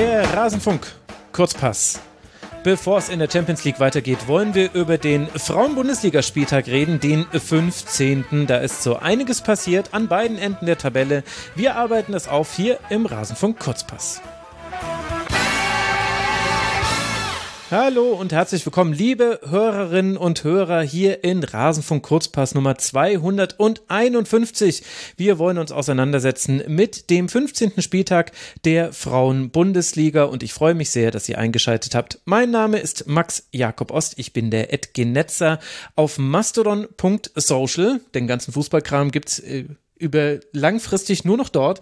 [0.00, 0.86] Der Rasenfunk
[1.30, 2.00] Kurzpass.
[2.64, 8.46] Bevor es in der Champions League weitergeht, wollen wir über den Frauen-Bundesligaspieltag reden, den 15.
[8.46, 11.22] Da ist so einiges passiert an beiden Enden der Tabelle.
[11.54, 14.22] Wir arbeiten es auf hier im Rasenfunk Kurzpass.
[17.70, 24.82] Hallo und herzlich willkommen, liebe Hörerinnen und Hörer hier in Rasenfunk Kurzpass Nummer 251.
[25.16, 27.80] Wir wollen uns auseinandersetzen mit dem 15.
[27.80, 28.32] Spieltag
[28.64, 32.18] der Frauen-Bundesliga und ich freue mich sehr, dass ihr eingeschaltet habt.
[32.24, 35.60] Mein Name ist Max Jakob Ost, ich bin der Ed Genetzer
[35.94, 38.00] auf mastodon.social.
[38.16, 39.66] Den ganzen Fußballkram gibt's äh,
[40.00, 41.80] über langfristig nur noch dort,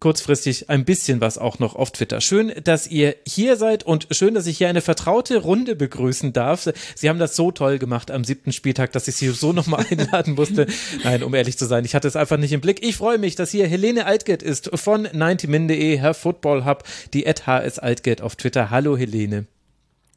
[0.00, 2.20] kurzfristig ein bisschen was auch noch auf Twitter.
[2.20, 6.68] Schön, dass ihr hier seid und schön, dass ich hier eine vertraute Runde begrüßen darf.
[6.94, 10.34] Sie haben das so toll gemacht am siebten Spieltag, dass ich Sie so nochmal einladen
[10.34, 10.66] musste.
[11.04, 12.82] Nein, um ehrlich zu sein, ich hatte es einfach nicht im Blick.
[12.82, 17.78] Ich freue mich, dass hier Helene Altgeld ist von 90min.de, Herr Football Hub, die HS
[17.78, 18.70] Altgeld auf Twitter.
[18.70, 19.46] Hallo Helene.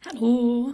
[0.08, 0.74] Hallo.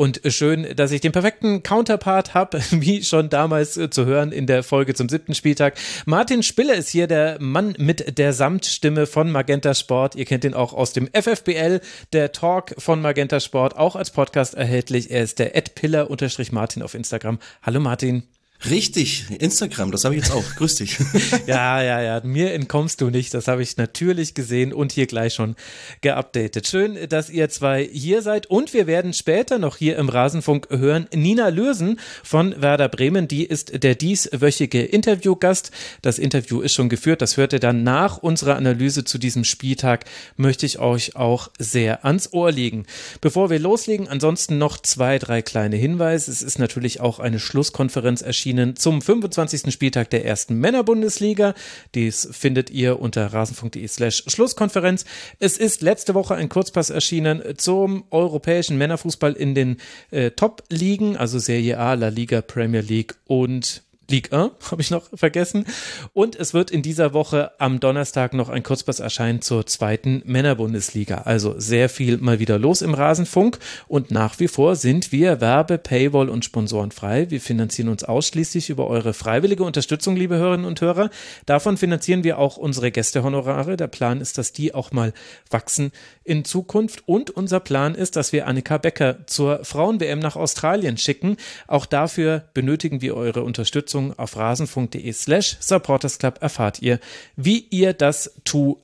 [0.00, 4.46] Und schön, dass ich den perfekten Counterpart habe, wie schon damals äh, zu hören in
[4.46, 5.74] der Folge zum siebten Spieltag.
[6.06, 10.14] Martin Spiller ist hier der Mann mit der Samtstimme von Magenta Sport.
[10.14, 11.82] Ihr kennt ihn auch aus dem FFBL,
[12.14, 15.10] der Talk von Magenta Sport, auch als Podcast erhältlich.
[15.10, 17.38] Er ist der Ed Piller-Martin auf Instagram.
[17.60, 18.22] Hallo Martin.
[18.68, 20.44] Richtig, Instagram, das habe ich jetzt auch.
[20.56, 20.98] Grüß dich.
[21.46, 23.32] ja, ja, ja, mir entkommst du nicht.
[23.32, 25.56] Das habe ich natürlich gesehen und hier gleich schon
[26.02, 26.66] geupdatet.
[26.66, 31.06] Schön, dass ihr zwei hier seid und wir werden später noch hier im Rasenfunk hören.
[31.14, 35.70] Nina Lürsen von Werder Bremen, die ist der dieswöchige Interviewgast.
[36.02, 37.22] Das Interview ist schon geführt.
[37.22, 40.04] Das hört ihr dann nach unserer Analyse zu diesem Spieltag.
[40.36, 42.84] Möchte ich euch auch sehr ans Ohr legen.
[43.22, 46.30] Bevor wir loslegen, ansonsten noch zwei, drei kleine Hinweise.
[46.30, 49.72] Es ist natürlich auch eine Schlusskonferenz erschienen erschienen zum 25.
[49.72, 51.54] Spieltag der ersten Männerbundesliga.
[51.94, 55.04] Dies findet ihr unter rasen.de slash Schlusskonferenz.
[55.38, 59.76] Es ist letzte Woche ein Kurzpass erschienen zum europäischen Männerfußball in den
[60.10, 65.08] äh, Top-Ligen, also Serie A, La Liga, Premier League und Ligue 1, habe ich noch
[65.14, 65.64] vergessen.
[66.12, 71.22] Und es wird in dieser Woche am Donnerstag noch ein Kurzpass erscheinen zur zweiten Männerbundesliga.
[71.22, 73.58] Also sehr viel mal wieder los im Rasenfunk.
[73.88, 77.30] Und nach wie vor sind wir Werbe, Paywall und Sponsoren frei.
[77.30, 81.10] Wir finanzieren uns ausschließlich über eure freiwillige Unterstützung, liebe Hörerinnen und Hörer.
[81.46, 83.76] Davon finanzieren wir auch unsere Gästehonorare.
[83.76, 85.12] Der Plan ist, dass die auch mal
[85.50, 85.92] wachsen
[86.30, 87.02] in Zukunft.
[87.06, 91.36] Und unser Plan ist, dass wir Annika Becker zur Frauen-WM nach Australien schicken.
[91.66, 97.00] Auch dafür benötigen wir eure Unterstützung auf rasen.de slash supportersclub erfahrt ihr,
[97.34, 98.76] wie ihr das tun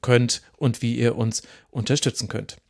[0.00, 1.42] könnt und wie ihr uns
[1.72, 2.61] unterstützen könnt.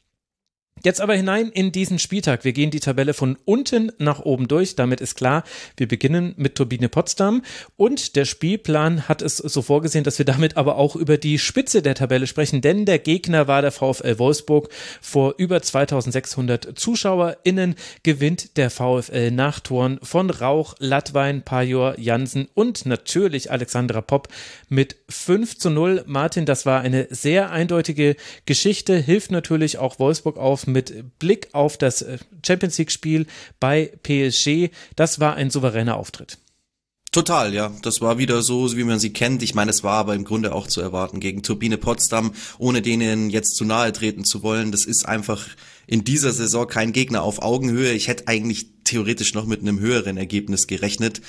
[0.84, 2.44] Jetzt aber hinein in diesen Spieltag.
[2.44, 4.75] Wir gehen die Tabelle von unten nach oben durch.
[4.75, 5.44] Damit ist klar,
[5.76, 7.43] wir beginnen mit Turbine Potsdam
[7.76, 11.82] und der Spielplan hat es so vorgesehen, dass wir damit aber auch über die Spitze
[11.82, 14.70] der Tabelle sprechen, denn der Gegner war der VfL Wolfsburg.
[15.00, 22.87] Vor über 2600 ZuschauerInnen gewinnt der VfL nach Toren von Rauch, Latwein, Pajor, Jansen und
[22.87, 24.28] natürlich Alexandra Popp
[24.69, 26.03] mit 5 zu 0.
[26.06, 28.16] Martin, das war eine sehr eindeutige
[28.47, 33.26] Geschichte, hilft natürlich auch Wolfsburg auf mit Blick auf das äh, Champions League-Spiel
[33.60, 34.70] bei PSG.
[34.96, 36.38] Das war ein souveräner Auftritt.
[37.12, 37.70] Total, ja.
[37.82, 39.42] Das war wieder so, wie man sie kennt.
[39.42, 43.28] Ich meine, es war aber im Grunde auch zu erwarten gegen Turbine Potsdam, ohne denen
[43.28, 44.72] jetzt zu nahe treten zu wollen.
[44.72, 45.46] Das ist einfach
[45.87, 47.93] in dieser Saison kein Gegner auf Augenhöhe.
[47.93, 51.20] Ich hätte eigentlich theoretisch noch mit einem höheren Ergebnis gerechnet.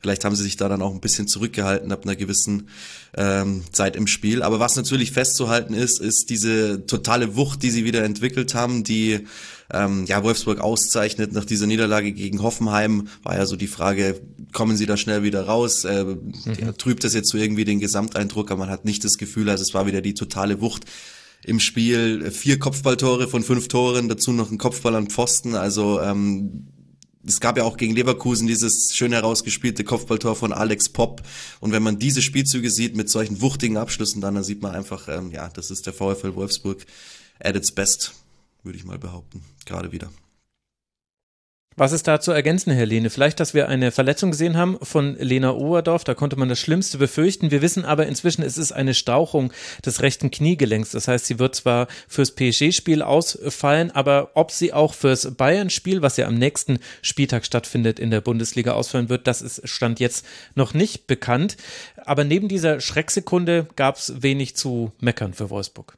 [0.00, 2.68] Vielleicht haben sie sich da dann auch ein bisschen zurückgehalten ab einer gewissen
[3.16, 4.42] ähm, Zeit im Spiel.
[4.42, 9.20] Aber was natürlich festzuhalten ist, ist diese totale Wucht, die sie wieder entwickelt haben, die
[9.72, 13.08] ähm, ja Wolfsburg auszeichnet nach dieser Niederlage gegen Hoffenheim.
[13.22, 14.20] War ja so die Frage,
[14.52, 15.84] kommen sie da schnell wieder raus?
[15.84, 16.32] Äh, mhm.
[16.60, 19.62] ja, trübt das jetzt so irgendwie den Gesamteindruck, aber man hat nicht das Gefühl, also
[19.62, 20.84] es war wieder die totale Wucht
[21.44, 22.30] im Spiel.
[22.30, 25.54] Vier Kopfballtore von fünf Toren, dazu noch ein Kopfball an Pfosten.
[25.54, 26.68] Also ähm,
[27.24, 31.22] es gab ja auch gegen Leverkusen dieses schön herausgespielte Kopfballtor von Alex Popp.
[31.60, 35.08] Und wenn man diese Spielzüge sieht mit solchen wuchtigen Abschlüssen, dann, dann sieht man einfach,
[35.08, 36.84] ähm, ja, das ist der VfL Wolfsburg
[37.40, 38.14] at its best,
[38.62, 40.10] würde ich mal behaupten, gerade wieder.
[41.76, 43.08] Was ist da zu ergänzen, Herr Lehne?
[43.08, 46.98] Vielleicht, dass wir eine Verletzung gesehen haben von Lena Oberdorf, da konnte man das Schlimmste
[46.98, 47.50] befürchten.
[47.50, 49.52] Wir wissen aber inzwischen, es ist eine Stauchung
[49.84, 50.90] des rechten Kniegelenks.
[50.90, 56.18] Das heißt, sie wird zwar fürs PSG-Spiel ausfallen, aber ob sie auch fürs Bayern-Spiel, was
[56.18, 60.74] ja am nächsten Spieltag stattfindet, in der Bundesliga ausfallen wird, das ist Stand jetzt noch
[60.74, 61.56] nicht bekannt.
[62.04, 65.96] Aber neben dieser Schrecksekunde gab es wenig zu meckern für Wolfsburg.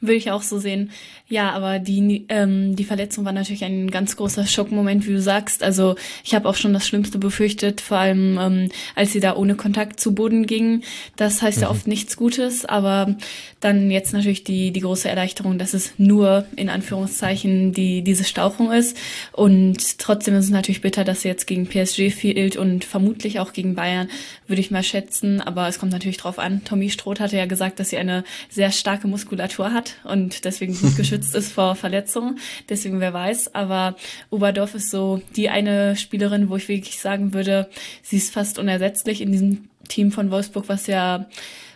[0.00, 0.92] Würde ich auch so sehen.
[1.26, 5.64] Ja, aber die, ähm, die Verletzung war natürlich ein ganz großer Schockmoment, wie du sagst.
[5.64, 9.56] Also ich habe auch schon das Schlimmste befürchtet, vor allem ähm, als sie da ohne
[9.56, 10.84] Kontakt zu Boden ging.
[11.16, 11.62] Das heißt mhm.
[11.64, 13.16] ja oft nichts Gutes, aber
[13.58, 18.70] dann jetzt natürlich die, die große Erleichterung, dass es nur in Anführungszeichen die, diese Stauchung
[18.70, 18.96] ist.
[19.32, 23.52] Und trotzdem ist es natürlich bitter, dass sie jetzt gegen PSG fehlt und vermutlich auch
[23.52, 24.08] gegen Bayern,
[24.46, 25.40] würde ich mal schätzen.
[25.40, 26.62] Aber es kommt natürlich drauf an.
[26.64, 30.96] Tommy Stroth hatte ja gesagt, dass sie eine sehr starke Muskulatur hat und deswegen gut
[30.96, 32.38] geschützt ist vor Verletzungen.
[32.68, 33.54] Deswegen wer weiß.
[33.54, 33.96] Aber
[34.30, 37.68] Oberdorf ist so die eine Spielerin, wo ich wirklich sagen würde,
[38.02, 41.26] sie ist fast unersetzlich in diesem Team von Wolfsburg, was ja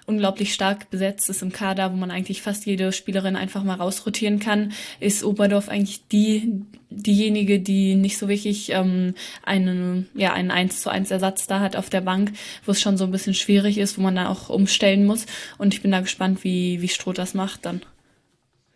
[0.06, 4.40] unglaublich stark besetzt ist im Kader, wo man eigentlich fast jede Spielerin einfach mal rausrotieren
[4.40, 10.82] kann, ist Oberdorf eigentlich die diejenige, die nicht so wirklich ähm, einen ja einen 1
[10.82, 12.32] zu 1 Ersatz da hat auf der Bank,
[12.66, 15.26] wo es schon so ein bisschen schwierig ist, wo man dann auch umstellen muss
[15.58, 17.82] und ich bin da gespannt, wie wie Stroh das macht dann.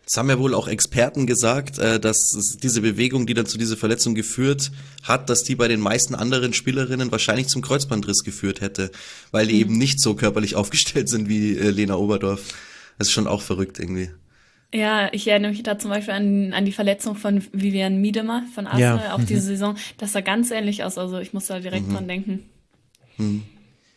[0.08, 3.76] Es haben ja wohl auch Experten gesagt, äh, dass diese Bewegung, die dann zu dieser
[3.76, 4.70] Verletzung geführt
[5.02, 8.92] hat, dass die bei den meisten anderen Spielerinnen wahrscheinlich zum Kreuzbandriss geführt hätte,
[9.32, 9.60] weil die mhm.
[9.60, 12.54] eben nicht so körperlich aufgestellt sind wie äh, Lena Oberdorf.
[12.98, 14.10] Das ist schon auch verrückt irgendwie.
[14.72, 18.66] Ja, ich erinnere mich da zum Beispiel an, an die Verletzung von Vivian Miedema von
[18.66, 19.14] Arsenal, ja.
[19.14, 19.26] auch mhm.
[19.26, 19.76] diese Saison.
[19.98, 21.92] Das sah ganz ähnlich aus, also ich muss da direkt mhm.
[21.94, 22.50] dran denken.
[23.16, 23.42] Mhm.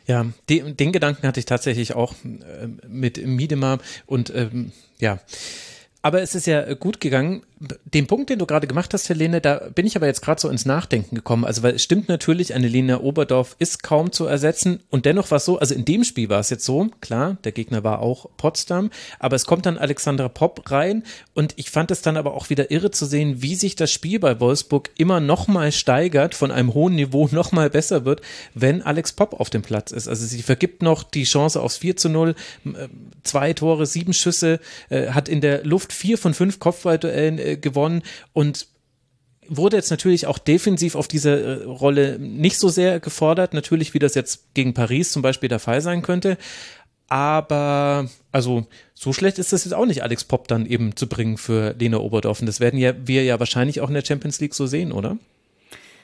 [0.08, 3.78] Ja, den, den Gedanken hatte ich tatsächlich auch äh, mit Miedema
[4.08, 5.20] und ähm, ja,
[6.02, 9.70] aber es ist ja gut gegangen den Punkt, den du gerade gemacht hast, Helene, da
[9.76, 11.44] bin ich aber jetzt gerade so ins Nachdenken gekommen.
[11.44, 14.80] Also, weil es stimmt natürlich, eine Lena Oberdorf ist kaum zu ersetzen.
[14.90, 17.52] Und dennoch war es so, also in dem Spiel war es jetzt so, klar, der
[17.52, 21.04] Gegner war auch Potsdam, aber es kommt dann Alexandra Popp rein.
[21.34, 24.20] Und ich fand es dann aber auch wieder irre zu sehen, wie sich das Spiel
[24.20, 28.22] bei Wolfsburg immer nochmal steigert, von einem hohen Niveau nochmal besser wird,
[28.54, 30.08] wenn Alex Popp auf dem Platz ist.
[30.08, 32.36] Also sie vergibt noch die Chance aufs 4 zu 0,
[32.66, 32.88] äh,
[33.24, 38.04] zwei Tore, sieben Schüsse, äh, hat in der Luft vier von fünf Kopfballduellen äh, gewonnen
[38.34, 38.68] und
[39.48, 44.00] wurde jetzt natürlich auch defensiv auf diese äh, Rolle nicht so sehr gefordert, natürlich wie
[44.00, 46.38] das jetzt gegen Paris zum Beispiel der Fall sein könnte.
[47.08, 51.38] Aber also so schlecht ist das jetzt auch nicht, Alex Popp dann eben zu bringen
[51.38, 52.40] für Lena Oberdorf.
[52.40, 55.18] Und das werden ja wir ja wahrscheinlich auch in der Champions League so sehen, oder?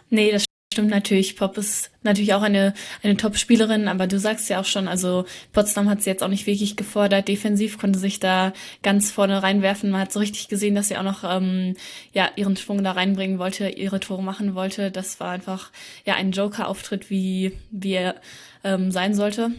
[0.10, 0.45] Nee, das
[0.76, 4.90] Stimmt natürlich, Pop ist natürlich auch eine, eine Top-Spielerin, aber du sagst ja auch schon,
[4.90, 5.24] also
[5.54, 7.30] Potsdam hat sie jetzt auch nicht wirklich gefordert.
[7.30, 8.52] Defensiv konnte sich da
[8.84, 9.90] ganz vorne reinwerfen.
[9.90, 11.78] Man hat so richtig gesehen, dass sie auch noch ähm,
[12.12, 14.92] ja ihren Schwung da reinbringen wollte, ihre Tore machen wollte.
[14.92, 15.72] Das war einfach
[16.04, 18.16] ja ein Joker-Auftritt, wie, wie er
[18.66, 19.52] ähm, sein sollte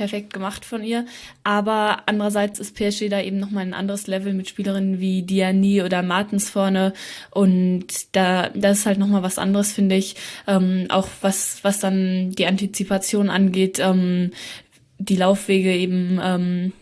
[0.00, 1.04] perfekt gemacht von ihr.
[1.44, 6.02] Aber andererseits ist PSG da eben nochmal ein anderes Level mit Spielerinnen wie Diani oder
[6.02, 6.94] Martens vorne.
[7.30, 10.16] Und da, das ist halt nochmal was anderes, finde ich.
[10.46, 14.30] Ähm, auch was, was dann die Antizipation angeht, ähm,
[14.96, 16.72] die Laufwege eben ähm,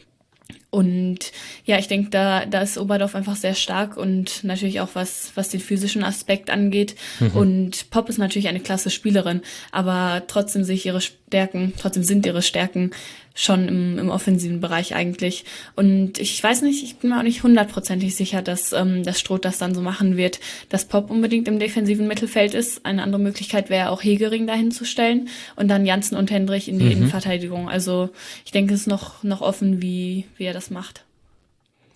[0.71, 1.33] und
[1.65, 5.49] ja, ich denke, da, da ist Oberdorf einfach sehr stark und natürlich auch was, was
[5.49, 6.95] den physischen Aspekt angeht.
[7.21, 7.31] Mhm.
[7.31, 9.41] Und Pop ist natürlich eine klasse Spielerin,
[9.73, 12.91] aber trotzdem sehe ich ihre Stärken, trotzdem sind ihre Stärken
[13.39, 15.45] schon im, im offensiven Bereich eigentlich.
[15.77, 19.39] Und ich weiß nicht, ich bin mir auch nicht hundertprozentig sicher, dass, ähm, dass Stroh
[19.39, 20.41] das dann so machen wird,
[20.71, 22.85] dass Pop unbedingt im defensiven Mittelfeld ist.
[22.85, 26.81] Eine andere Möglichkeit wäre auch Hegering dahin zu stellen und dann Janssen und Hendrich in
[26.81, 26.91] die mhm.
[26.91, 27.69] Innenverteidigung.
[27.69, 28.11] Also
[28.45, 31.05] ich denke, es ist noch, noch offen, wie, wie er das macht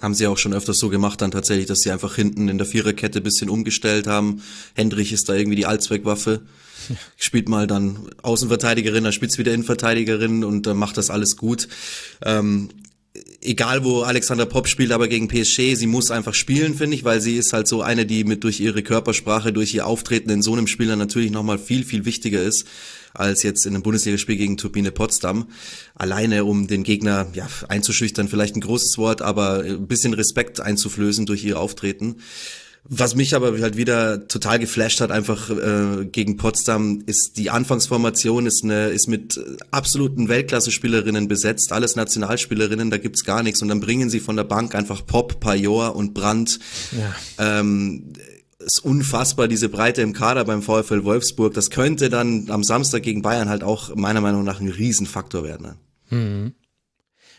[0.01, 2.67] haben sie auch schon öfters so gemacht dann tatsächlich, dass sie einfach hinten in der
[2.67, 4.43] Viererkette bisschen umgestellt haben.
[4.75, 6.43] Hendrich ist da irgendwie die Allzweckwaffe
[7.17, 11.69] spielt mal dann Außenverteidigerin, dann spielt wieder Innenverteidigerin und dann macht das alles gut.
[12.25, 12.69] Ähm,
[13.41, 17.21] egal wo Alexander Popp spielt, aber gegen PSG, sie muss einfach spielen, finde ich, weil
[17.21, 20.53] sie ist halt so eine, die mit durch ihre Körpersprache, durch ihr Auftreten in so
[20.53, 22.67] einem Spiel dann natürlich nochmal viel, viel wichtiger ist
[23.15, 25.49] als jetzt in einem Bundesligaspiel gegen Turbine Potsdam.
[25.95, 31.27] Alleine, um den Gegner ja, einzuschüchtern, vielleicht ein großes Wort, aber ein bisschen Respekt einzuflößen
[31.27, 32.17] durch ihr Auftreten.
[32.85, 38.45] Was mich aber halt wieder total geflasht hat, einfach äh, gegen Potsdam, ist die Anfangsformation
[38.45, 39.39] ist eine ist mit
[39.71, 44.45] absoluten Weltklasse-Spielerinnen besetzt, alles Nationalspielerinnen, da gibt's gar nichts und dann bringen sie von der
[44.45, 46.59] Bank einfach Pop, Pajor und Brandt.
[46.91, 47.57] Ja.
[47.63, 48.13] Ähm,
[48.59, 51.55] ist unfassbar, diese Breite im Kader beim VfL Wolfsburg.
[51.55, 55.77] Das könnte dann am Samstag gegen Bayern halt auch meiner Meinung nach ein Riesenfaktor werden.
[56.11, 56.17] Ne?
[56.17, 56.53] Mhm.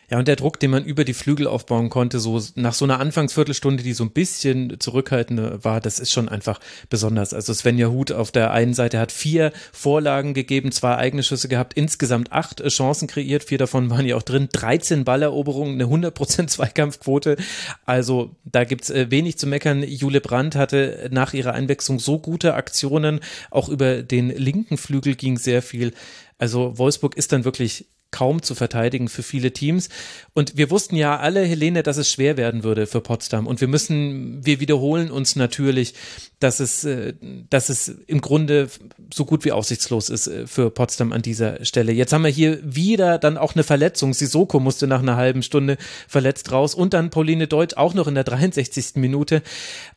[0.10, 3.00] Ja, und der Druck, den man über die Flügel aufbauen konnte, so nach so einer
[3.00, 7.34] Anfangsviertelstunde, die so ein bisschen zurückhaltend war, das ist schon einfach besonders.
[7.34, 11.74] Also Svenja Huth auf der einen Seite hat vier Vorlagen gegeben, zwei eigene Schüsse gehabt,
[11.76, 17.38] insgesamt acht Chancen kreiert, vier davon waren ja auch drin, 13 Balleroberungen, eine 100% Zweikampfquote.
[17.86, 19.84] Also da gibt's äh, wenig zu meckern.
[19.84, 25.38] Jule Brandt hatte nach ihrer Einwechslung so gute Aktionen, auch über den linken Flügel ging
[25.38, 25.94] sehr viel.
[26.38, 29.90] Also Wolfsburg ist dann wirklich kaum zu verteidigen für viele Teams.
[30.34, 33.48] Und wir wussten ja alle, Helene, dass es schwer werden würde für Potsdam.
[33.48, 35.96] Und wir müssen, wir wiederholen uns natürlich,
[36.40, 37.14] dass es, äh,
[37.50, 38.70] dass es im Grunde
[39.14, 41.92] so gut wie aussichtslos ist äh, für Potsdam an dieser Stelle.
[41.92, 44.14] Jetzt haben wir hier wieder dann auch eine Verletzung.
[44.14, 45.78] Sisoko musste nach einer halben Stunde
[46.08, 48.96] verletzt raus und dann Pauline Deutsch auch noch in der 63.
[48.96, 49.42] Minute.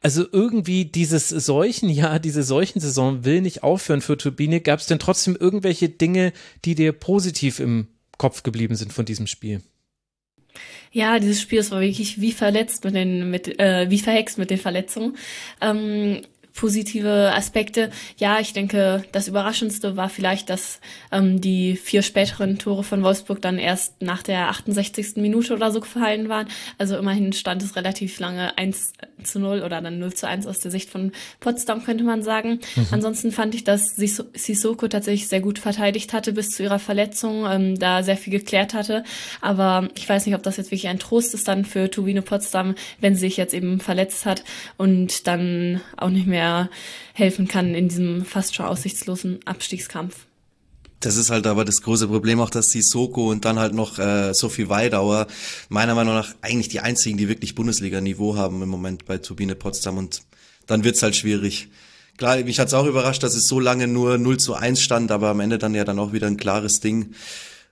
[0.01, 4.61] Also irgendwie dieses Seuchenjahr, diese Seuchensaison will nicht aufhören für Turbine.
[4.61, 6.33] Gab es denn trotzdem irgendwelche Dinge,
[6.65, 9.63] die dir positiv im Kopf geblieben sind von diesem Spiel?
[10.91, 14.59] Ja, dieses Spiel, war wirklich wie verletzt mit den, mit, äh, wie verhext mit den
[14.59, 15.17] Verletzungen.
[15.61, 16.23] Ähm,
[16.57, 17.91] positive Aspekte.
[18.17, 20.81] Ja, ich denke, das Überraschendste war vielleicht, dass
[21.13, 25.17] ähm, die vier späteren Tore von Wolfsburg dann erst nach der 68.
[25.17, 26.49] Minute oder so gefallen waren.
[26.79, 30.59] Also immerhin stand es relativ lange 1 zu 0 oder dann 0 zu 1 aus
[30.59, 32.61] der Sicht von Potsdam, könnte man sagen.
[32.75, 32.87] Mhm.
[32.91, 37.79] Ansonsten fand ich, dass Sissoko tatsächlich sehr gut verteidigt hatte bis zu ihrer Verletzung, ähm,
[37.79, 39.05] da sehr viel geklärt hatte.
[39.41, 42.75] Aber ich weiß nicht, ob das jetzt wirklich ein Trost ist dann für Turbine Potsdam,
[43.01, 44.43] wenn sie sich jetzt eben verletzt hat
[44.79, 46.71] und dann auch nicht mehr mehr
[47.13, 50.27] helfen kann in diesem fast schon aussichtslosen Abstiegskampf.
[51.01, 53.99] Das ist halt aber das große Problem auch, dass die Soko und dann halt noch
[53.99, 55.27] äh, Sophie Weidauer
[55.69, 59.99] meiner Meinung nach eigentlich die einzigen, die wirklich Bundesliga-Niveau haben im Moment bei Turbine Potsdam
[59.99, 60.23] und
[60.67, 61.69] dann wird's halt schwierig.
[62.17, 65.29] Klar, mich hat's auch überrascht, dass es so lange nur 0 zu 1 stand, aber
[65.29, 67.15] am Ende dann ja dann auch wieder ein klares Ding.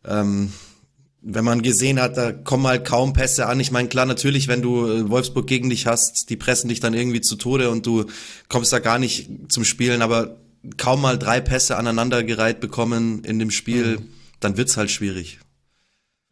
[0.04, 0.52] Ähm,
[1.24, 3.58] wenn man gesehen hat, da kommen halt kaum Pässe an.
[3.58, 6.94] Ich meine, klar, natürlich, wenn du äh, Wolfsburg gegen dich hast, die pressen dich dann
[6.94, 8.04] irgendwie zu Tode und du
[8.48, 10.36] kommst da gar nicht zum Spielen, aber
[10.76, 14.08] kaum mal drei Pässe aneinandergereiht bekommen in dem Spiel, mhm.
[14.40, 15.38] dann wird's halt schwierig.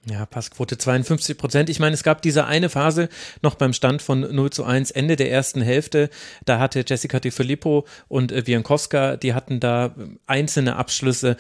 [0.04, 1.70] Ja, Passquote 52 Prozent.
[1.70, 3.08] Ich meine, es gab diese eine Phase
[3.40, 6.11] noch beim Stand von 0 zu 1, Ende der ersten Hälfte.
[6.44, 9.94] Da hatte Jessica Di Filippo und äh, die hatten da
[10.26, 11.37] einzelne Abschlüsse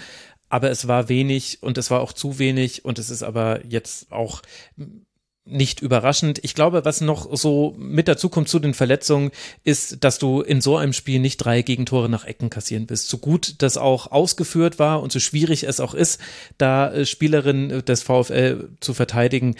[0.52, 4.12] aber es war wenig und es war auch zu wenig und es ist aber jetzt
[4.12, 4.42] auch
[5.46, 6.40] nicht überraschend.
[6.44, 9.30] Ich glaube, was noch so mit dazu kommt zu den Verletzungen,
[9.64, 13.08] ist, dass du in so einem Spiel nicht drei Gegentore nach Ecken kassieren bist.
[13.08, 16.20] So gut das auch ausgeführt war und so schwierig es auch ist,
[16.58, 19.56] da äh, Spielerinnen des VfL zu verteidigen,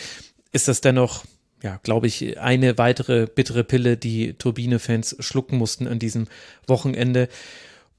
[0.52, 1.24] ist das dennoch
[1.62, 6.26] ja, glaube ich, eine weitere bittere Pille, die Turbine-Fans schlucken mussten an diesem
[6.66, 7.28] Wochenende.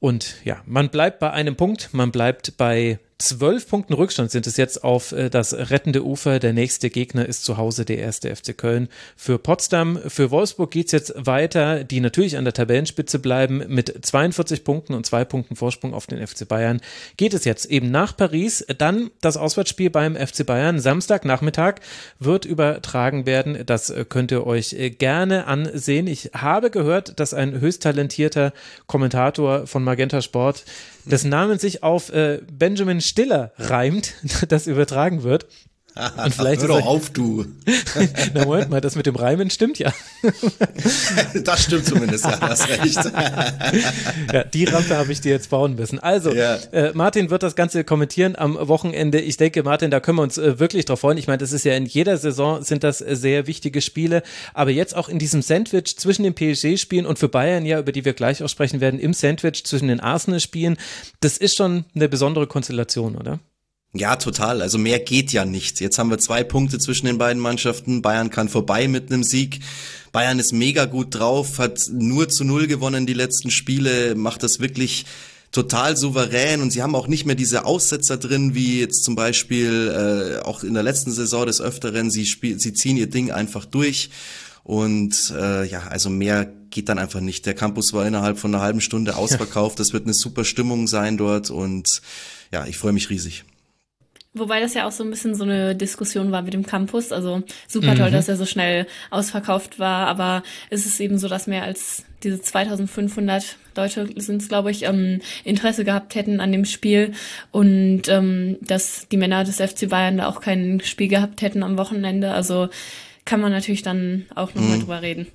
[0.03, 4.57] Und ja, man bleibt bei einem Punkt, man bleibt bei Zwölf Punkten Rückstand sind es
[4.57, 6.39] jetzt auf äh, das rettende Ufer.
[6.39, 8.89] Der nächste Gegner ist zu Hause der erste FC Köln.
[9.15, 13.63] Für Potsdam, für Wolfsburg geht's jetzt weiter, die natürlich an der Tabellenspitze bleiben.
[13.69, 16.81] Mit 42 Punkten und zwei Punkten Vorsprung auf den FC Bayern
[17.15, 18.65] geht es jetzt eben nach Paris.
[18.77, 20.81] Dann das Auswärtsspiel beim FC Bayern.
[20.81, 21.75] Samstagnachmittag
[22.19, 23.65] wird übertragen werden.
[23.65, 26.07] Das äh, könnt ihr euch äh, gerne ansehen.
[26.07, 28.51] Ich habe gehört, dass ein höchst talentierter
[28.85, 30.65] Kommentator von Magenta Sport
[31.05, 32.13] dessen Name sich auf
[32.49, 34.15] Benjamin Stiller reimt,
[34.50, 35.46] das übertragen wird.
[35.95, 37.45] Und vielleicht Hör doch auf, du.
[38.33, 39.93] Na Moment mal, das mit dem Reimen stimmt ja.
[41.43, 43.00] das stimmt zumindest, ja, hast recht.
[44.33, 46.00] ja, die Rampe habe ich dir jetzt bauen müssen.
[46.00, 46.55] Also, ja.
[46.71, 49.19] äh, Martin wird das Ganze kommentieren am Wochenende.
[49.19, 51.17] Ich denke, Martin, da können wir uns äh, wirklich drauf freuen.
[51.17, 54.23] Ich meine, das ist ja in jeder Saison sind das äh, sehr wichtige Spiele,
[54.53, 58.03] aber jetzt auch in diesem Sandwich zwischen den PSG-Spielen und für Bayern ja, über die
[58.03, 60.77] wir gleich auch sprechen werden, im Sandwich zwischen den Arsenal-Spielen,
[61.19, 63.39] das ist schon eine besondere Konstellation, oder?
[63.95, 64.63] Ja, total.
[64.63, 65.79] Also mehr geht ja nicht.
[65.79, 68.01] Jetzt haben wir zwei Punkte zwischen den beiden Mannschaften.
[68.01, 69.59] Bayern kann vorbei mit einem Sieg.
[70.12, 74.59] Bayern ist mega gut drauf, hat nur zu Null gewonnen die letzten Spiele, macht das
[74.59, 75.05] wirklich
[75.51, 80.39] total souverän und sie haben auch nicht mehr diese Aussetzer drin, wie jetzt zum Beispiel
[80.41, 82.09] äh, auch in der letzten Saison des Öfteren.
[82.09, 84.09] Sie, spiel, sie ziehen ihr Ding einfach durch
[84.63, 87.45] und äh, ja, also mehr geht dann einfach nicht.
[87.45, 89.79] Der Campus war innerhalb von einer halben Stunde ausverkauft.
[89.79, 92.01] Das wird eine super Stimmung sein dort und
[92.51, 93.43] ja, ich freue mich riesig.
[94.35, 97.11] Wobei das ja auch so ein bisschen so eine Diskussion war mit dem Campus.
[97.11, 98.13] Also super toll, mhm.
[98.13, 102.41] dass er so schnell ausverkauft war, aber es ist eben so, dass mehr als diese
[102.41, 107.13] 2500 Leute sind es, glaube ich, ähm, Interesse gehabt hätten an dem Spiel
[107.51, 111.77] und ähm, dass die Männer des FC Bayern da auch kein Spiel gehabt hätten am
[111.77, 112.31] Wochenende.
[112.31, 112.69] Also
[113.25, 114.81] kann man natürlich dann auch nochmal mhm.
[114.81, 115.27] drüber reden.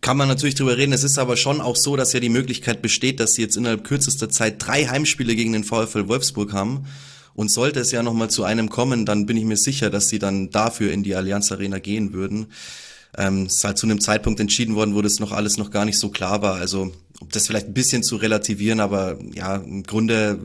[0.00, 0.94] Kann man natürlich drüber reden.
[0.94, 3.84] Es ist aber schon auch so, dass ja die Möglichkeit besteht, dass sie jetzt innerhalb
[3.84, 6.86] kürzester Zeit drei Heimspiele gegen den VfL Wolfsburg haben.
[7.40, 10.18] Und sollte es ja nochmal zu einem kommen, dann bin ich mir sicher, dass sie
[10.18, 12.48] dann dafür in die Allianz Arena gehen würden.
[13.16, 15.98] Ähm, ist halt zu einem Zeitpunkt entschieden worden, wo das noch alles noch gar nicht
[15.98, 16.56] so klar war.
[16.56, 20.38] Also, um das vielleicht ein bisschen zu relativieren, aber ja, im Grunde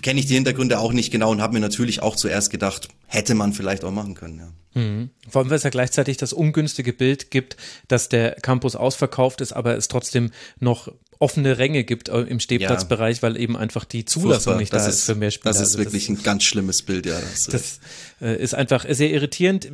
[0.00, 3.34] kenne ich die Hintergründe auch nicht genau und habe mir natürlich auch zuerst gedacht, hätte
[3.34, 4.80] man vielleicht auch machen können, ja.
[4.80, 5.10] Mhm.
[5.28, 7.58] Vor allem, weil es ja gleichzeitig das ungünstige Bild gibt,
[7.88, 10.88] dass der Campus ausverkauft ist, aber es trotzdem noch
[11.22, 13.22] offene Ränge gibt äh, im Stehplatzbereich, ja.
[13.22, 14.56] weil eben einfach die Zulassung Furchtbar.
[14.58, 15.52] nicht das da ist, ist für mehr Spieler.
[15.52, 17.18] Das ist also wirklich das, ein ganz schlimmes Bild, ja.
[17.18, 17.80] Das, das
[18.20, 19.70] äh, ist einfach sehr irritierend.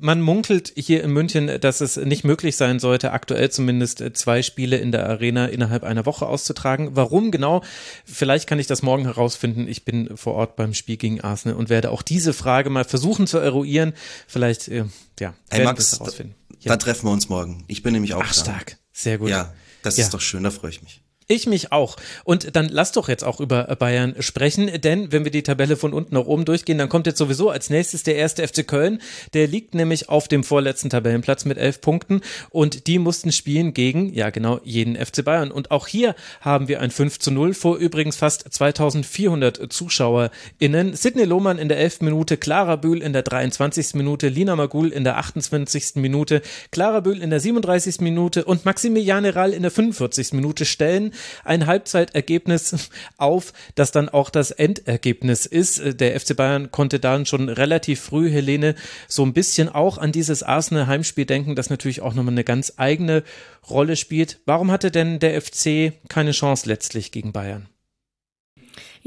[0.00, 4.42] Man munkelt hier in München, dass es nicht möglich sein sollte, aktuell zumindest äh, zwei
[4.42, 6.90] Spiele in der Arena innerhalb einer Woche auszutragen.
[6.96, 7.62] Warum genau?
[8.04, 9.68] Vielleicht kann ich das morgen herausfinden.
[9.68, 13.28] Ich bin vor Ort beim Spiel gegen Arsenal und werde auch diese Frage mal versuchen
[13.28, 13.92] zu eruieren.
[14.26, 14.84] Vielleicht, äh,
[15.20, 16.34] ja, hey Max, herausfinden.
[16.58, 16.70] Ja.
[16.70, 17.62] Dann treffen wir uns morgen.
[17.68, 18.40] Ich bin nämlich auch Ach, da.
[18.40, 18.78] stark.
[18.92, 19.30] Sehr gut.
[19.30, 20.04] Ja, das ja.
[20.04, 21.02] ist doch schön, da freue ich mich.
[21.30, 21.96] Ich mich auch.
[22.24, 25.92] Und dann lass doch jetzt auch über Bayern sprechen, denn wenn wir die Tabelle von
[25.92, 29.02] unten nach oben durchgehen, dann kommt jetzt sowieso als nächstes der erste FC Köln.
[29.34, 34.14] Der liegt nämlich auf dem vorletzten Tabellenplatz mit elf Punkten und die mussten spielen gegen,
[34.14, 35.50] ja genau, jeden FC Bayern.
[35.50, 40.96] Und auch hier haben wir ein 5 zu 0 vor übrigens fast 2400 ZuschauerInnen.
[40.96, 42.00] Sidney Lohmann in der 11.
[42.00, 43.92] Minute, Clara Bühl in der 23.
[43.96, 45.96] Minute, Lina Magul in der 28.
[45.96, 48.00] Minute, Clara Bühl in der 37.
[48.00, 50.32] Minute und Maximiliane Rall in der 45.
[50.32, 51.12] Minute stellen
[51.44, 56.00] ein Halbzeitergebnis auf, das dann auch das Endergebnis ist.
[56.00, 58.74] Der FC Bayern konnte dann schon relativ früh, Helene,
[59.06, 62.74] so ein bisschen auch an dieses Arsenal Heimspiel denken, das natürlich auch nochmal eine ganz
[62.76, 63.22] eigene
[63.68, 64.40] Rolle spielt.
[64.46, 67.68] Warum hatte denn der FC keine Chance letztlich gegen Bayern?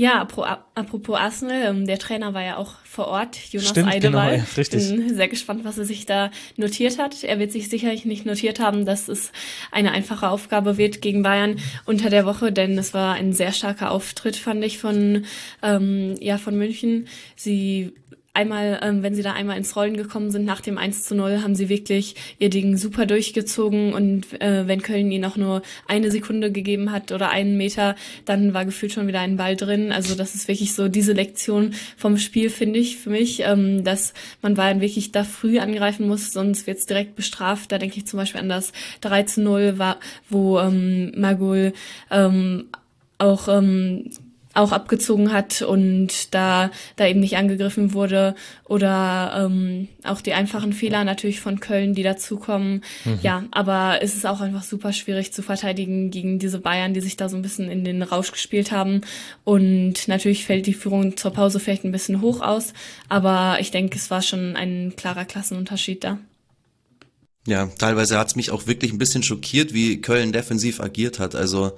[0.01, 0.19] Ja,
[0.73, 4.31] apropos Arsenal, ähm, der Trainer war ja auch vor Ort, Jonas Stimmt, Eidewall.
[4.31, 4.89] Genau, ja, richtig.
[4.89, 7.23] Bin sehr gespannt, was er sich da notiert hat.
[7.23, 9.31] Er wird sich sicherlich nicht notiert haben, dass es
[9.71, 13.91] eine einfache Aufgabe wird gegen Bayern unter der Woche, denn es war ein sehr starker
[13.91, 15.25] Auftritt, fand ich, von,
[15.61, 17.07] ähm, ja, von München.
[17.35, 17.93] Sie
[18.33, 21.41] einmal, ähm, wenn sie da einmal ins Rollen gekommen sind nach dem 1 zu 0,
[21.41, 26.11] haben sie wirklich ihr Ding super durchgezogen und äh, wenn Köln ihnen auch nur eine
[26.11, 27.95] Sekunde gegeben hat oder einen Meter,
[28.25, 29.91] dann war gefühlt schon wieder ein Ball drin.
[29.91, 34.13] Also das ist wirklich so diese Lektion vom Spiel, finde ich, für mich, ähm, dass
[34.41, 37.71] man Bayern wirklich da früh angreifen muss, sonst wird's direkt bestraft.
[37.71, 38.71] Da denke ich zum Beispiel an das
[39.01, 41.73] 3 zu 0, war, wo ähm, Magul
[42.09, 42.65] ähm,
[43.17, 44.09] auch ähm,
[44.53, 50.73] auch abgezogen hat und da da eben nicht angegriffen wurde oder ähm, auch die einfachen
[50.73, 52.83] Fehler natürlich von Köln, die dazukommen.
[53.05, 53.19] Mhm.
[53.21, 57.17] Ja, aber es ist auch einfach super schwierig zu verteidigen gegen diese Bayern, die sich
[57.17, 59.01] da so ein bisschen in den Rausch gespielt haben
[59.43, 62.73] und natürlich fällt die Führung zur Pause vielleicht ein bisschen hoch aus,
[63.09, 66.17] aber ich denke, es war schon ein klarer Klassenunterschied da.
[67.47, 71.33] Ja, teilweise hat's mich auch wirklich ein bisschen schockiert, wie Köln defensiv agiert hat.
[71.33, 71.71] Also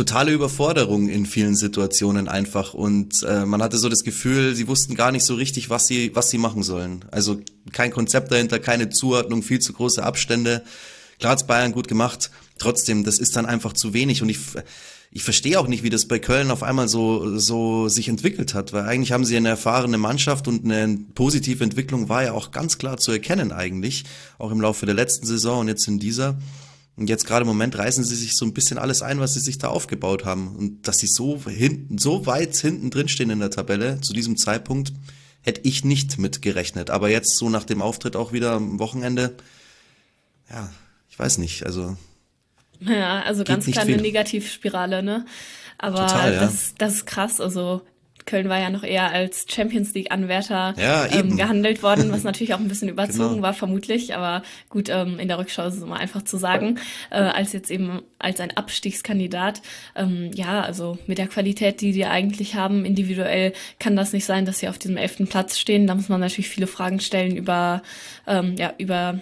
[0.00, 4.94] totale Überforderung in vielen Situationen einfach und äh, man hatte so das Gefühl, sie wussten
[4.94, 7.04] gar nicht so richtig, was sie was sie machen sollen.
[7.10, 10.64] Also kein Konzept dahinter, keine Zuordnung, viel zu große Abstände.
[11.18, 14.38] Klar hat's Bayern gut gemacht, trotzdem, das ist dann einfach zu wenig und ich
[15.12, 18.72] ich verstehe auch nicht, wie das bei Köln auf einmal so so sich entwickelt hat,
[18.72, 22.78] weil eigentlich haben sie eine erfahrene Mannschaft und eine positive Entwicklung war ja auch ganz
[22.78, 24.04] klar zu erkennen eigentlich,
[24.38, 26.38] auch im Laufe der letzten Saison und jetzt in dieser.
[27.00, 29.40] Und jetzt gerade im Moment reißen sie sich so ein bisschen alles ein, was sie
[29.40, 30.54] sich da aufgebaut haben.
[30.54, 34.36] Und dass sie so hinten, so weit hinten drin stehen in der Tabelle, zu diesem
[34.36, 34.92] Zeitpunkt,
[35.40, 36.90] hätte ich nicht mit gerechnet.
[36.90, 39.34] Aber jetzt so nach dem Auftritt auch wieder am Wochenende,
[40.50, 40.70] ja,
[41.08, 41.96] ich weiß nicht, also.
[42.80, 45.24] Ja, also ganz kleine Negativspirale, ne?
[45.78, 46.40] Aber Total, ja.
[46.40, 47.40] das, das ist krass.
[47.40, 47.80] Also
[48.26, 52.54] Köln war ja noch eher als Champions League Anwärter ja, ähm, gehandelt worden, was natürlich
[52.54, 53.42] auch ein bisschen überzogen genau.
[53.42, 54.14] war, vermutlich.
[54.14, 56.78] Aber gut, ähm, in der Rückschau ist es immer einfach zu sagen,
[57.10, 59.62] äh, als jetzt eben als ein Abstiegskandidat.
[59.96, 64.44] Ähm, ja, also mit der Qualität, die die eigentlich haben, individuell kann das nicht sein,
[64.44, 65.86] dass sie auf diesem elften Platz stehen.
[65.86, 67.82] Da muss man natürlich viele Fragen stellen über,
[68.26, 69.20] ähm, ja, über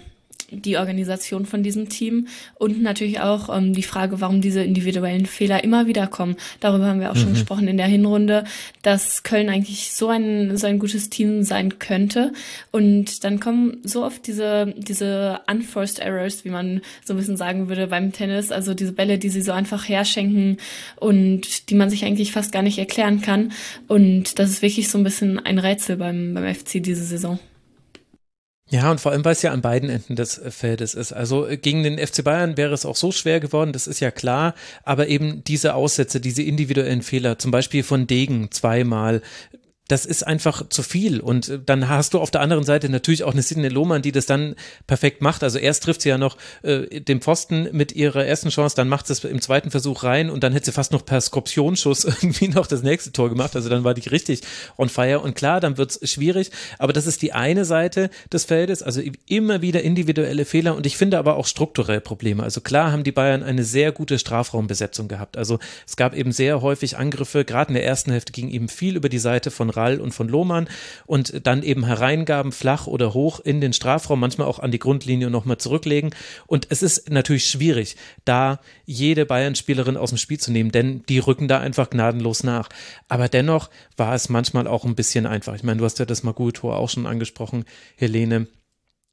[0.51, 5.63] die Organisation von diesem Team und natürlich auch ähm, die Frage, warum diese individuellen Fehler
[5.63, 6.35] immer wieder kommen.
[6.59, 7.19] Darüber haben wir auch mhm.
[7.19, 8.43] schon gesprochen in der Hinrunde,
[8.81, 12.33] dass Köln eigentlich so ein, so ein gutes Team sein könnte.
[12.71, 17.69] Und dann kommen so oft diese, diese unforced errors, wie man so ein bisschen sagen
[17.69, 20.57] würde beim Tennis, also diese Bälle, die sie so einfach herschenken
[20.95, 23.51] und die man sich eigentlich fast gar nicht erklären kann.
[23.87, 27.39] Und das ist wirklich so ein bisschen ein Rätsel beim, beim FC diese Saison.
[28.71, 31.11] Ja, und vor allem, weil es ja an beiden Enden des Feldes ist.
[31.11, 34.11] Also äh, gegen den FC Bayern wäre es auch so schwer geworden, das ist ja
[34.11, 34.53] klar.
[34.83, 39.21] Aber eben diese Aussätze, diese individuellen Fehler, zum Beispiel von Degen zweimal,
[39.89, 41.19] das ist einfach zu viel.
[41.19, 44.11] Und äh, dann hast du auf der anderen Seite natürlich auch eine Sidney Lohmann, die
[44.11, 44.55] das dann
[44.87, 45.43] perfekt macht.
[45.43, 49.07] Also erst trifft sie ja noch äh, den Pfosten mit ihrer ersten Chance, dann macht
[49.07, 52.47] sie es im zweiten Versuch rein und dann hätte sie fast noch per Skorpionsschuss irgendwie
[52.47, 53.55] noch das nächste Tor gemacht.
[53.55, 54.41] Also dann war die richtig
[54.77, 55.19] on fire.
[55.19, 56.51] Und klar, dann wird's schwierig.
[56.77, 58.83] Aber das ist die eine Seite des Feldes.
[58.83, 62.43] Also immer wieder individuelle Fehler und ich finde aber auch strukturell Probleme.
[62.43, 65.35] Also klar haben die Bayern eine sehr gute Strafraumbesetzung gehabt.
[65.35, 68.95] Also es gab eben sehr häufig Angriffe, gerade in der ersten Hälfte ging eben viel
[68.95, 70.67] über die Seite von Rall und von Lohmann
[71.05, 75.29] und dann eben hereingaben, flach oder hoch in den Strafraum, manchmal auch an die Grundlinie
[75.29, 76.11] nochmal zurücklegen.
[76.47, 81.19] Und es ist natürlich schwierig, da jede Bayern-Spielerin aus dem Spiel zu nehmen, denn die
[81.19, 82.69] rücken da einfach gnadenlos nach.
[83.07, 85.55] Aber dennoch war es manchmal auch ein bisschen einfach.
[85.55, 87.65] Ich meine, du hast ja das Magu-Tor auch schon angesprochen,
[87.95, 88.47] Helene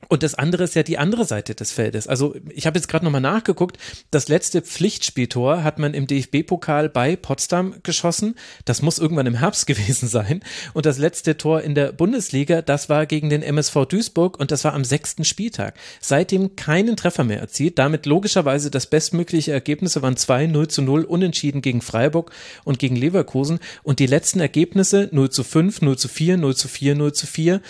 [0.08, 2.06] und das andere ist ja die andere Seite des Feldes.
[2.06, 3.78] Also ich habe jetzt gerade nochmal nachgeguckt.
[4.10, 8.36] Das letzte Pflichtspieltor hat man im DFB-Pokal bei Potsdam geschossen.
[8.66, 10.42] Das muss irgendwann im Herbst gewesen sein.
[10.74, 14.62] Und das letzte Tor in der Bundesliga, das war gegen den MSV Duisburg und das
[14.64, 15.74] war am sechsten Spieltag.
[16.00, 17.78] Seitdem keinen Treffer mehr erzielt.
[17.78, 22.30] Damit logischerweise das bestmögliche Ergebnisse waren 2 0 zu 0 unentschieden gegen Freiburg
[22.64, 23.58] und gegen Leverkusen.
[23.82, 27.26] Und die letzten Ergebnisse 0 zu 5, 0 zu 4, 0 zu 4, 0 zu
[27.26, 27.60] 4.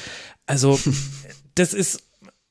[0.44, 0.78] Also
[1.54, 2.05] das ist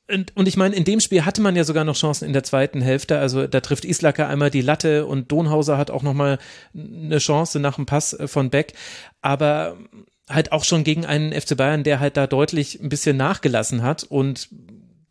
[0.08, 2.44] und, und ich meine, in dem Spiel hatte man ja sogar noch Chancen in der
[2.44, 3.18] zweiten Hälfte.
[3.18, 6.38] Also da trifft Islacker einmal die Latte und Donhauser hat auch nochmal
[6.74, 8.74] eine Chance nach dem Pass äh, von Beck.
[9.20, 9.76] Aber
[10.28, 14.04] halt auch schon gegen einen FC Bayern, der halt da deutlich ein bisschen nachgelassen hat
[14.04, 14.48] und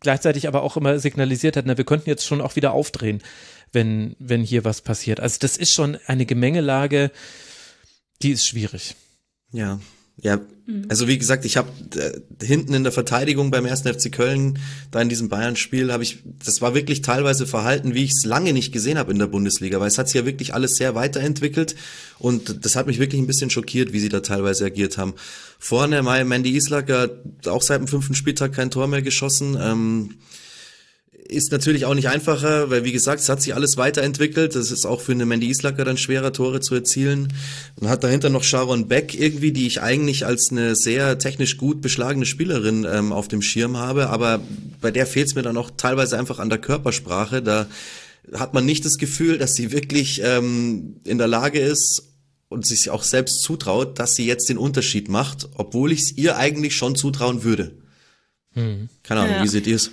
[0.00, 3.22] gleichzeitig aber auch immer signalisiert hat, na, wir könnten jetzt schon auch wieder aufdrehen,
[3.72, 5.20] wenn, wenn hier was passiert.
[5.20, 7.10] Also das ist schon eine Gemengelage,
[8.22, 8.94] die ist schwierig.
[9.52, 9.80] Ja,
[10.18, 10.86] ja, mhm.
[10.88, 14.58] also wie gesagt, ich habe äh, hinten in der Verteidigung beim ersten FC Köln,
[14.90, 18.54] da in diesem Bayern-Spiel, habe ich, das war wirklich teilweise Verhalten, wie ich es lange
[18.54, 21.76] nicht gesehen habe in der Bundesliga, weil es hat sich ja wirklich alles sehr weiterentwickelt
[22.18, 25.14] und das hat mich wirklich ein bisschen schockiert, wie sie da teilweise agiert haben.
[25.58, 27.10] Vorne Mandy Islacker,
[27.46, 29.58] auch seit dem fünften Spieltag kein Tor mehr geschossen.
[29.60, 30.14] Ähm,
[31.28, 34.54] ist natürlich auch nicht einfacher, weil wie gesagt, es hat sich alles weiterentwickelt.
[34.54, 37.32] Das ist auch für eine Mandy Islacker dann schwerer, Tore zu erzielen.
[37.80, 41.80] Man hat dahinter noch Sharon Beck irgendwie, die ich eigentlich als eine sehr technisch gut
[41.80, 44.40] beschlagene Spielerin ähm, auf dem Schirm habe, aber
[44.80, 47.42] bei der fehlt es mir dann auch teilweise einfach an der Körpersprache.
[47.42, 47.66] Da
[48.32, 52.02] hat man nicht das Gefühl, dass sie wirklich ähm, in der Lage ist
[52.48, 56.36] und sich auch selbst zutraut, dass sie jetzt den Unterschied macht, obwohl ich es ihr
[56.36, 57.72] eigentlich schon zutrauen würde.
[58.54, 58.88] Hm.
[59.02, 59.42] Keine Ahnung, ja.
[59.42, 59.90] wie seht ihr es?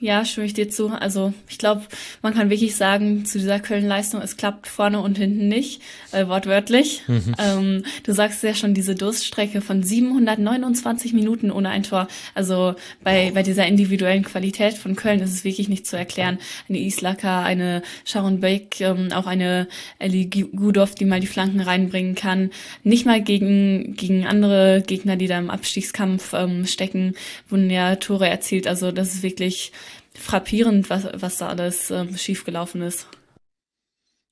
[0.00, 0.88] Ja, stimme ich dir zu.
[0.88, 1.82] Also ich glaube,
[2.20, 5.80] man kann wirklich sagen, zu dieser Köln-Leistung, es klappt vorne und hinten nicht,
[6.10, 7.02] äh, wortwörtlich.
[7.06, 7.34] Mhm.
[7.38, 12.08] Ähm, du sagst ja schon, diese Durststrecke von 729 Minuten ohne ein Tor.
[12.34, 16.38] Also bei, bei dieser individuellen Qualität von Köln ist es wirklich nicht zu erklären.
[16.68, 19.68] Eine Islaka, eine Sharon Beck, ähm, auch eine
[20.00, 22.50] Ellie Gudov, die mal die Flanken reinbringen kann.
[22.82, 27.14] Nicht mal gegen, gegen andere Gegner, die da im Abstiegskampf ähm, stecken,
[27.48, 28.66] wurden ja Tore erzielt.
[28.66, 29.72] Also das ist wirklich
[30.16, 33.06] frappierend, was, was da alles ähm, schiefgelaufen ist.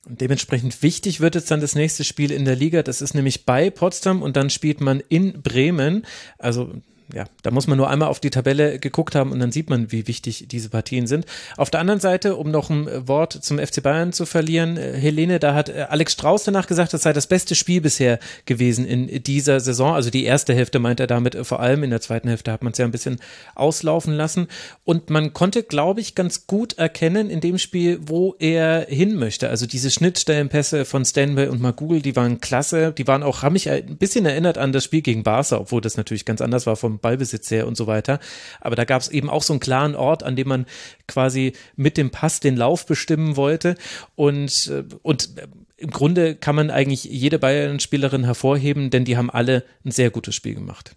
[0.04, 2.82] Und dementsprechend wichtig wird jetzt dann das nächste Spiel in der Liga.
[2.82, 6.04] Das ist nämlich bei Potsdam und dann spielt man in Bremen.
[6.38, 6.74] Also
[7.14, 9.92] ja, da muss man nur einmal auf die Tabelle geguckt haben und dann sieht man,
[9.92, 11.26] wie wichtig diese Partien sind.
[11.56, 15.38] Auf der anderen Seite, um noch ein Wort zum FC Bayern zu verlieren, äh, Helene,
[15.38, 19.22] da hat äh, Alex Strauß danach gesagt, das sei das beste Spiel bisher gewesen in
[19.22, 19.94] dieser Saison.
[19.94, 21.82] Also die erste Hälfte meint er damit äh, vor allem.
[21.82, 23.20] In der zweiten Hälfte hat man es ja ein bisschen
[23.54, 24.48] auslaufen lassen.
[24.84, 29.50] Und man konnte, glaube ich, ganz gut erkennen in dem Spiel, wo er hin möchte.
[29.50, 32.92] Also diese Schnittstellenpässe von Stanway und Magul, die waren klasse.
[32.96, 35.96] Die waren auch, haben mich ein bisschen erinnert an das Spiel gegen Barca, obwohl das
[35.96, 38.20] natürlich ganz anders war vom Ballbesitz her und so weiter.
[38.60, 40.66] Aber da gab es eben auch so einen klaren Ort, an dem man
[41.06, 43.74] quasi mit dem Pass den Lauf bestimmen wollte.
[44.14, 45.30] Und, äh, und
[45.76, 50.34] im Grunde kann man eigentlich jede Bayern-Spielerin hervorheben, denn die haben alle ein sehr gutes
[50.34, 50.96] Spiel gemacht.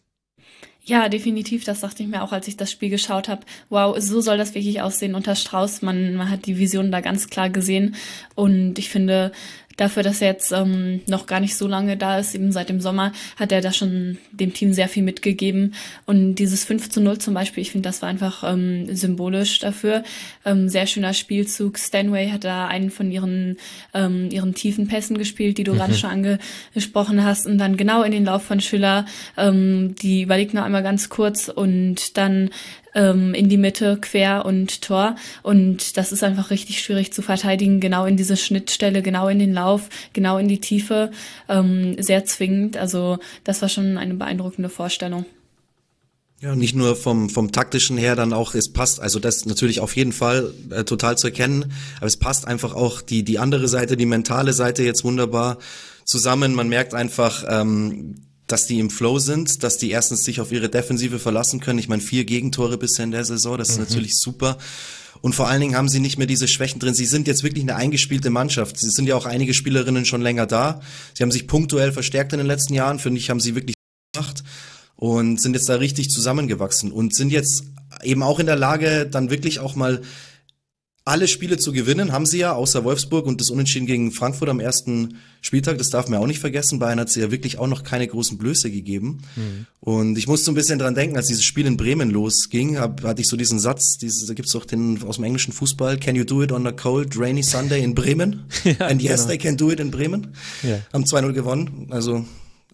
[0.87, 1.63] Ja, definitiv.
[1.63, 3.41] Das dachte ich mir auch, als ich das Spiel geschaut habe.
[3.69, 5.81] Wow, so soll das wirklich aussehen unter Strauß.
[5.81, 7.95] Man, man hat die Vision da ganz klar gesehen.
[8.35, 9.31] Und ich finde,
[9.77, 12.81] dafür, dass er jetzt ähm, noch gar nicht so lange da ist, eben seit dem
[12.81, 15.73] Sommer, hat er da schon dem Team sehr viel mitgegeben.
[16.05, 20.03] Und dieses 5 zu 0 zum Beispiel, ich finde, das war einfach ähm, symbolisch dafür.
[20.45, 21.77] Ähm, sehr schöner Spielzug.
[21.77, 23.57] Stanway hat da einen von ihren,
[23.93, 25.77] ähm, ihren tiefen Pässen gespielt, die du mhm.
[25.77, 27.45] gerade schon angesprochen hast.
[27.45, 29.05] Und dann genau in den Lauf von Schiller,
[29.38, 32.49] ähm, die überlegt noch einmal ganz kurz und dann
[32.95, 35.15] ähm, in die Mitte, quer und Tor.
[35.43, 39.53] Und das ist einfach richtig schwierig zu verteidigen, genau in diese Schnittstelle, genau in den
[39.53, 41.12] Lauf, genau in die Tiefe,
[41.47, 42.77] ähm, sehr zwingend.
[42.77, 45.25] Also das war schon eine beeindruckende Vorstellung.
[46.41, 49.95] Ja, nicht nur vom, vom taktischen her dann auch, es passt, also das natürlich auf
[49.95, 53.95] jeden Fall äh, total zu erkennen, aber es passt einfach auch die, die andere Seite,
[53.95, 55.58] die mentale Seite jetzt wunderbar
[56.03, 56.53] zusammen.
[56.53, 58.15] Man merkt einfach, ähm,
[58.47, 61.79] dass die im Flow sind, dass die erstens sich auf ihre Defensive verlassen können.
[61.79, 63.86] Ich meine, vier Gegentore bisher in der Saison, das ist mhm.
[63.86, 64.58] natürlich super.
[65.21, 66.93] Und vor allen Dingen haben sie nicht mehr diese Schwächen drin.
[66.93, 68.79] Sie sind jetzt wirklich eine eingespielte Mannschaft.
[68.79, 70.81] Sie sind ja auch einige Spielerinnen schon länger da.
[71.13, 72.99] Sie haben sich punktuell verstärkt in den letzten Jahren.
[72.99, 73.75] Finde ich, haben sie wirklich
[74.13, 74.43] gemacht
[74.95, 77.63] und sind jetzt da richtig zusammengewachsen und sind jetzt
[78.03, 80.01] eben auch in der Lage, dann wirklich auch mal
[81.07, 84.59] alle Spiele zu gewinnen, haben sie ja, außer Wolfsburg und das Unentschieden gegen Frankfurt am
[84.59, 86.79] ersten Spieltag, das darf man auch nicht vergessen.
[86.79, 89.19] Bayern hat sie ja wirklich auch noch keine großen Blöße gegeben.
[89.35, 89.67] Mhm.
[89.81, 93.21] Und ich musste ein bisschen dran denken, als dieses Spiel in Bremen losging, hab, hatte
[93.21, 96.23] ich so diesen Satz, dieses, da gibt's doch den aus dem englischen Fußball, can you
[96.23, 98.45] do it on a cold, rainy Sunday in Bremen?
[98.63, 99.27] ja, And yes, genau.
[99.27, 100.33] they can do it in Bremen.
[100.63, 100.79] Ja.
[100.91, 101.87] Haben 2-0 gewonnen.
[101.91, 102.25] Also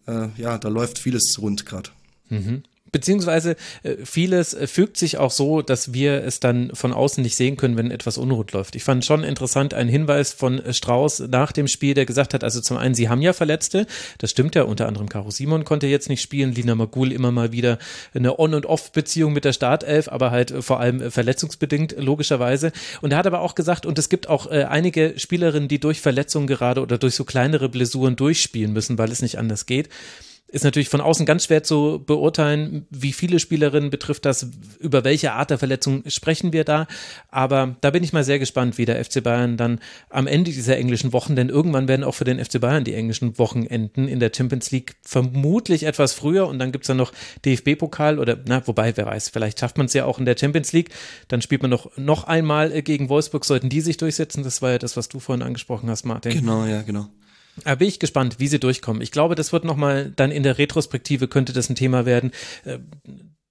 [0.08, 1.90] äh, ja, da läuft vieles rund gerade.
[2.30, 2.64] Mhm.
[2.92, 7.38] Beziehungsweise äh, vieles äh, fügt sich auch so, dass wir es dann von außen nicht
[7.38, 8.76] sehen können, wenn etwas unrund läuft.
[8.76, 12.44] Ich fand schon interessant einen Hinweis von äh, Strauß nach dem Spiel, der gesagt hat,
[12.44, 15.88] also zum einen, sie haben ja Verletzte, das stimmt ja, unter anderem Caro Simon konnte
[15.88, 17.80] jetzt nicht spielen, Lina Magul immer mal wieder
[18.14, 22.74] eine On- und Off-Beziehung mit der Startelf, aber halt vor allem verletzungsbedingt, logischerweise.
[23.02, 26.48] Und er hat aber auch gesagt, und es gibt auch einige Spielerinnen, die durch Verletzungen
[26.48, 29.90] gerade oder durch so kleinere Blessuren durchspielen müssen, weil es nicht anders geht
[30.52, 34.48] ist natürlich von außen ganz schwer zu beurteilen, wie viele Spielerinnen betrifft das,
[34.80, 36.88] über welche Art der Verletzung sprechen wir da.
[37.30, 40.78] Aber da bin ich mal sehr gespannt, wie der FC Bayern dann am Ende dieser
[40.78, 44.20] englischen Wochen, denn irgendwann werden auch für den FC Bayern die englischen Wochen enden in
[44.20, 47.14] der Champions League vermutlich etwas früher und dann gibt's dann noch
[47.46, 50.74] DFB-Pokal oder, na, wobei, wer weiß, vielleicht schafft man es ja auch in der Champions
[50.74, 50.90] League.
[51.30, 54.44] Dann spielt man noch, noch einmal gegen Wolfsburg, sollten die sich durchsetzen.
[54.44, 56.34] Das war ja das, was du vorhin angesprochen hast, Martin.
[56.34, 57.08] Genau, ja, genau.
[57.64, 59.02] Da bin ich gespannt, wie sie durchkommen.
[59.02, 62.32] Ich glaube, das wird nochmal dann in der Retrospektive könnte das ein Thema werden.
[62.66, 62.80] Äh,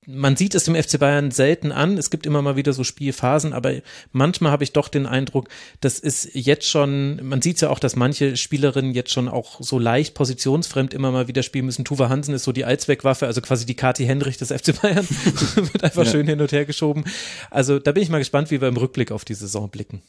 [0.06, 1.98] man sieht es dem FC Bayern selten an.
[1.98, 3.74] Es gibt immer mal wieder so Spielphasen, aber
[4.12, 5.48] manchmal habe ich doch den Eindruck,
[5.80, 9.78] das ist jetzt schon, man sieht ja auch, dass manche Spielerinnen jetzt schon auch so
[9.78, 11.84] leicht positionsfremd immer mal wieder spielen müssen.
[11.84, 15.06] Tuva Hansen ist so die Allzweckwaffe, also quasi die Kati Henrich des FC Bayern,
[15.54, 16.10] wird einfach ja.
[16.10, 17.04] schön hin und her geschoben.
[17.50, 20.02] Also da bin ich mal gespannt, wie wir im Rückblick auf die Saison blicken.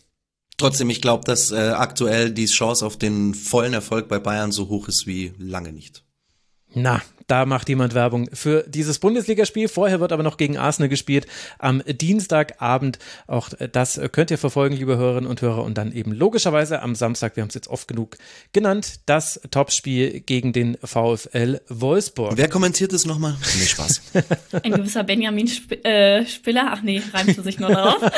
[0.62, 4.70] Trotzdem, ich glaube, dass äh, aktuell die Chance auf den vollen Erfolg bei Bayern so
[4.70, 6.04] hoch ist wie lange nicht.
[6.76, 9.70] Na, da macht jemand Werbung für dieses Bundesligaspiel.
[9.70, 11.28] Vorher wird aber noch gegen Arsenal gespielt
[11.60, 13.00] am Dienstagabend.
[13.26, 15.64] Auch das könnt ihr verfolgen, liebe Hörerinnen und Hörer.
[15.64, 18.18] Und dann eben logischerweise am Samstag, wir haben es jetzt oft genug
[18.52, 22.34] genannt, das Topspiel gegen den VfL Wolfsburg.
[22.36, 23.38] Wer kommentiert es nochmal?
[23.62, 24.02] Nee, Spaß.
[24.64, 26.72] Ein gewisser Benjamin Sp äh, Spiller.
[26.72, 28.02] Ach nee, reimt sich nur darauf.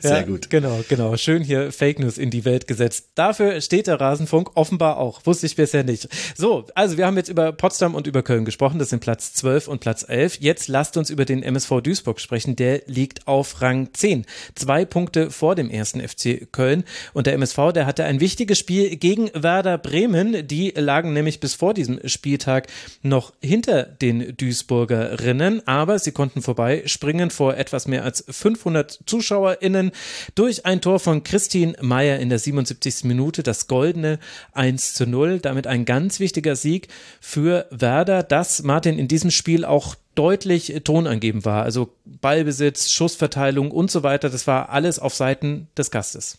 [0.00, 0.48] Sehr ja, gut.
[0.48, 1.16] Genau, genau.
[1.16, 3.10] Schön hier Fake News in die Welt gesetzt.
[3.16, 5.26] Dafür steht der Rasenfunk offenbar auch.
[5.26, 6.08] Wusste ich bisher nicht.
[6.36, 8.78] So, also wir haben jetzt über Potsdam und über Köln gesprochen.
[8.78, 10.38] Das sind Platz 12 und Platz 11.
[10.40, 12.56] Jetzt lasst uns über den MSV Duisburg sprechen.
[12.56, 14.26] Der liegt auf Rang 10.
[14.54, 16.84] Zwei Punkte vor dem ersten FC Köln.
[17.12, 20.46] Und der MSV, der hatte ein wichtiges Spiel gegen Werder Bremen.
[20.46, 22.68] Die lagen nämlich bis vor diesem Spieltag
[23.02, 25.66] noch hinter den Duisburgerinnen.
[25.66, 29.92] Aber sie konnten vorbeispringen vor etwas mehr als 500 ZuschauerInnen
[30.34, 33.04] durch ein Tor von Christine Meyer in der 77.
[33.04, 33.42] Minute.
[33.42, 34.18] Das goldene
[34.52, 35.40] 1 zu 0.
[35.40, 36.88] Damit ein ganz wichtiger Sieg
[37.20, 41.62] für Werder, dass Martin in diesem Spiel auch deutlich tonangebend war.
[41.62, 46.38] Also Ballbesitz, Schussverteilung und so weiter, das war alles auf Seiten des Gastes.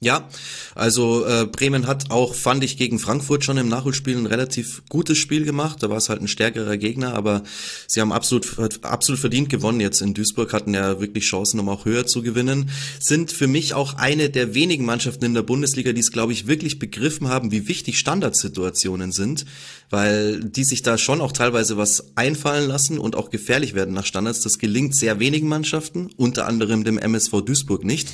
[0.00, 0.28] Ja,
[0.76, 5.18] also äh, Bremen hat auch, fand ich, gegen Frankfurt schon im Nachholspiel ein relativ gutes
[5.18, 5.82] Spiel gemacht.
[5.82, 7.42] Da war es halt ein stärkerer Gegner, aber
[7.88, 8.46] sie haben absolut,
[8.82, 12.70] absolut verdient gewonnen jetzt in Duisburg, hatten ja wirklich Chancen, um auch höher zu gewinnen.
[13.00, 16.46] Sind für mich auch eine der wenigen Mannschaften in der Bundesliga, die es, glaube ich,
[16.46, 19.46] wirklich begriffen haben, wie wichtig Standardsituationen sind,
[19.90, 24.06] weil die sich da schon auch teilweise was einfallen lassen und auch gefährlich werden nach
[24.06, 24.42] Standards.
[24.42, 28.10] Das gelingt sehr wenigen Mannschaften, unter anderem dem MSV Duisburg nicht.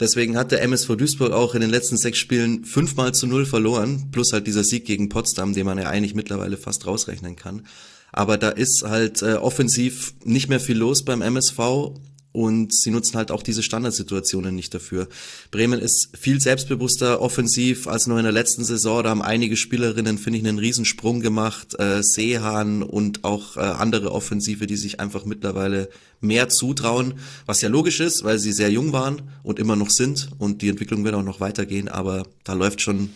[0.00, 4.08] Deswegen hat der MSV Duisburg auch in den letzten sechs Spielen fünfmal zu null verloren,
[4.10, 7.66] plus halt dieser Sieg gegen Potsdam, den man ja eigentlich mittlerweile fast rausrechnen kann.
[8.10, 11.92] Aber da ist halt äh, offensiv nicht mehr viel los beim MSV
[12.32, 15.08] und sie nutzen halt auch diese Standardsituationen nicht dafür.
[15.50, 19.02] Bremen ist viel selbstbewusster offensiv als noch in der letzten Saison.
[19.02, 21.78] Da haben einige Spielerinnen, finde ich, einen Riesensprung gemacht.
[21.78, 25.88] Äh, Seehan und auch äh, andere Offensive, die sich einfach mittlerweile
[26.20, 27.14] mehr zutrauen,
[27.46, 30.68] was ja logisch ist, weil sie sehr jung waren und immer noch sind und die
[30.68, 33.10] Entwicklung wird auch noch weitergehen, aber da läuft schon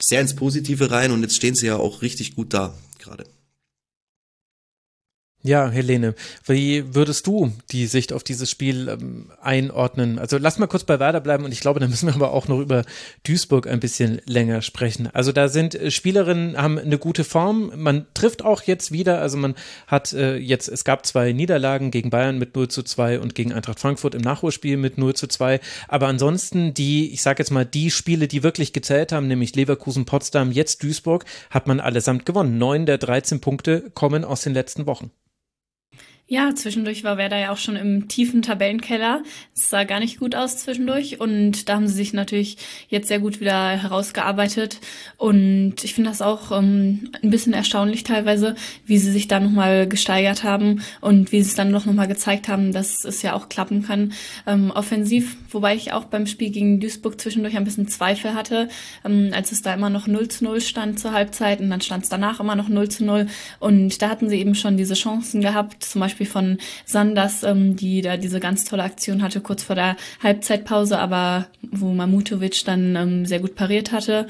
[0.00, 3.24] sehr ins Positive rein und jetzt stehen sie ja auch richtig gut da gerade.
[5.46, 10.18] Ja, Helene, wie würdest du die Sicht auf dieses Spiel ähm, einordnen?
[10.18, 12.48] Also lass mal kurz bei Werder bleiben und ich glaube, da müssen wir aber auch
[12.48, 12.84] noch über
[13.24, 15.08] Duisburg ein bisschen länger sprechen.
[15.12, 19.36] Also da sind äh, Spielerinnen, haben eine gute Form, man trifft auch jetzt wieder, also
[19.36, 19.54] man
[19.86, 23.52] hat äh, jetzt, es gab zwei Niederlagen gegen Bayern mit 0 zu 2 und gegen
[23.52, 27.64] Eintracht Frankfurt im Nachholspiel mit 0 zu 2, aber ansonsten die, ich sage jetzt mal,
[27.64, 32.58] die Spiele, die wirklich gezählt haben, nämlich Leverkusen, Potsdam, jetzt Duisburg, hat man allesamt gewonnen.
[32.58, 35.12] Neun der 13 Punkte kommen aus den letzten Wochen.
[36.28, 39.22] Ja, zwischendurch war Werder ja auch schon im tiefen Tabellenkeller.
[39.54, 42.56] Es sah gar nicht gut aus zwischendurch und da haben sie sich natürlich
[42.88, 44.80] jetzt sehr gut wieder herausgearbeitet
[45.18, 49.86] und ich finde das auch ähm, ein bisschen erstaunlich teilweise, wie sie sich da nochmal
[49.86, 53.48] gesteigert haben und wie sie es dann doch nochmal gezeigt haben, dass es ja auch
[53.48, 54.12] klappen kann.
[54.48, 58.68] Ähm, offensiv, wobei ich auch beim Spiel gegen Duisburg zwischendurch ein bisschen Zweifel hatte,
[59.04, 62.02] ähm, als es da immer noch 0 zu 0 stand zur Halbzeit und dann stand
[62.02, 63.28] es danach immer noch 0 zu 0
[63.60, 67.76] und da hatten sie eben schon diese Chancen gehabt, zum Beispiel Beispiel von Sanders, ähm,
[67.76, 72.96] die da diese ganz tolle Aktion hatte kurz vor der Halbzeitpause, aber wo Mamutovic dann
[72.96, 74.26] ähm, sehr gut pariert hatte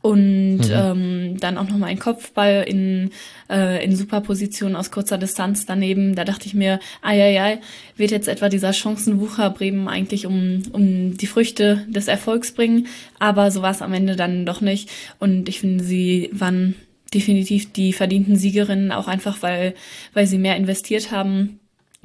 [0.00, 0.70] und mhm.
[0.70, 3.10] ähm, dann auch nochmal ein Kopfball in,
[3.50, 6.14] äh, in Superposition aus kurzer Distanz daneben.
[6.14, 7.58] Da dachte ich mir, ai, ai, ai,
[7.96, 12.86] wird jetzt etwa dieser Chancenwucher Bremen eigentlich um, um die Früchte des Erfolgs bringen?
[13.18, 14.90] Aber so war es am Ende dann doch nicht.
[15.18, 16.76] Und ich finde, sie waren
[17.14, 19.74] definitiv die verdienten Siegerinnen, auch einfach, weil,
[20.12, 21.60] weil sie mehr investiert haben,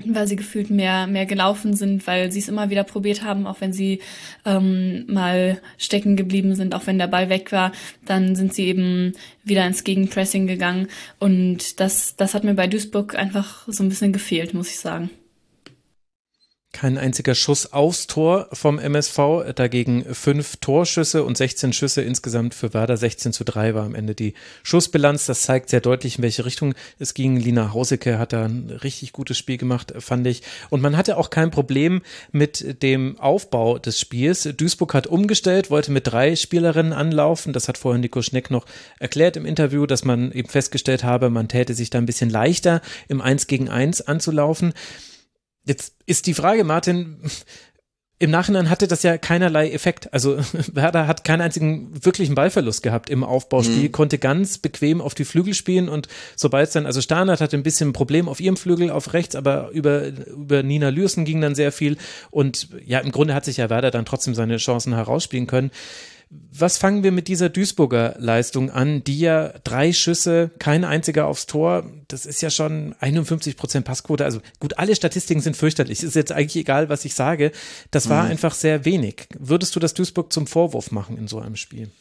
[0.05, 3.61] weil sie gefühlt mehr, mehr gelaufen sind, weil sie es immer wieder probiert haben, auch
[3.61, 3.99] wenn sie
[4.45, 7.71] ähm, mal stecken geblieben sind, auch wenn der Ball weg war,
[8.05, 10.87] dann sind sie eben wieder ins Gegenpressing gegangen.
[11.19, 15.09] Und das, das hat mir bei Duisburg einfach so ein bisschen gefehlt, muss ich sagen.
[16.73, 19.19] Kein einziger Schuss aufs Tor vom MSV,
[19.55, 22.95] dagegen fünf Torschüsse und 16 Schüsse insgesamt für Werder.
[22.95, 25.25] 16 zu 3 war am Ende die Schussbilanz.
[25.25, 27.36] Das zeigt sehr deutlich, in welche Richtung es ging.
[27.36, 30.43] Lina Hauseke hat da ein richtig gutes Spiel gemacht, fand ich.
[30.69, 34.43] Und man hatte auch kein Problem mit dem Aufbau des Spiels.
[34.55, 37.51] Duisburg hat umgestellt, wollte mit drei Spielerinnen anlaufen.
[37.51, 38.65] Das hat vorhin Nico Schneck noch
[38.97, 42.81] erklärt im Interview, dass man eben festgestellt habe, man täte sich da ein bisschen leichter
[43.10, 44.73] im Eins gegen Eins anzulaufen.
[45.65, 47.21] Jetzt ist die Frage, Martin,
[48.21, 50.13] im Nachhinein hatte das ja keinerlei Effekt.
[50.13, 50.38] Also
[50.74, 53.91] Werder hat keinen einzigen wirklichen Ballverlust gehabt im Aufbauspiel, mhm.
[53.91, 57.63] konnte ganz bequem auf die Flügel spielen und sobald es dann, also Starnert hatte ein
[57.63, 61.56] bisschen ein Problem auf ihrem Flügel auf rechts, aber über, über Nina Lürsen ging dann
[61.56, 61.97] sehr viel
[62.30, 65.71] und ja, im Grunde hat sich ja Werder dann trotzdem seine Chancen herausspielen können.
[66.34, 71.46] Was fangen wir mit dieser Duisburger Leistung an, die ja drei Schüsse, kein einziger aufs
[71.46, 74.24] Tor, das ist ja schon 51 Prozent Passquote.
[74.24, 76.02] Also gut, alle Statistiken sind fürchterlich.
[76.02, 77.52] Ist jetzt eigentlich egal, was ich sage.
[77.91, 78.32] Das war mhm.
[78.32, 79.28] einfach sehr wenig.
[79.38, 81.91] Würdest du das Duisburg zum Vorwurf machen in so einem Spiel?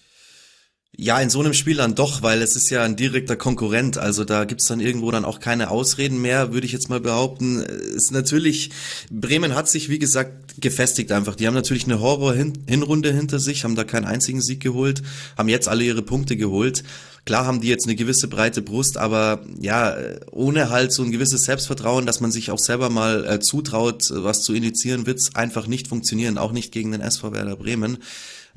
[0.96, 3.96] Ja, in so einem Spiel dann doch, weil es ist ja ein direkter Konkurrent.
[3.96, 7.60] Also da gibt's dann irgendwo dann auch keine Ausreden mehr, würde ich jetzt mal behaupten.
[7.60, 8.70] Ist natürlich,
[9.10, 11.36] Bremen hat sich, wie gesagt, gefestigt einfach.
[11.36, 15.02] Die haben natürlich eine Horror-Hinrunde hinter sich, haben da keinen einzigen Sieg geholt,
[15.38, 16.82] haben jetzt alle ihre Punkte geholt.
[17.24, 19.96] Klar haben die jetzt eine gewisse breite Brust, aber ja,
[20.32, 24.42] ohne halt so ein gewisses Selbstvertrauen, dass man sich auch selber mal äh, zutraut, was
[24.42, 27.98] zu initiieren, wird's einfach nicht funktionieren, auch nicht gegen den SV Werder Bremen.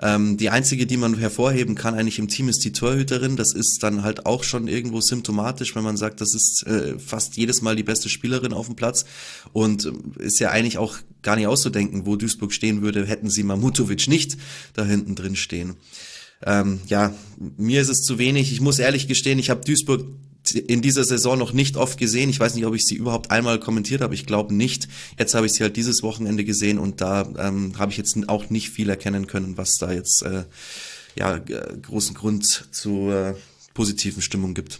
[0.01, 3.35] Ähm, die einzige, die man hervorheben kann eigentlich im Team, ist die Torhüterin.
[3.35, 7.37] Das ist dann halt auch schon irgendwo symptomatisch, wenn man sagt, das ist äh, fast
[7.37, 9.05] jedes Mal die beste Spielerin auf dem Platz
[9.51, 13.43] und äh, ist ja eigentlich auch gar nicht auszudenken, wo Duisburg stehen würde, hätten sie
[13.43, 14.37] Mamutovic nicht
[14.73, 15.75] da hinten drin stehen.
[16.45, 17.13] Ähm, ja,
[17.57, 18.51] mir ist es zu wenig.
[18.51, 20.05] Ich muss ehrlich gestehen, ich habe Duisburg
[20.51, 22.29] in dieser Saison noch nicht oft gesehen.
[22.29, 24.13] Ich weiß nicht, ob ich sie überhaupt einmal kommentiert habe.
[24.13, 24.87] Ich glaube nicht.
[25.17, 28.49] Jetzt habe ich sie halt dieses Wochenende gesehen und da ähm, habe ich jetzt auch
[28.49, 30.43] nicht viel erkennen können, was da jetzt äh,
[31.15, 33.35] ja großen Grund zu äh,
[33.73, 34.79] positiven Stimmung gibt.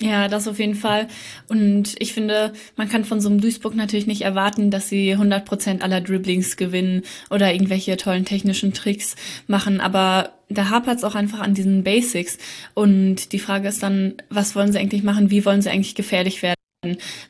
[0.00, 1.08] Ja, das auf jeden Fall.
[1.48, 5.44] Und ich finde, man kann von so einem Duisburg natürlich nicht erwarten, dass sie 100
[5.44, 9.16] Prozent aller Dribblings gewinnen oder irgendwelche tollen technischen Tricks
[9.48, 9.80] machen.
[9.80, 12.38] Aber da hapert es auch einfach an diesen Basics.
[12.74, 15.32] Und die Frage ist dann, was wollen sie eigentlich machen?
[15.32, 16.57] Wie wollen sie eigentlich gefährlich werden?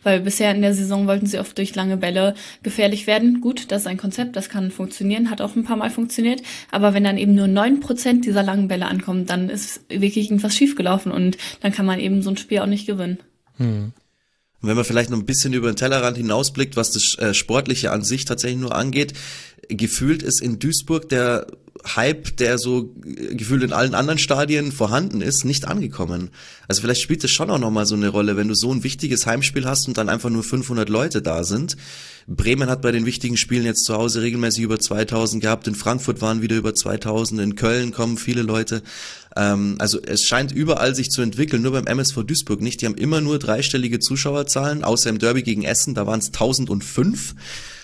[0.03, 3.41] Weil bisher in der Saison wollten sie oft durch lange Bälle gefährlich werden.
[3.41, 6.43] Gut, das ist ein Konzept, das kann funktionieren, hat auch ein paar Mal funktioniert.
[6.71, 10.55] Aber wenn dann eben nur neun Prozent dieser langen Bälle ankommen, dann ist wirklich irgendwas
[10.55, 13.19] schiefgelaufen und dann kann man eben so ein Spiel auch nicht gewinnen.
[13.57, 13.93] Hm.
[14.61, 18.05] wenn man vielleicht noch ein bisschen über den Tellerrand hinausblickt, was das äh, Sportliche an
[18.05, 19.15] sich tatsächlich nur angeht,
[19.69, 21.47] gefühlt ist in Duisburg der
[21.85, 22.95] Hype, der so
[23.33, 26.31] gefühlt in allen anderen Stadien vorhanden ist, nicht angekommen.
[26.67, 29.27] Also vielleicht spielt es schon auch nochmal so eine Rolle, wenn du so ein wichtiges
[29.27, 31.77] Heimspiel hast und dann einfach nur 500 Leute da sind.
[32.27, 36.21] Bremen hat bei den wichtigen Spielen jetzt zu Hause regelmäßig über 2000 gehabt, in Frankfurt
[36.21, 38.83] waren wieder über 2000, in Köln kommen viele Leute.
[39.35, 42.83] Ähm, also es scheint überall sich zu entwickeln, nur beim MSV Duisburg nicht.
[42.83, 47.35] Die haben immer nur dreistellige Zuschauerzahlen, außer im Derby gegen Essen, da waren es 1005.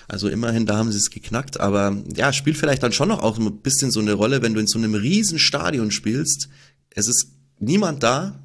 [0.08, 1.60] Also immerhin, da haben sie es geknackt.
[1.60, 4.60] Aber ja, spielt vielleicht dann schon noch auch ein bisschen so eine Rolle, wenn du
[4.60, 6.48] in so einem riesen Stadion spielst.
[6.90, 8.40] Es ist niemand da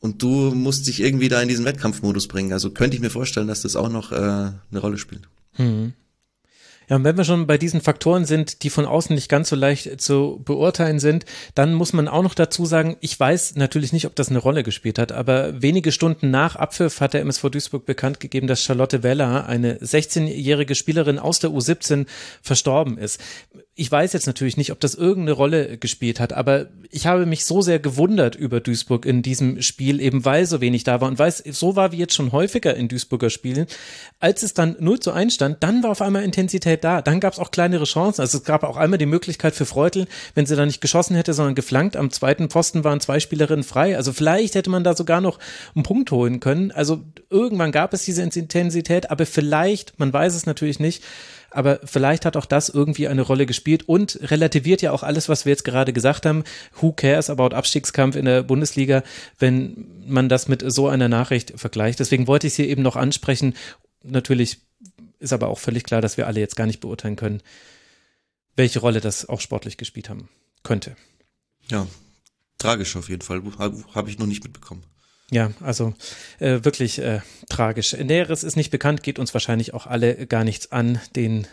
[0.00, 2.52] und du musst dich irgendwie da in diesen Wettkampfmodus bringen.
[2.52, 5.28] Also könnte ich mir vorstellen, dass das auch noch äh, eine Rolle spielt.
[5.52, 5.92] Hm.
[6.88, 9.56] Ja, und wenn wir schon bei diesen Faktoren sind, die von außen nicht ganz so
[9.56, 14.06] leicht zu beurteilen sind, dann muss man auch noch dazu sagen, ich weiß natürlich nicht,
[14.06, 17.84] ob das eine Rolle gespielt hat, aber wenige Stunden nach Abpfiff hat der MSV Duisburg
[17.84, 22.06] bekannt gegeben, dass Charlotte Weller, eine 16-jährige Spielerin aus der U17,
[22.40, 23.20] verstorben ist
[23.74, 27.44] ich weiß jetzt natürlich nicht, ob das irgendeine Rolle gespielt hat, aber ich habe mich
[27.44, 31.18] so sehr gewundert über Duisburg in diesem Spiel, eben weil so wenig da war und
[31.18, 33.66] weiß, so war wie jetzt schon häufiger in Duisburger Spielen.
[34.20, 37.02] Als es dann 0 zu 1 stand, dann war auf einmal Intensität da.
[37.02, 38.20] Dann gab es auch kleinere Chancen.
[38.20, 41.34] Also es gab auch einmal die Möglichkeit für Freutel, wenn sie da nicht geschossen hätte,
[41.34, 41.96] sondern geflankt.
[41.96, 43.96] Am zweiten Posten waren zwei Spielerinnen frei.
[43.96, 45.38] Also vielleicht hätte man da sogar noch
[45.74, 46.72] einen Punkt holen können.
[46.72, 51.02] Also irgendwann gab es diese Intensität, aber vielleicht, man weiß es natürlich nicht,
[51.50, 55.44] aber vielleicht hat auch das irgendwie eine Rolle gespielt und relativiert ja auch alles, was
[55.44, 56.44] wir jetzt gerade gesagt haben.
[56.80, 59.02] Who cares about Abstiegskampf in der Bundesliga,
[59.38, 62.00] wenn man das mit so einer Nachricht vergleicht.
[62.00, 63.54] Deswegen wollte ich es hier eben noch ansprechen.
[64.02, 64.58] Natürlich
[65.18, 67.42] ist aber auch völlig klar, dass wir alle jetzt gar nicht beurteilen können,
[68.54, 70.28] welche Rolle das auch sportlich gespielt haben
[70.62, 70.96] könnte.
[71.70, 71.86] Ja,
[72.58, 73.42] tragisch auf jeden Fall.
[73.58, 74.82] Habe ich noch nicht mitbekommen.
[75.30, 75.92] Ja, also
[76.38, 77.20] äh, wirklich äh,
[77.50, 77.92] tragisch.
[77.92, 81.46] Näheres ist nicht bekannt, geht uns wahrscheinlich auch alle gar nichts an, den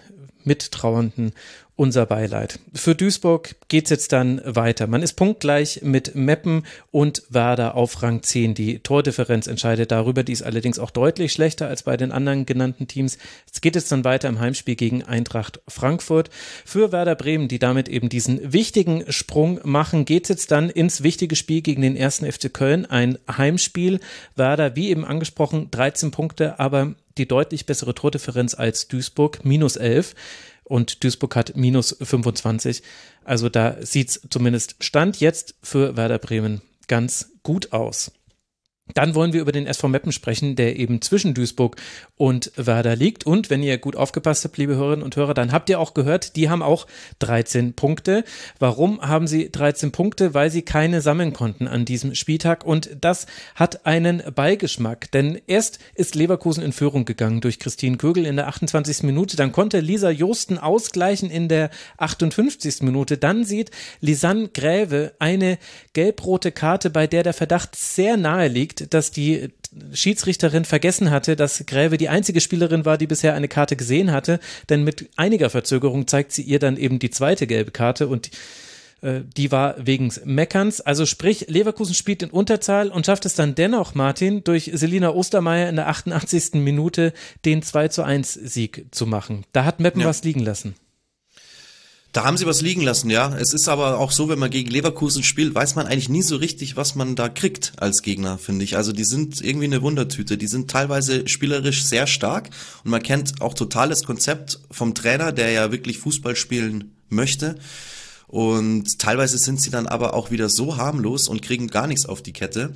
[0.46, 1.34] Mittrauernden
[1.78, 2.60] unser Beileid.
[2.74, 4.88] Für Duisburg geht's jetzt dann weiter.
[4.88, 8.54] Man ist punktgleich mit Meppen und Werder auf Rang 10.
[8.54, 10.24] Die Tordifferenz entscheidet darüber.
[10.24, 13.18] Die ist allerdings auch deutlich schlechter als bei den anderen genannten Teams.
[13.52, 16.30] Es geht jetzt dann weiter im Heimspiel gegen Eintracht Frankfurt.
[16.64, 21.36] Für Werder Bremen, die damit eben diesen wichtigen Sprung machen, geht's jetzt dann ins wichtige
[21.36, 22.86] Spiel gegen den ersten FC Köln.
[22.86, 24.00] Ein Heimspiel.
[24.36, 30.16] Werder, wie eben angesprochen, 13 Punkte, aber die deutlich bessere Tordifferenz als Duisburg, minus 11
[30.64, 32.84] und Duisburg hat minus 25.
[33.24, 38.12] Also da sieht's zumindest Stand jetzt für Werder Bremen ganz gut aus.
[38.94, 41.76] Dann wollen wir über den SV Meppen sprechen, der eben zwischen Duisburg
[42.18, 43.26] und Werder liegt.
[43.26, 46.36] Und wenn ihr gut aufgepasst habt, liebe Hörerinnen und Hörer, dann habt ihr auch gehört,
[46.36, 46.86] die haben auch
[47.18, 48.24] 13 Punkte.
[48.60, 50.36] Warum haben sie 13 Punkte?
[50.36, 52.64] Weil sie keine sammeln konnten an diesem Spieltag.
[52.64, 53.26] Und das
[53.56, 55.10] hat einen Beigeschmack.
[55.12, 59.02] Denn erst ist Leverkusen in Führung gegangen durch Christine Kögel in der 28.
[59.02, 59.36] Minute.
[59.36, 62.84] Dann konnte Lisa Josten ausgleichen in der 58.
[62.84, 63.18] Minute.
[63.18, 65.58] Dann sieht Lisanne Gräve eine
[65.94, 69.50] gelb-rote Karte, bei der der Verdacht sehr nahe liegt liegt, dass die
[69.94, 74.40] Schiedsrichterin vergessen hatte, dass Gräve die einzige Spielerin war, die bisher eine Karte gesehen hatte,
[74.70, 78.32] denn mit einiger Verzögerung zeigt sie ihr dann eben die zweite gelbe Karte und
[79.02, 80.82] äh, die war wegen Meckerns.
[80.82, 85.70] Also sprich, Leverkusen spielt in Unterzahl und schafft es dann dennoch, Martin, durch Selina Ostermeier
[85.70, 86.56] in der 88.
[86.56, 87.14] Minute
[87.44, 89.46] den 2 zu 1 Sieg zu machen.
[89.52, 90.08] Da hat Meppen ja.
[90.08, 90.76] was liegen lassen.
[92.16, 93.36] Da haben sie was liegen lassen, ja.
[93.38, 96.38] Es ist aber auch so, wenn man gegen Leverkusen spielt, weiß man eigentlich nie so
[96.38, 98.78] richtig, was man da kriegt als Gegner, finde ich.
[98.78, 100.38] Also die sind irgendwie eine Wundertüte.
[100.38, 102.52] Die sind teilweise spielerisch sehr stark
[102.86, 107.58] und man kennt auch totales Konzept vom Trainer, der ja wirklich Fußball spielen möchte.
[108.28, 112.24] Und teilweise sind sie dann aber auch wieder so harmlos und kriegen gar nichts auf
[112.24, 112.74] die Kette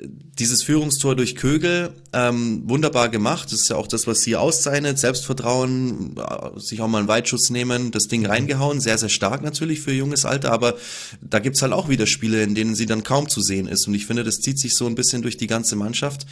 [0.00, 3.46] dieses Führungstor durch Kögel, ähm, wunderbar gemacht.
[3.52, 4.98] Das ist ja auch das, was sie auszeichnet.
[4.98, 8.80] Selbstvertrauen, äh, sich auch mal einen Weitschuss nehmen, das Ding reingehauen.
[8.80, 10.52] Sehr, sehr stark natürlich für junges Alter.
[10.52, 10.76] Aber
[11.20, 13.88] da gibt's halt auch wieder Spiele, in denen sie dann kaum zu sehen ist.
[13.88, 16.26] Und ich finde, das zieht sich so ein bisschen durch die ganze Mannschaft.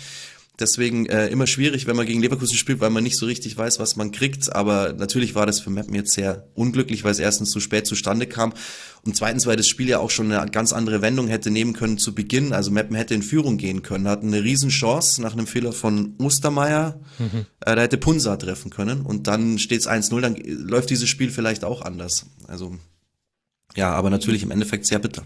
[0.59, 3.79] Deswegen äh, immer schwierig, wenn man gegen Leverkusen spielt, weil man nicht so richtig weiß,
[3.79, 4.55] was man kriegt.
[4.55, 8.27] Aber natürlich war das für Mappen jetzt sehr unglücklich, weil es erstens zu spät zustande
[8.27, 8.55] kam
[9.05, 11.99] und zweitens, weil das Spiel ja auch schon eine ganz andere Wendung hätte nehmen können
[11.99, 12.53] zu Beginn.
[12.53, 17.01] Also Mappen hätte in Führung gehen können, hatten eine Riesenchance nach einem Fehler von Ostermeier.
[17.19, 17.47] Mhm.
[17.61, 21.31] Äh, da hätte Punsa treffen können und dann steht es 1-0, dann läuft dieses Spiel
[21.31, 22.27] vielleicht auch anders.
[22.49, 22.77] Also
[23.77, 25.23] ja, aber natürlich im Endeffekt sehr bitter.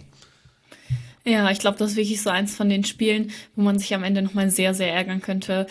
[1.25, 4.05] Ja, ich glaube, das ist wirklich so eins von den Spielen, wo man sich am
[4.05, 5.67] Ende nochmal sehr, sehr ärgern könnte,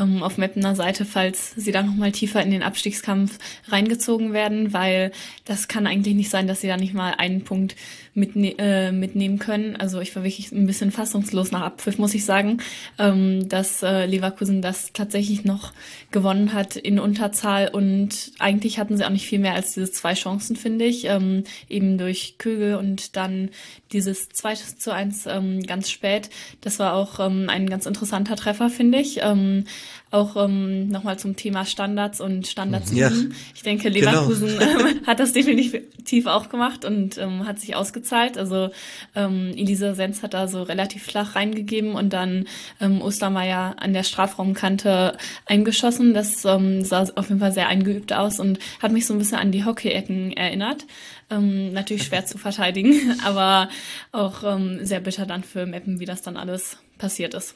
[0.00, 5.12] ähm, auf Mappener Seite, falls sie da nochmal tiefer in den Abstiegskampf reingezogen werden, weil
[5.44, 7.76] das kann eigentlich nicht sein, dass sie da nicht mal einen Punkt
[8.14, 9.76] mitne äh, mitnehmen können.
[9.76, 12.58] Also ich war wirklich ein bisschen fassungslos nach Abpfiff, muss ich sagen,
[12.98, 15.72] ähm, dass äh, Leverkusen das tatsächlich noch
[16.10, 20.14] gewonnen hat in Unterzahl und eigentlich hatten sie auch nicht viel mehr als diese zwei
[20.14, 23.50] Chancen, finde ich, ähm, eben durch Kögel und dann
[23.92, 26.30] dieses 2 zu 1 ähm, ganz spät.
[26.60, 29.20] Das war auch ähm, ein ganz interessanter Treffer, finde ich.
[29.22, 29.64] Ähm,
[30.10, 32.92] auch ähm, nochmal zum Thema Standards und Standards.
[32.92, 33.12] Ja,
[33.54, 34.10] ich denke, genau.
[34.10, 34.84] Leverkusen genau.
[35.06, 38.38] hat das definitiv auch gemacht und ähm, hat sich ausgezahlt.
[38.38, 38.70] Also
[39.14, 42.46] ähm, Elisa Senz hat da so relativ flach reingegeben und dann
[42.80, 46.14] ähm, Ostermeier an der Strafraumkante eingeschossen.
[46.14, 49.38] Das ähm, sah auf jeden Fall sehr eingeübt aus und hat mich so ein bisschen
[49.38, 50.86] an die Hockey-Ecken erinnert.
[51.30, 53.68] Ähm, natürlich schwer zu verteidigen, aber
[54.12, 57.54] auch ähm, sehr bitter dann für Meppen, wie das dann alles passiert ist.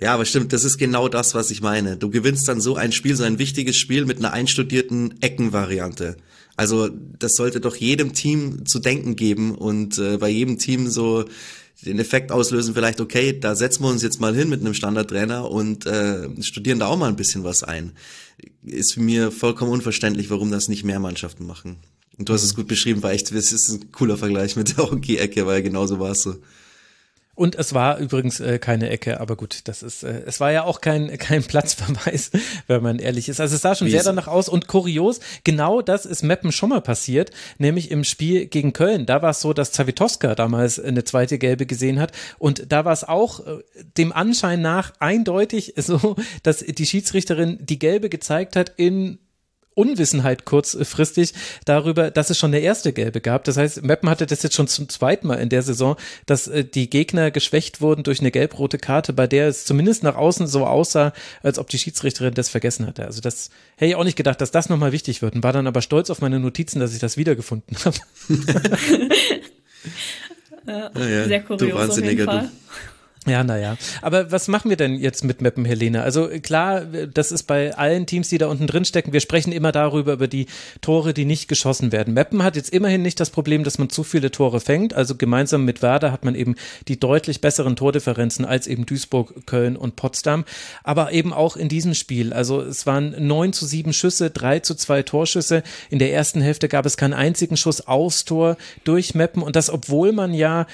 [0.00, 1.98] Ja, aber stimmt, das ist genau das, was ich meine.
[1.98, 6.16] Du gewinnst dann so ein Spiel, so ein wichtiges Spiel mit einer einstudierten Eckenvariante.
[6.60, 11.24] Also das sollte doch jedem Team zu denken geben und äh, bei jedem Team so
[11.86, 15.50] den Effekt auslösen, vielleicht, okay, da setzen wir uns jetzt mal hin mit einem Standardtrainer
[15.50, 17.92] und äh, studieren da auch mal ein bisschen was ein.
[18.62, 21.78] Ist für mir vollkommen unverständlich, warum das nicht mehr Mannschaften machen.
[22.18, 22.56] Und du hast es mhm.
[22.56, 26.10] gut beschrieben, war echt, das ist ein cooler Vergleich mit der Hockey-Ecke, weil genauso war
[26.10, 26.34] es so.
[27.40, 30.64] Und es war übrigens äh, keine Ecke, aber gut, das ist, äh, es war ja
[30.64, 32.32] auch kein, kein Platzverweis,
[32.66, 33.40] wenn man ehrlich ist.
[33.40, 36.68] Also es sah schon Wie sehr danach aus und kurios, genau das ist Meppen schon
[36.68, 39.06] mal passiert, nämlich im Spiel gegen Köln.
[39.06, 42.92] Da war es so, dass Zavitoska damals eine zweite Gelbe gesehen hat und da war
[42.92, 43.62] es auch äh,
[43.96, 49.18] dem Anschein nach eindeutig so, dass die Schiedsrichterin die Gelbe gezeigt hat in
[49.74, 51.32] Unwissenheit kurzfristig
[51.64, 53.44] darüber, dass es schon der erste Gelbe gab.
[53.44, 55.96] Das heißt, Meppen hatte das jetzt schon zum zweiten Mal in der Saison,
[56.26, 60.16] dass äh, die Gegner geschwächt wurden durch eine gelb-rote Karte, bei der es zumindest nach
[60.16, 61.12] außen so aussah,
[61.42, 63.04] als ob die Schiedsrichterin das vergessen hatte.
[63.04, 65.66] Also das hätte ich auch nicht gedacht, dass das nochmal wichtig wird und war dann
[65.66, 67.96] aber stolz auf meine Notizen, dass ich das wiedergefunden habe.
[70.66, 72.50] ja, ja, Sehr kurios du Wahnsinniger, auf jeden Fall.
[73.26, 73.76] Ja, naja.
[74.00, 76.02] Aber was machen wir denn jetzt mit Meppen, Helene?
[76.02, 79.12] Also klar, das ist bei allen Teams, die da unten drin stecken.
[79.12, 80.46] Wir sprechen immer darüber, über die
[80.80, 82.14] Tore, die nicht geschossen werden.
[82.14, 84.94] Meppen hat jetzt immerhin nicht das Problem, dass man zu viele Tore fängt.
[84.94, 86.54] Also gemeinsam mit Werder hat man eben
[86.88, 90.46] die deutlich besseren Tordifferenzen als eben Duisburg, Köln und Potsdam.
[90.82, 92.32] Aber eben auch in diesem Spiel.
[92.32, 95.62] Also es waren neun zu sieben Schüsse, drei zu zwei Torschüsse.
[95.90, 99.42] In der ersten Hälfte gab es keinen einzigen Schuss aufs Tor durch Meppen.
[99.42, 100.66] Und das, obwohl man ja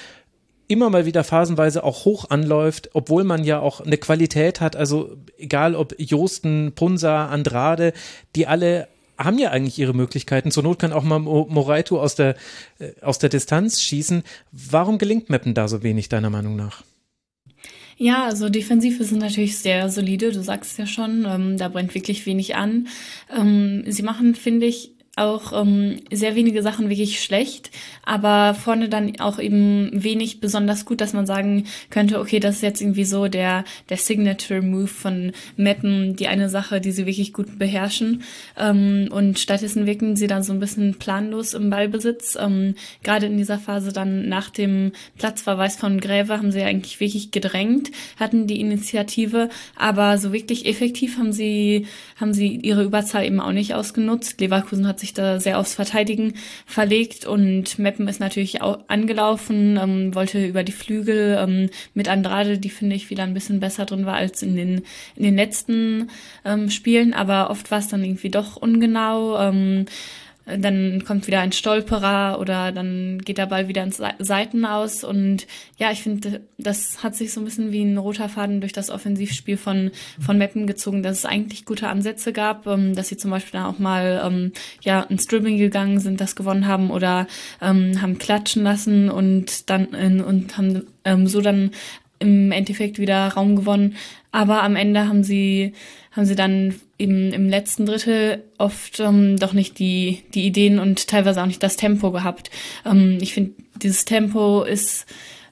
[0.67, 5.17] immer mal wieder phasenweise auch hoch anläuft, obwohl man ja auch eine Qualität hat, also
[5.37, 7.93] egal ob Josten, Punsa, Andrade,
[8.35, 8.87] die alle
[9.17, 10.51] haben ja eigentlich ihre Möglichkeiten.
[10.51, 12.35] Zur Not kann auch mal Moraito aus der,
[12.79, 14.23] äh, aus der Distanz schießen.
[14.51, 16.83] Warum gelingt Meppen da so wenig, deiner Meinung nach?
[17.97, 22.27] Ja, also Defensive sind natürlich sehr solide, du sagst ja schon, ähm, da brennt wirklich
[22.27, 22.87] wenig an.
[23.35, 27.71] Ähm, sie machen, finde ich, auch ähm, sehr wenige Sachen wirklich schlecht,
[28.05, 32.61] aber vorne dann auch eben wenig besonders gut, dass man sagen könnte, okay, das ist
[32.61, 37.33] jetzt irgendwie so der, der Signature Move von Meppen, die eine Sache, die sie wirklich
[37.33, 38.23] gut beherrschen.
[38.57, 42.37] Ähm, und stattdessen wirken sie dann so ein bisschen planlos im Ballbesitz.
[42.39, 47.31] Ähm, Gerade in dieser Phase dann nach dem Platzverweis von Gräve haben sie eigentlich wirklich
[47.31, 51.87] gedrängt, hatten die Initiative, aber so wirklich effektiv haben sie,
[52.19, 54.39] haben sie ihre Überzahl eben auch nicht ausgenutzt.
[54.39, 56.33] Leverkusen hat sich sich da sehr aufs Verteidigen
[56.65, 62.57] verlegt und Meppen ist natürlich auch angelaufen, ähm, wollte über die Flügel ähm, mit Andrade,
[62.57, 64.83] die finde ich wieder ein bisschen besser drin war als in den,
[65.15, 66.09] in den letzten
[66.45, 69.39] ähm, Spielen, aber oft war es dann irgendwie doch ungenau.
[69.39, 69.85] Ähm,
[70.47, 75.03] dann kommt wieder ein Stolperer oder dann geht der Ball wieder ins Seiten aus.
[75.03, 75.45] Und
[75.77, 78.89] ja, ich finde, das hat sich so ein bisschen wie ein roter Faden durch das
[78.89, 83.31] Offensivspiel von, von Meppen gezogen, dass es eigentlich gute Ansätze gab, ähm, dass sie zum
[83.31, 87.27] Beispiel dann auch mal ähm, ja, ins Dribbling gegangen sind, das gewonnen haben oder
[87.61, 91.71] ähm, haben klatschen lassen und dann äh, und haben ähm, so dann
[92.19, 93.95] im Endeffekt wieder Raum gewonnen.
[94.31, 95.73] Aber am Ende haben sie,
[96.11, 101.07] haben sie dann im, im letzten Drittel oft ähm, doch nicht die, die Ideen und
[101.07, 102.49] teilweise auch nicht das Tempo gehabt.
[102.85, 105.05] Ähm, ich finde, dieses Tempo ist,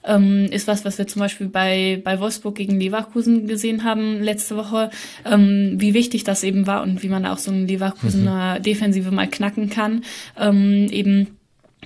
[0.03, 4.57] ähm, ist was, was wir zum Beispiel bei, bei Wolfsburg gegen Leverkusen gesehen haben letzte
[4.57, 4.89] Woche,
[5.23, 8.63] ähm, wie wichtig das eben war und wie man auch so eine Leverkusener mhm.
[8.63, 10.03] Defensive mal knacken kann.
[10.39, 11.37] Ähm, eben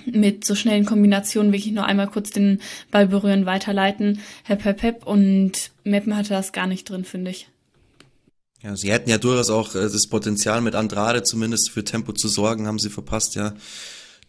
[0.06, 5.06] mit so schnellen Kombinationen wirklich nur einmal kurz den Ball berühren, weiterleiten, hep, hep, hep.
[5.06, 7.49] Und Meppen hatte das gar nicht drin, finde ich.
[8.62, 12.28] Ja, sie hätten ja durchaus auch äh, das Potenzial mit Andrade zumindest für Tempo zu
[12.28, 13.54] sorgen, haben sie verpasst, ja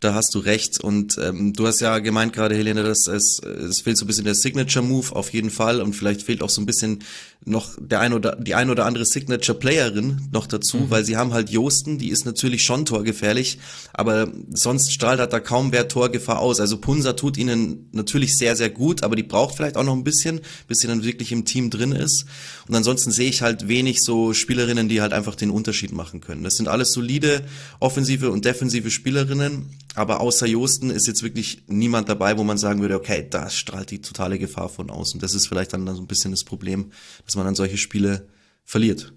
[0.02, 0.84] da hast du recht.
[0.84, 4.26] Und ähm, du hast ja gemeint gerade, Helene, dass es, es fehlt so ein bisschen
[4.26, 7.04] der Signature-Move auf jeden Fall und vielleicht fehlt auch so ein bisschen
[7.44, 10.90] noch der ein oder die ein oder andere Signature-Playerin noch dazu, mhm.
[10.92, 13.58] weil sie haben halt Josten, die ist natürlich schon torgefährlich,
[13.94, 16.60] aber sonst strahlt halt da kaum wer Torgefahr aus.
[16.60, 20.04] Also Punsa tut ihnen natürlich sehr, sehr gut, aber die braucht vielleicht auch noch ein
[20.04, 22.26] bisschen, bis sie dann wirklich im Team drin ist.
[22.68, 26.44] Und ansonsten sehe ich halt wenig so Spielerinnen, die halt einfach den Unterschied machen können.
[26.44, 27.42] Das sind alles solide
[27.80, 29.66] offensive und defensive Spielerinnen,
[29.96, 33.90] aber außer Josten ist jetzt wirklich niemand dabei, wo man sagen würde, okay, da strahlt
[33.90, 35.14] die totale Gefahr von aus.
[35.14, 36.92] Und das ist vielleicht dann so ein bisschen das Problem,
[37.32, 38.28] dass man dann solche Spiele
[38.66, 39.14] verliert.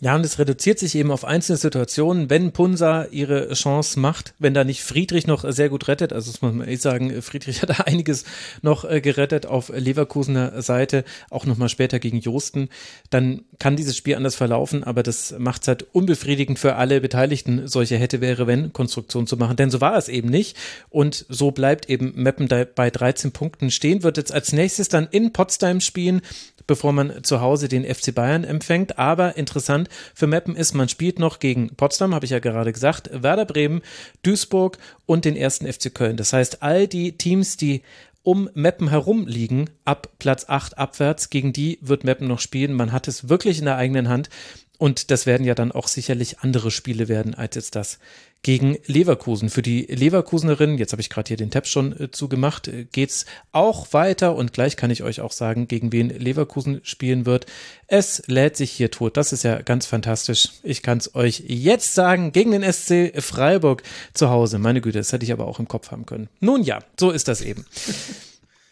[0.00, 4.54] Ja, und es reduziert sich eben auf einzelne Situationen, wenn Punsa ihre Chance macht, wenn
[4.54, 7.70] da nicht Friedrich noch sehr gut rettet, also das muss man ehrlich sagen, Friedrich hat
[7.70, 8.24] da einiges
[8.62, 12.68] noch äh, gerettet auf Leverkusener Seite, auch nochmal später gegen Josten,
[13.10, 17.66] dann kann dieses Spiel anders verlaufen, aber das macht es halt unbefriedigend für alle Beteiligten,
[17.66, 20.56] solche hätte, wäre, wenn Konstruktion zu machen, denn so war es eben nicht.
[20.90, 25.32] Und so bleibt eben Meppen bei 13 Punkten stehen, wird jetzt als nächstes dann in
[25.32, 26.22] Potsdam spielen,
[26.68, 28.98] bevor man zu Hause den FC Bayern empfängt.
[28.98, 33.10] Aber interessant für Meppen ist, man spielt noch gegen Potsdam, habe ich ja gerade gesagt,
[33.12, 33.82] Werder Bremen,
[34.22, 36.16] Duisburg und den ersten FC Köln.
[36.16, 37.82] Das heißt, all die Teams, die
[38.22, 42.74] um Meppen herum liegen, ab Platz 8 abwärts, gegen die wird Meppen noch spielen.
[42.74, 44.28] Man hat es wirklich in der eigenen Hand.
[44.76, 47.98] Und das werden ja dann auch sicherlich andere Spiele werden als jetzt das
[48.42, 49.50] gegen Leverkusen.
[49.50, 53.26] Für die Leverkusenerin, jetzt habe ich gerade hier den Tab schon äh, zugemacht, äh, geht's
[53.52, 57.46] auch weiter und gleich kann ich euch auch sagen, gegen wen Leverkusen spielen wird.
[57.86, 59.16] Es lädt sich hier tot.
[59.16, 60.50] Das ist ja ganz fantastisch.
[60.62, 63.82] Ich kann es euch jetzt sagen, gegen den SC Freiburg
[64.14, 64.58] zu Hause.
[64.58, 66.28] Meine Güte, das hätte ich aber auch im Kopf haben können.
[66.40, 67.66] Nun ja, so ist das eben.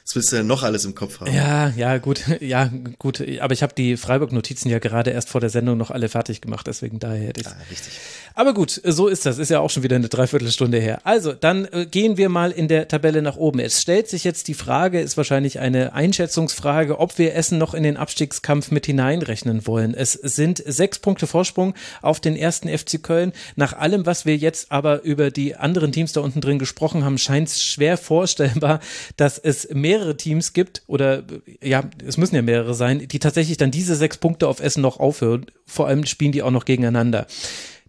[0.06, 1.34] Was willst du denn noch alles im Kopf haben?
[1.34, 3.20] Ja, ja, gut, ja, gut.
[3.40, 6.68] Aber ich habe die Freiburg-Notizen ja gerade erst vor der Sendung noch alle fertig gemacht,
[6.68, 7.46] deswegen daher hätte ich.
[7.48, 7.92] Ah, richtig.
[8.38, 9.38] Aber gut, so ist das.
[9.38, 11.00] Ist ja auch schon wieder eine Dreiviertelstunde her.
[11.04, 13.58] Also, dann äh, gehen wir mal in der Tabelle nach oben.
[13.58, 17.82] Es stellt sich jetzt die Frage, ist wahrscheinlich eine Einschätzungsfrage, ob wir Essen noch in
[17.82, 19.92] den Abstiegskampf mit hineinrechnen wollen.
[19.92, 23.32] Es sind sechs Punkte Vorsprung auf den ersten FC Köln.
[23.56, 27.18] Nach allem, was wir jetzt aber über die anderen Teams da unten drin gesprochen haben,
[27.18, 28.78] scheint es schwer vorstellbar,
[29.16, 29.66] dass es
[29.96, 31.24] mehrere Teams gibt oder
[31.62, 35.00] ja, es müssen ja mehrere sein, die tatsächlich dann diese sechs Punkte auf Essen noch
[35.00, 35.46] aufhören.
[35.64, 37.26] Vor allem spielen die auch noch gegeneinander.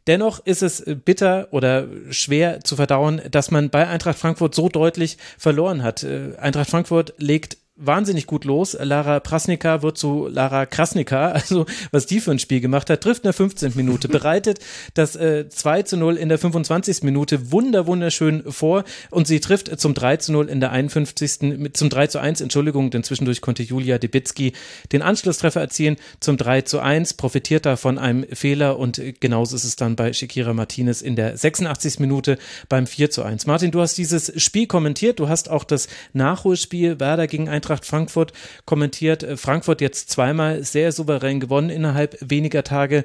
[0.08, 5.18] Dennoch ist es bitter oder schwer zu verdauen, dass man bei Eintracht Frankfurt so deutlich
[5.38, 6.03] verloren hat.
[6.03, 8.78] Äh, Eintracht Frankfurt legt wahnsinnig gut los.
[8.80, 13.23] Lara Prasnika wird zu Lara Krasnika, also was die für ein Spiel gemacht hat, trifft
[13.23, 13.73] in der 15.
[13.75, 14.59] Minute, bereitet
[14.93, 17.03] das äh, 2 zu 0 in der 25.
[17.03, 21.41] Minute wunder wunderschön vor und sie trifft zum 3 zu 0 in der 51.
[21.41, 24.53] mit zum 3 zu 1, Entschuldigung, denn zwischendurch konnte Julia Debitzky
[24.91, 29.63] den Anschlusstreffer erzielen zum 3 zu 1, profitiert da von einem Fehler und genauso ist
[29.63, 31.99] es dann bei Shakira Martinez in der 86.
[31.99, 32.38] Minute
[32.69, 33.45] beim 4 zu 1.
[33.45, 37.86] Martin, du hast dieses Spiel kommentiert, du hast auch das Nachholspiel Werder gegen Eintracht Eintracht
[37.86, 38.32] Frankfurt
[38.65, 39.24] kommentiert.
[39.24, 43.03] Äh, Frankfurt jetzt zweimal sehr souverän gewonnen innerhalb weniger Tage.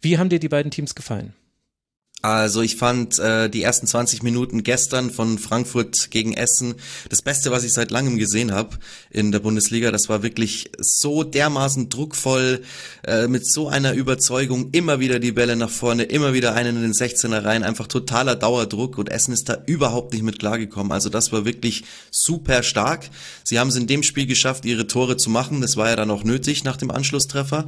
[0.00, 1.32] Wie haben dir die beiden Teams gefallen?
[2.22, 6.74] Also ich fand äh, die ersten 20 Minuten gestern von Frankfurt gegen Essen
[7.08, 8.76] das Beste, was ich seit langem gesehen habe
[9.08, 9.90] in der Bundesliga.
[9.90, 12.62] Das war wirklich so dermaßen druckvoll,
[13.06, 16.82] äh, mit so einer Überzeugung, immer wieder die Bälle nach vorne, immer wieder einen in
[16.82, 20.92] den 16er rein, einfach totaler Dauerdruck und Essen ist da überhaupt nicht mit klargekommen.
[20.92, 23.08] Also das war wirklich super stark.
[23.44, 25.62] Sie haben es in dem Spiel geschafft, ihre Tore zu machen.
[25.62, 27.66] Das war ja dann auch nötig nach dem Anschlusstreffer.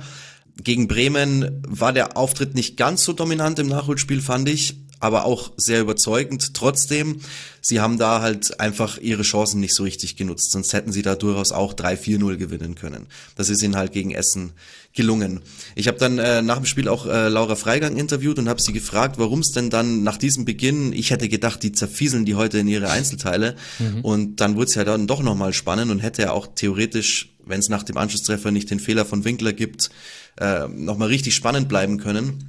[0.57, 5.51] Gegen Bremen war der Auftritt nicht ganz so dominant im Nachholspiel, fand ich, aber auch
[5.57, 6.55] sehr überzeugend.
[6.55, 7.21] Trotzdem,
[7.61, 11.17] sie haben da halt einfach ihre Chancen nicht so richtig genutzt, sonst hätten sie da
[11.17, 13.07] durchaus auch 3-4-0 gewinnen können.
[13.35, 14.53] Das ist ihnen halt gegen Essen
[14.93, 15.41] gelungen.
[15.75, 18.73] Ich habe dann äh, nach dem Spiel auch äh, Laura Freigang interviewt und habe sie
[18.73, 22.59] gefragt, warum es denn dann nach diesem Beginn, ich hätte gedacht, die zerfieseln die heute
[22.59, 24.03] in ihre Einzelteile mhm.
[24.03, 27.59] und dann wurde es ja dann doch nochmal spannend und hätte ja auch theoretisch, wenn
[27.59, 29.91] es nach dem Anschlusstreffer nicht den Fehler von Winkler gibt,
[30.39, 32.49] äh, nochmal richtig spannend bleiben können.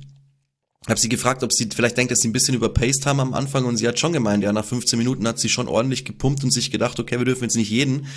[0.88, 3.64] Hab sie gefragt, ob sie vielleicht denkt, dass sie ein bisschen überpaced haben am Anfang
[3.64, 6.52] und sie hat schon gemeint, ja, nach 15 Minuten hat sie schon ordentlich gepumpt und
[6.52, 8.08] sich gedacht, okay, wir dürfen jetzt nicht jeden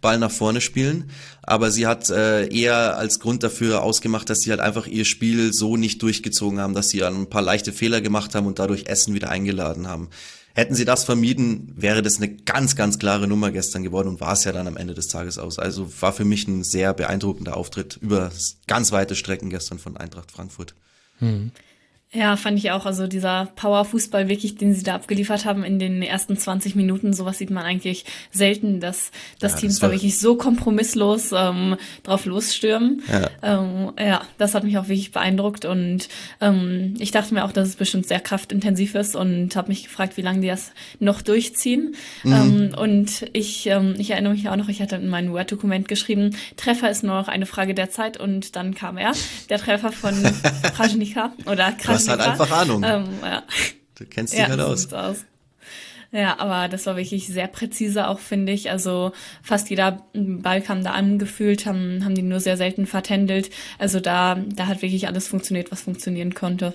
[0.00, 1.10] Ball nach vorne spielen,
[1.42, 5.52] aber sie hat äh, eher als Grund dafür ausgemacht, dass sie halt einfach ihr Spiel
[5.52, 9.14] so nicht durchgezogen haben, dass sie ein paar leichte Fehler gemacht haben und dadurch Essen
[9.14, 10.08] wieder eingeladen haben.
[10.56, 14.32] Hätten sie das vermieden, wäre das eine ganz, ganz klare Nummer gestern geworden und war
[14.32, 15.58] es ja dann am Ende des Tages aus.
[15.58, 18.30] Also war für mich ein sehr beeindruckender Auftritt über
[18.66, 20.74] ganz weite Strecken gestern von Eintracht Frankfurt.
[21.18, 21.50] Hm.
[22.12, 22.86] Ja, fand ich auch.
[22.86, 27.36] Also dieser Power-Fußball wirklich, den sie da abgeliefert haben in den ersten 20 Minuten, sowas
[27.36, 33.02] sieht man eigentlich selten, dass das ja, Teams da wirklich so kompromisslos ähm, drauf losstürmen.
[33.10, 33.28] Ja.
[33.42, 36.08] Ähm, ja, das hat mich auch wirklich beeindruckt und
[36.40, 40.16] ähm, ich dachte mir auch, dass es bestimmt sehr kraftintensiv ist und habe mich gefragt,
[40.16, 41.96] wie lange die das noch durchziehen.
[42.22, 42.32] Mhm.
[42.32, 46.36] Ähm, und ich, ähm, ich erinnere mich auch noch, ich hatte in meinem Word-Dokument geschrieben,
[46.56, 49.12] Treffer ist nur noch eine Frage der Zeit und dann kam er,
[49.50, 50.14] der Treffer von
[50.76, 52.82] Prajnika oder Krasnika hast halt einfach Ahnung.
[52.84, 53.42] Ähm, ja.
[53.96, 54.92] Du kennst dich ja, halt aus.
[54.92, 55.24] aus.
[56.12, 58.70] Ja, aber das war wirklich sehr präzise auch, finde ich.
[58.70, 63.50] Also fast jeder Ball kam da angefühlt, haben, haben die nur sehr selten vertändelt.
[63.78, 66.74] Also da, da hat wirklich alles funktioniert, was funktionieren konnte.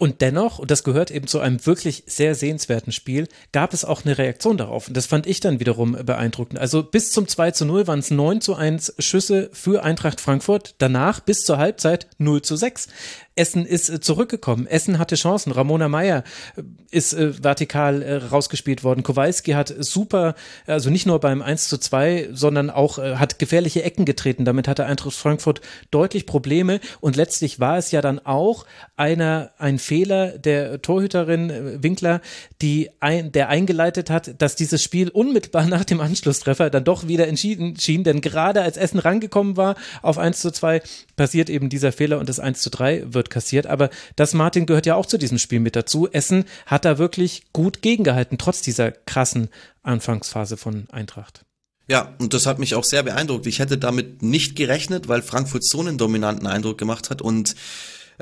[0.00, 4.02] Und dennoch, und das gehört eben zu einem wirklich sehr sehenswerten Spiel, gab es auch
[4.02, 4.88] eine Reaktion darauf.
[4.88, 6.58] Und das fand ich dann wiederum beeindruckend.
[6.58, 10.74] Also bis zum 2 zu 0 waren es 9 zu 1 Schüsse für Eintracht Frankfurt.
[10.78, 12.88] Danach bis zur Halbzeit 0 zu 6.
[13.36, 14.66] Essen ist äh, zurückgekommen.
[14.66, 15.52] Essen hatte Chancen.
[15.52, 16.24] Ramona Meyer
[16.56, 19.02] äh, ist äh, vertikal rausgespielt worden.
[19.02, 20.34] Kowalski hat super,
[20.66, 24.44] also nicht nur beim 1 zu 2, sondern auch hat gefährliche Ecken getreten.
[24.44, 25.60] Damit hatte Eintracht Frankfurt
[25.90, 26.80] deutlich Probleme.
[27.00, 28.66] Und letztlich war es ja dann auch
[28.96, 32.20] einer, ein Fehler der Torhüterin Winkler,
[32.60, 37.28] die ein, der eingeleitet hat, dass dieses Spiel unmittelbar nach dem Anschlusstreffer dann doch wieder
[37.28, 38.04] entschieden schien.
[38.04, 40.82] Denn gerade als Essen rangekommen war auf 1 zu 2,
[41.16, 43.66] passiert eben dieser Fehler und das 1 zu 3 wird kassiert.
[43.66, 46.08] Aber das, Martin, gehört ja auch zu diesem Spiel mit dazu.
[46.10, 49.48] Essen hat da wirklich gut gegengehalten, trotz dieser krassen
[49.82, 51.44] Anfangsphase von Eintracht.
[51.88, 53.46] Ja, und das hat mich auch sehr beeindruckt.
[53.46, 57.56] Ich hätte damit nicht gerechnet, weil Frankfurt so einen dominanten Eindruck gemacht hat und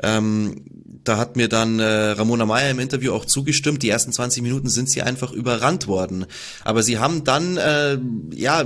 [0.01, 0.63] ähm,
[1.03, 3.83] da hat mir dann äh, Ramona Meyer im Interview auch zugestimmt.
[3.83, 6.25] Die ersten 20 Minuten sind sie einfach überrannt worden.
[6.63, 7.97] Aber sie haben dann äh,
[8.33, 8.63] ja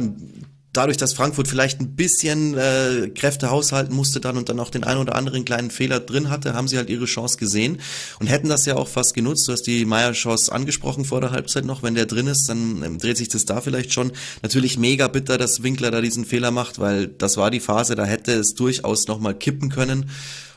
[0.73, 4.83] dadurch, dass Frankfurt vielleicht ein bisschen äh, Kräfte haushalten musste dann und dann auch den
[4.83, 7.79] einen oder anderen kleinen Fehler drin hatte, haben sie halt ihre Chance gesehen
[8.19, 9.47] und hätten das ja auch fast genutzt.
[9.47, 11.83] Du hast die Meier-Chance angesprochen vor der Halbzeit noch.
[11.83, 14.11] Wenn der drin ist, dann ähm, dreht sich das da vielleicht schon.
[14.41, 18.05] Natürlich mega bitter, dass Winkler da diesen Fehler macht, weil das war die Phase, da
[18.05, 20.09] hätte es durchaus nochmal kippen können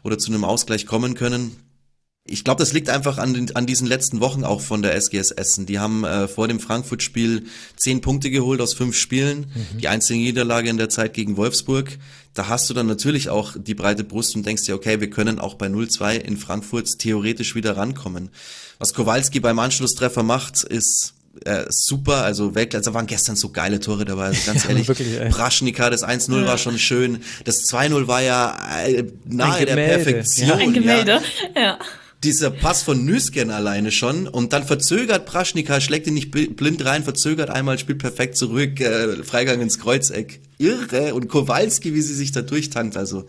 [0.03, 1.66] oder zu einem Ausgleich kommen können.
[2.29, 5.31] Ich glaube, das liegt einfach an, den, an diesen letzten Wochen auch von der SGS
[5.31, 5.67] Essen.
[5.67, 7.45] Die haben äh, vor dem Frankfurt-Spiel
[7.77, 9.47] zehn Punkte geholt aus fünf Spielen.
[9.55, 9.79] Mhm.
[9.79, 11.99] Die einzige Niederlage in der Zeit gegen Wolfsburg.
[12.35, 15.39] Da hast du dann natürlich auch die breite Brust und denkst dir, okay, wir können
[15.39, 18.31] auch bei 0-2 in Frankfurt theoretisch wieder rankommen.
[18.79, 21.15] Was Kowalski beim Anschlusstreffer macht, ist
[21.45, 24.89] äh, super, also Weltklasse, da waren gestern so geile Tore dabei, also ganz ehrlich.
[24.89, 26.47] Wirklich, Braschnika, das 1-0 ja.
[26.47, 30.49] war schon schön, das 2-0 war ja äh, nahe der Perfektion.
[30.49, 30.55] Ja.
[30.57, 31.21] Ein Gemälde,
[31.55, 31.79] ja.
[32.25, 37.05] Dieser Pass von Nüsken alleine schon und dann verzögert Praschnika, schlägt ihn nicht blind rein,
[37.05, 40.41] verzögert einmal, spielt perfekt zurück, äh, Freigang ins Kreuzeck.
[40.59, 41.15] Irre.
[41.15, 43.27] Und Kowalski, wie sie sich da durchtankt, also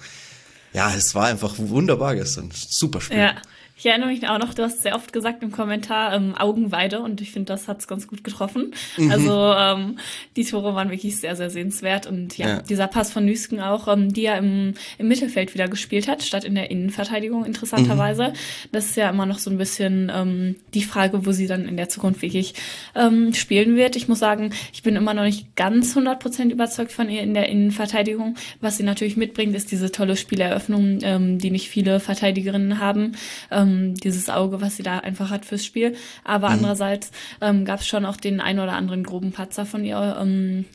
[0.74, 2.52] ja, es war einfach wunderbar gestern.
[2.54, 3.18] Super Spiel.
[3.18, 3.36] Ja.
[3.78, 7.22] Ich erinnere mich auch noch, du hast sehr oft gesagt im Kommentar ähm, Augenweide und
[7.22, 8.74] ich finde, das hat's ganz gut getroffen.
[8.98, 9.12] Mhm.
[9.12, 10.00] Also ähm,
[10.36, 12.62] die Tore waren wirklich sehr, sehr sehenswert und ja, ja.
[12.64, 16.44] dieser Pass von Nüsken auch, ähm, die er im, im Mittelfeld wieder gespielt hat, statt
[16.44, 18.30] in der Innenverteidigung interessanterweise.
[18.30, 18.34] Mhm.
[18.72, 21.78] Das ist ja immer noch so ein bisschen ähm, die Frage, wo sie dann in
[21.78, 22.56] der Zukunft wirklich
[22.96, 23.96] ähm, spielen wird.
[23.96, 27.48] Ich muss sagen, ich bin immer noch nicht ganz 100% überzeugt von ihr in der
[27.48, 28.38] Innenverteidigung.
[28.60, 33.12] Was sie natürlich mitbringt, ist diese tolle Spieleröffnung, ähm, die nicht viele Verteidigerinnen haben.
[33.52, 35.96] Ähm, ähm, dieses Auge, was sie da einfach hat fürs Spiel.
[36.24, 36.56] Aber mhm.
[36.56, 37.12] andererseits
[37.42, 40.66] ähm, gab es schon auch den ein oder anderen groben Patzer von ihr ähm,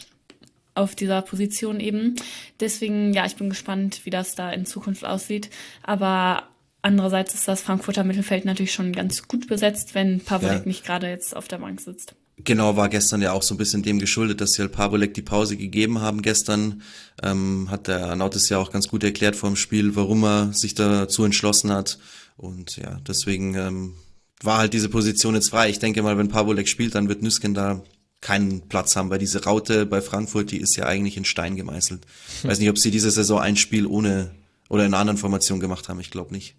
[0.74, 2.16] auf dieser Position eben.
[2.60, 5.50] Deswegen, ja, ich bin gespannt, wie das da in Zukunft aussieht.
[5.82, 6.44] Aber
[6.80, 10.62] andererseits ist das Frankfurter Mittelfeld natürlich schon ganz gut besetzt, wenn Pavlik ja.
[10.64, 12.14] nicht gerade jetzt auf der Bank sitzt.
[12.44, 15.22] Genau, war gestern ja auch so ein bisschen dem geschuldet, dass sie halt Pavolek die
[15.22, 16.82] Pause gegeben haben gestern.
[17.22, 20.74] Ähm, hat der Nautis ja auch ganz gut erklärt vor dem Spiel, warum er sich
[20.74, 21.98] dazu entschlossen hat.
[22.36, 23.94] Und ja, deswegen ähm,
[24.42, 25.70] war halt diese Position jetzt frei.
[25.70, 27.82] Ich denke mal, wenn Pavolek spielt, dann wird Nüsken da
[28.20, 32.06] keinen Platz haben, weil diese Raute bei Frankfurt, die ist ja eigentlich in Stein gemeißelt.
[32.38, 34.30] Ich weiß nicht, ob sie diese Saison ein Spiel ohne
[34.68, 36.00] oder in einer anderen Formation gemacht haben.
[36.00, 36.56] Ich glaube nicht.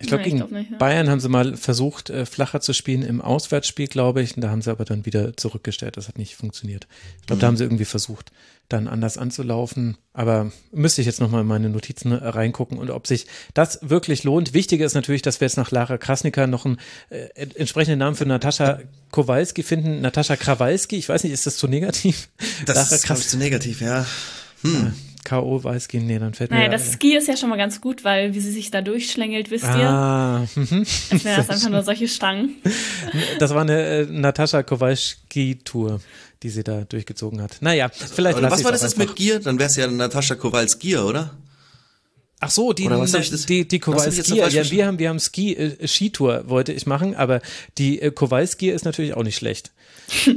[0.00, 0.78] Ich glaube, gegen glaub nicht, ja.
[0.78, 4.34] Bayern haben sie mal versucht, äh, flacher zu spielen im Auswärtsspiel, glaube ich.
[4.34, 5.98] Und da haben sie aber dann wieder zurückgestellt.
[5.98, 6.88] Das hat nicht funktioniert.
[7.20, 7.40] Ich glaube, mhm.
[7.40, 8.32] da haben sie irgendwie versucht,
[8.70, 9.98] dann anders anzulaufen.
[10.14, 14.54] Aber müsste ich jetzt nochmal in meine Notizen reingucken und ob sich das wirklich lohnt.
[14.54, 16.78] Wichtiger ist natürlich, dass wir jetzt nach Lara Krasnika noch einen
[17.10, 18.80] äh, entsprechenden Namen für Natascha
[19.10, 20.00] Kowalski finden.
[20.00, 20.96] Natascha Krawalski.
[20.96, 22.30] Ich weiß nicht, ist das zu negativ?
[22.64, 24.06] Das Lara ist zu negativ, ja.
[24.62, 24.72] Hm.
[24.72, 24.92] ja.
[25.24, 25.62] K.O.
[25.62, 26.68] weiß gehen, nee, dann fällt naja, mir.
[26.68, 29.50] Naja, das Ski ist ja schon mal ganz gut, weil wie sie sich da durchschlängelt,
[29.50, 29.88] wisst ihr?
[29.88, 30.86] Ah, mhm.
[31.10, 32.56] Das wäre das einfach nur solche Stangen.
[33.38, 36.00] Das war eine äh, Natascha Kowalski-Tour,
[36.42, 37.58] die sie da durchgezogen hat.
[37.60, 38.38] Naja, vielleicht.
[38.38, 39.40] Oder was war das jetzt mit Gier?
[39.40, 41.30] Dann wäre es ja Natascha Kowalski, oder?
[42.42, 42.88] Ach so, die,
[43.46, 47.42] die, die Kowalski, ja, wir haben, wir haben Ski, äh, Skitour wollte ich machen, aber
[47.76, 49.72] die äh, Kowalski ist natürlich auch nicht schlecht.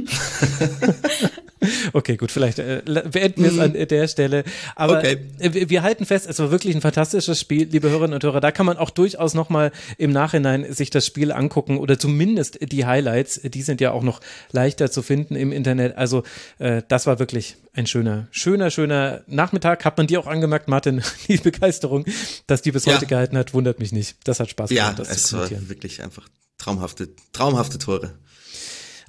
[1.92, 3.88] okay, gut, vielleicht äh, beenden wir es an mhm.
[3.88, 4.44] der Stelle.
[4.76, 5.18] Aber okay.
[5.38, 8.40] wir, wir halten fest, es war wirklich ein fantastisches Spiel, liebe Hörerinnen und Hörer.
[8.40, 12.86] Da kann man auch durchaus nochmal im Nachhinein sich das Spiel angucken oder zumindest die
[12.86, 13.40] Highlights.
[13.42, 14.20] Die sind ja auch noch
[14.52, 15.96] leichter zu finden im Internet.
[15.96, 16.22] Also
[16.58, 19.84] äh, das war wirklich ein schöner, schöner, schöner Nachmittag.
[19.84, 22.04] Hat man dir auch angemerkt, Martin, die Begeisterung,
[22.46, 22.94] dass die bis ja.
[22.94, 24.16] heute gehalten hat, wundert mich nicht.
[24.24, 24.98] Das hat Spaß gemacht.
[24.98, 28.14] Ja, es war wirklich einfach traumhafte, traumhafte Tore.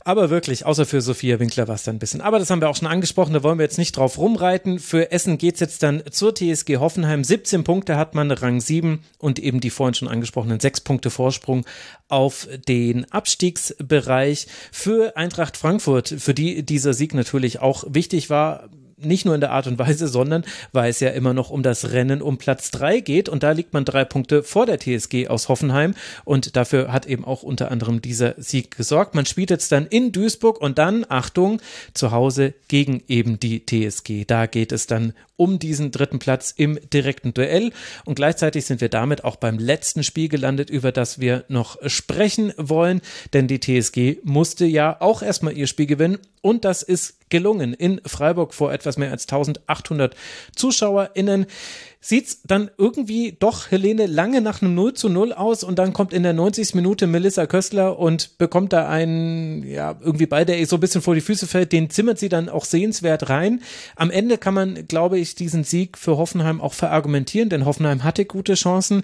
[0.08, 2.22] Aber wirklich, außer für Sophia Winkler war es dann ein bisschen.
[2.22, 4.78] Aber das haben wir auch schon angesprochen, da wollen wir jetzt nicht drauf rumreiten.
[4.78, 7.24] Für Essen geht's jetzt dann zur TSG Hoffenheim.
[7.24, 11.66] 17 Punkte hat man, Rang 7 und eben die vorhin schon angesprochenen 6 Punkte Vorsprung
[12.08, 14.46] auf den Abstiegsbereich.
[14.72, 19.52] Für Eintracht Frankfurt, für die dieser Sieg natürlich auch wichtig war, nicht nur in der
[19.52, 23.00] Art und Weise, sondern weil es ja immer noch um das Rennen um Platz drei
[23.00, 25.94] geht und da liegt man drei Punkte vor der TSG aus Hoffenheim
[26.24, 29.16] und dafür hat eben auch unter anderem dieser Sieg gesorgt.
[29.16, 31.62] Man spielt jetzt dann in Duisburg und dann, Achtung,
[31.94, 34.26] zu Hause gegen eben die TSG.
[34.26, 37.72] Da geht es dann um diesen dritten Platz im direkten Duell.
[38.06, 42.54] Und gleichzeitig sind wir damit auch beim letzten Spiel gelandet, über das wir noch sprechen
[42.58, 43.02] wollen.
[43.34, 46.20] Denn die TSG musste ja auch erstmal ihr Spiel gewinnen.
[46.42, 50.16] Und das ist gelungen in Freiburg vor etwas mehr als 1800
[50.56, 51.48] ZuschauerInnen
[52.06, 56.14] sieht's dann irgendwie doch Helene lange nach einem 0 zu 0 aus und dann kommt
[56.14, 56.76] in der 90.
[56.76, 61.02] Minute Melissa Köstler und bekommt da einen, ja, irgendwie bei, der ihr so ein bisschen
[61.02, 63.64] vor die Füße fällt, den zimmert sie dann auch sehenswert rein.
[63.96, 68.26] Am Ende kann man, glaube ich, diesen Sieg für Hoffenheim auch verargumentieren, denn Hoffenheim hatte
[68.26, 69.02] gute Chancen.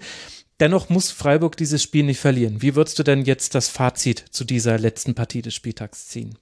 [0.59, 2.61] Dennoch muss Freiburg dieses Spiel nicht verlieren.
[2.61, 6.37] Wie würdest du denn jetzt das Fazit zu dieser letzten Partie des Spieltags ziehen?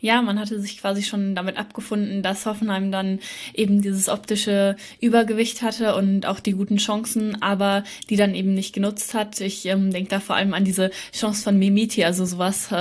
[0.00, 3.18] Ja, man hatte sich quasi schon damit abgefunden, dass Hoffenheim dann
[3.54, 8.74] eben dieses optische Übergewicht hatte und auch die guten Chancen, aber die dann eben nicht
[8.74, 9.40] genutzt hat.
[9.40, 12.74] Ich ähm, denke da vor allem an diese Chance von Mimiti, also sowas äh,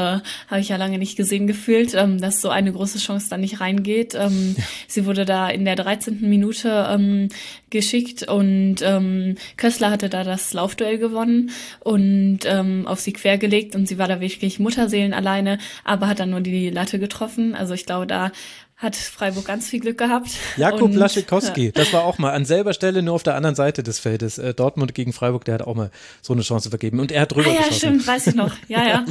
[0.48, 3.60] habe ich ja lange nicht gesehen gefühlt, ähm, dass so eine große Chance dann nicht
[3.60, 4.14] reingeht.
[4.14, 4.64] Ähm, ja.
[4.88, 6.22] Sie wurde da in der 13.
[6.22, 7.30] Minute ähm,
[7.70, 13.88] geschickt und ähm, Kössler hatte da das Laufduell gewonnen und ähm, auf sie quergelegt und
[13.88, 17.56] sie war da wirklich Mutterseelen alleine, aber hat dann nur die Latte getroffen.
[17.56, 18.32] Also ich glaube, da
[18.76, 20.30] hat Freiburg ganz viel Glück gehabt.
[20.56, 21.72] Jakub Laschikowski, ja.
[21.72, 24.38] das war auch mal an selber Stelle, nur auf der anderen Seite des Feldes.
[24.38, 25.90] Äh, Dortmund gegen Freiburg, der hat auch mal
[26.22, 27.00] so eine Chance vergeben.
[27.00, 27.78] Und er hat drüber ah, ja, geschossen.
[27.78, 28.54] stimmt, weiß ich noch.
[28.68, 29.06] Ja, ja.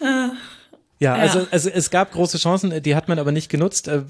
[1.02, 1.04] Mhm.
[1.04, 3.88] Ja, also, also es gab große Chancen, die hat man aber nicht genutzt.
[3.88, 4.02] Äh,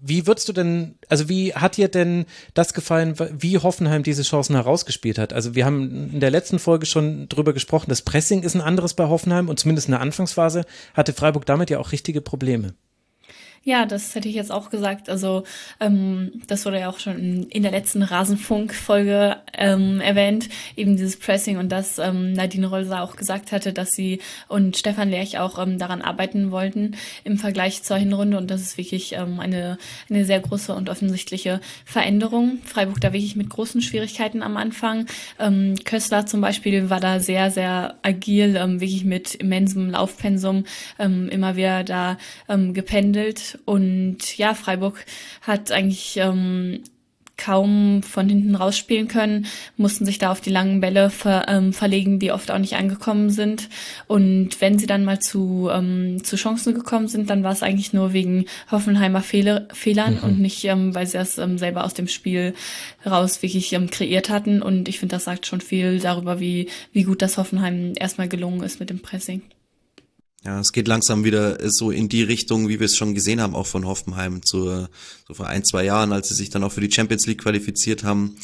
[0.00, 4.54] wie würdest du denn, also wie hat dir denn das gefallen, wie Hoffenheim diese Chancen
[4.54, 5.32] herausgespielt hat?
[5.32, 8.94] Also wir haben in der letzten Folge schon drüber gesprochen, das Pressing ist ein anderes
[8.94, 10.64] bei Hoffenheim und zumindest in der Anfangsphase
[10.94, 12.74] hatte Freiburg damit ja auch richtige Probleme.
[13.68, 15.10] Ja, das hätte ich jetzt auch gesagt.
[15.10, 15.44] Also
[15.78, 21.58] ähm, das wurde ja auch schon in der letzten Rasenfunk-Folge ähm, erwähnt, eben dieses Pressing
[21.58, 25.76] und dass ähm, Nadine Rolser auch gesagt hatte, dass sie und Stefan Lerch auch ähm,
[25.76, 29.76] daran arbeiten wollten im Vergleich zur Hinrunde und das ist wirklich ähm, eine,
[30.08, 32.60] eine sehr große und offensichtliche Veränderung.
[32.64, 35.04] Freiburg da wirklich mit großen Schwierigkeiten am Anfang.
[35.38, 40.64] Ähm, Köstler zum Beispiel war da sehr, sehr agil, ähm, wirklich mit immensem Laufpensum
[40.98, 42.16] ähm, immer wieder da
[42.48, 45.04] ähm, gependelt und ja, Freiburg
[45.42, 46.82] hat eigentlich ähm,
[47.38, 49.46] kaum von hinten rausspielen können,
[49.76, 53.30] mussten sich da auf die langen Bälle ver, ähm, verlegen, die oft auch nicht angekommen
[53.30, 53.68] sind.
[54.08, 57.92] Und wenn sie dann mal zu, ähm, zu Chancen gekommen sind, dann war es eigentlich
[57.92, 60.22] nur wegen Hoffenheimer Fehler, Fehlern mhm.
[60.24, 62.54] und nicht, ähm, weil sie das ähm, selber aus dem Spiel
[63.06, 64.60] raus wirklich ähm, kreiert hatten.
[64.60, 68.62] Und ich finde, das sagt schon viel darüber, wie, wie gut das Hoffenheim erstmal gelungen
[68.64, 69.42] ist mit dem Pressing.
[70.48, 73.54] Ja, es geht langsam wieder so in die Richtung, wie wir es schon gesehen haben,
[73.54, 74.86] auch von Hoffenheim zu,
[75.26, 78.02] so vor ein, zwei Jahren, als sie sich dann auch für die Champions League qualifiziert
[78.02, 78.36] haben.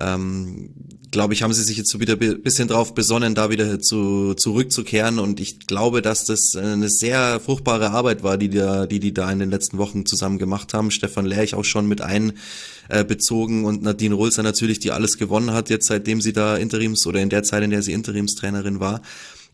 [0.00, 0.70] Ähm,
[1.12, 4.34] glaube ich, haben sie sich jetzt so wieder ein bisschen drauf besonnen, da wieder zu,
[4.34, 5.20] zurückzukehren.
[5.20, 9.30] Und ich glaube, dass das eine sehr fruchtbare Arbeit war, die, da, die die da
[9.30, 10.90] in den letzten Wochen zusammen gemacht haben.
[10.90, 15.86] Stefan Lerch auch schon mit einbezogen und Nadine Rulzer natürlich, die alles gewonnen hat, jetzt
[15.86, 19.02] seitdem sie da Interims oder in der Zeit, in der sie Interimstrainerin war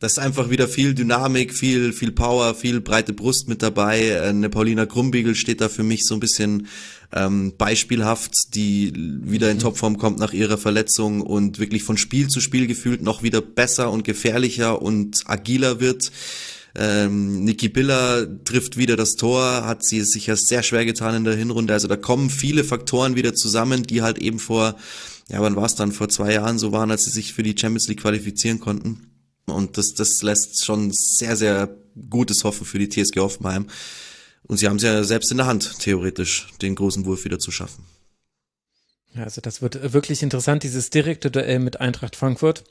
[0.01, 4.21] das ist einfach wieder viel Dynamik, viel, viel Power, viel breite Brust mit dabei.
[4.21, 6.67] Eine Paulina Krumbiegel steht da für mich so ein bisschen
[7.13, 12.41] ähm, beispielhaft, die wieder in Topform kommt nach ihrer Verletzung und wirklich von Spiel zu
[12.41, 16.11] Spiel gefühlt noch wieder besser und gefährlicher und agiler wird.
[16.77, 21.25] Ähm, Niki Biller trifft wieder das Tor, hat sie sich ja sehr schwer getan in
[21.25, 21.73] der Hinrunde.
[21.73, 24.75] Also da kommen viele Faktoren wieder zusammen, die halt eben vor,
[25.29, 27.55] ja, wann war es dann, vor zwei Jahren so waren, als sie sich für die
[27.57, 29.14] Champions League qualifizieren konnten.
[29.47, 31.69] Und das, das lässt schon sehr, sehr
[32.09, 33.67] gutes Hoffen für die TSG Hoffenheim.
[34.47, 37.51] Und sie haben es ja selbst in der Hand, theoretisch, den großen Wurf wieder zu
[37.51, 37.85] schaffen.
[39.15, 42.65] Also das wird wirklich interessant, dieses direkte Duell mit Eintracht Frankfurt.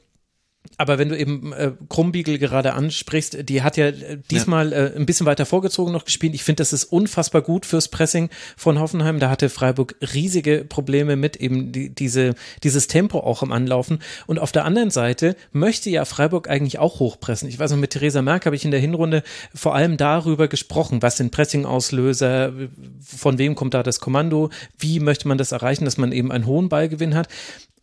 [0.78, 4.78] Aber wenn du eben äh, Krumbiegel gerade ansprichst, die hat ja äh, diesmal ja.
[4.78, 6.34] Äh, ein bisschen weiter vorgezogen noch gespielt.
[6.34, 9.20] Ich finde, das ist unfassbar gut fürs Pressing von Hoffenheim.
[9.20, 12.34] Da hatte Freiburg riesige Probleme mit eben die, diese,
[12.64, 14.00] dieses Tempo auch im Anlaufen.
[14.26, 17.50] Und auf der anderen Seite möchte ja Freiburg eigentlich auch hochpressen.
[17.50, 21.02] Ich weiß noch, mit Theresa Merck habe ich in der Hinrunde vor allem darüber gesprochen,
[21.02, 22.52] was sind Pressing-Auslöser,
[23.02, 24.50] von wem kommt da das Kommando,
[24.80, 27.28] wie möchte man das erreichen, dass man eben einen hohen Ballgewinn hat.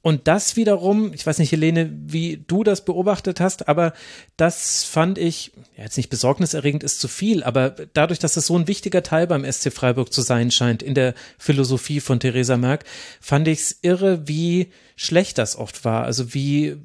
[0.03, 3.93] Und das wiederum, ich weiß nicht, Helene, wie du das beobachtet hast, aber
[4.39, 8.57] das fand ich, ja, jetzt nicht besorgniserregend ist zu viel, aber dadurch, dass es so
[8.57, 12.85] ein wichtiger Teil beim SC Freiburg zu sein scheint in der Philosophie von Theresa Merck,
[13.21, 16.05] fand ich es irre, wie schlecht das oft war.
[16.05, 16.77] Also wie,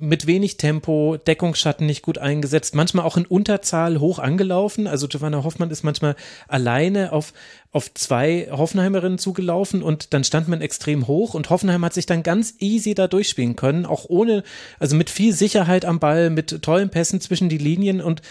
[0.00, 4.86] mit wenig Tempo, Deckungsschatten nicht gut eingesetzt, manchmal auch in Unterzahl hoch angelaufen.
[4.86, 6.16] Also Giovanna Hoffmann ist manchmal
[6.48, 7.34] alleine auf,
[7.70, 12.22] auf zwei Hoffenheimerinnen zugelaufen und dann stand man extrem hoch und Hoffenheim hat sich dann
[12.22, 14.42] ganz easy da durchspielen können, auch ohne,
[14.78, 18.22] also mit viel Sicherheit am Ball, mit tollen Pässen zwischen die Linien und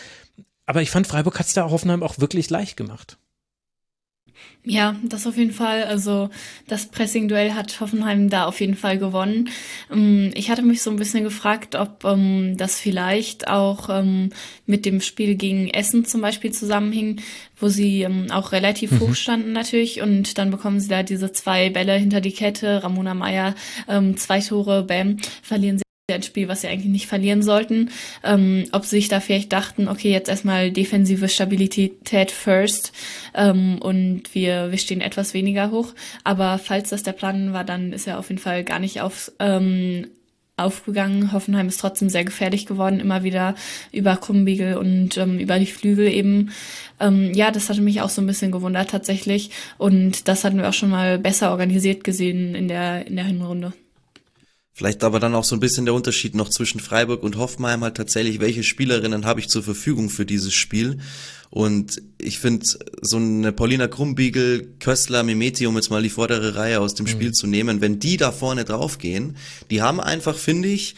[0.65, 3.17] aber ich fand, Freiburg hat es da Hoffenheim auch wirklich leicht gemacht.
[4.65, 5.83] Ja, das auf jeden Fall.
[5.85, 6.29] Also
[6.67, 9.49] das Pressing-Duell hat Hoffenheim da auf jeden Fall gewonnen.
[9.91, 14.31] Ähm, ich hatte mich so ein bisschen gefragt, ob ähm, das vielleicht auch ähm,
[14.65, 17.21] mit dem Spiel gegen Essen zum Beispiel zusammenhing,
[17.57, 18.99] wo sie um, auch relativ mhm.
[18.99, 23.13] hoch standen natürlich und dann bekommen sie da diese zwei Bälle hinter die Kette, Ramona
[23.13, 23.55] Meyer,
[24.15, 27.89] zwei Tore, bam, verlieren sie ein Spiel, was sie eigentlich nicht verlieren sollten.
[28.23, 32.91] Ähm, ob sie sich da vielleicht dachten, okay, jetzt erstmal defensive Stabilität first
[33.33, 35.93] ähm, und wir, wir stehen etwas weniger hoch.
[36.23, 39.31] Aber falls das der Plan war, dann ist er auf jeden Fall gar nicht auf,
[39.39, 40.07] ähm,
[40.59, 41.31] aufgegangen.
[41.31, 43.55] Hoffenheim ist trotzdem sehr gefährlich geworden, immer wieder
[43.91, 46.51] über Krumbiegel und ähm, über die Flügel eben.
[46.99, 49.51] Ähm, ja, das hatte mich auch so ein bisschen gewundert tatsächlich.
[49.77, 53.73] Und das hatten wir auch schon mal besser organisiert gesehen in der, in der Hinrunde.
[54.79, 57.97] Vielleicht aber dann auch so ein bisschen der Unterschied noch zwischen Freiburg und Hoffenheim halt
[57.97, 60.99] tatsächlich, welche Spielerinnen habe ich zur Verfügung für dieses Spiel.
[61.49, 62.65] Und ich finde,
[63.01, 67.09] so eine Paulina Krumbiegel, Köstler, Mimeti, um jetzt mal die vordere Reihe aus dem mhm.
[67.09, 69.35] Spiel zu nehmen, wenn die da vorne draufgehen,
[69.69, 70.95] die haben einfach, finde ich,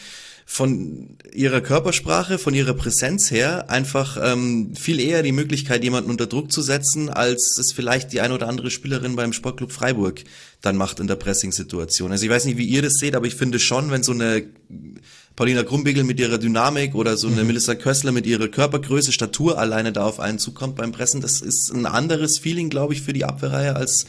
[0.53, 6.27] von ihrer Körpersprache, von ihrer Präsenz her einfach ähm, viel eher die Möglichkeit, jemanden unter
[6.27, 10.25] Druck zu setzen, als es vielleicht die ein oder andere Spielerin beim Sportclub Freiburg
[10.59, 12.11] dann macht in der Pressing-Situation.
[12.11, 14.43] Also ich weiß nicht, wie ihr das seht, aber ich finde schon, wenn so eine
[15.37, 17.47] Paulina Krumbigel mit ihrer Dynamik oder so eine mhm.
[17.47, 21.71] Melissa Kössler mit ihrer Körpergröße, Statur alleine da auf einen zukommt beim Pressen, das ist
[21.73, 24.05] ein anderes Feeling, glaube ich, für die Abwehrreihe als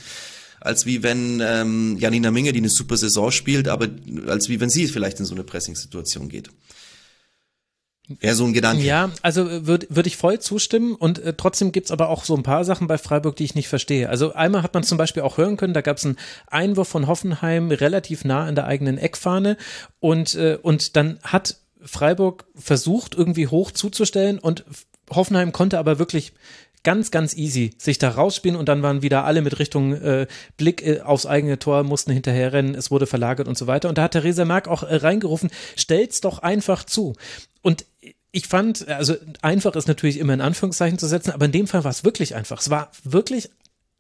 [0.65, 3.89] als wie wenn ähm, Janina Minge, die eine super Saison spielt, aber
[4.27, 6.51] als wie wenn sie vielleicht in so eine Pressing-Situation geht.
[8.21, 8.83] Wäre so ein Gedanke.
[8.83, 12.37] Ja, also äh, würde würd ich voll zustimmen und äh, trotzdem gibt's aber auch so
[12.37, 14.09] ein paar Sachen bei Freiburg, die ich nicht verstehe.
[14.09, 16.17] Also einmal hat man zum Beispiel auch hören können, da gab's einen
[16.49, 19.57] Einwurf von Hoffenheim relativ nah an der eigenen Eckfahne
[20.01, 24.65] und, äh, und dann hat Freiburg versucht, irgendwie hoch zuzustellen und
[25.11, 26.33] Hoffenheim konnte aber wirklich
[26.85, 30.27] ganz, ganz easy sich da rausspielen und dann waren wieder alle mit Richtung äh,
[30.57, 33.89] Blick äh, aufs eigene Tor, mussten hinterher rennen, es wurde verlagert und so weiter.
[33.89, 37.15] Und da hat Theresa Merck auch äh, reingerufen, stell's doch einfach zu.
[37.61, 37.85] Und
[38.33, 41.85] ich fand, also einfach ist natürlich immer in Anführungszeichen zu setzen, aber in dem Fall
[41.85, 42.61] war es wirklich einfach.
[42.61, 43.51] Es war wirklich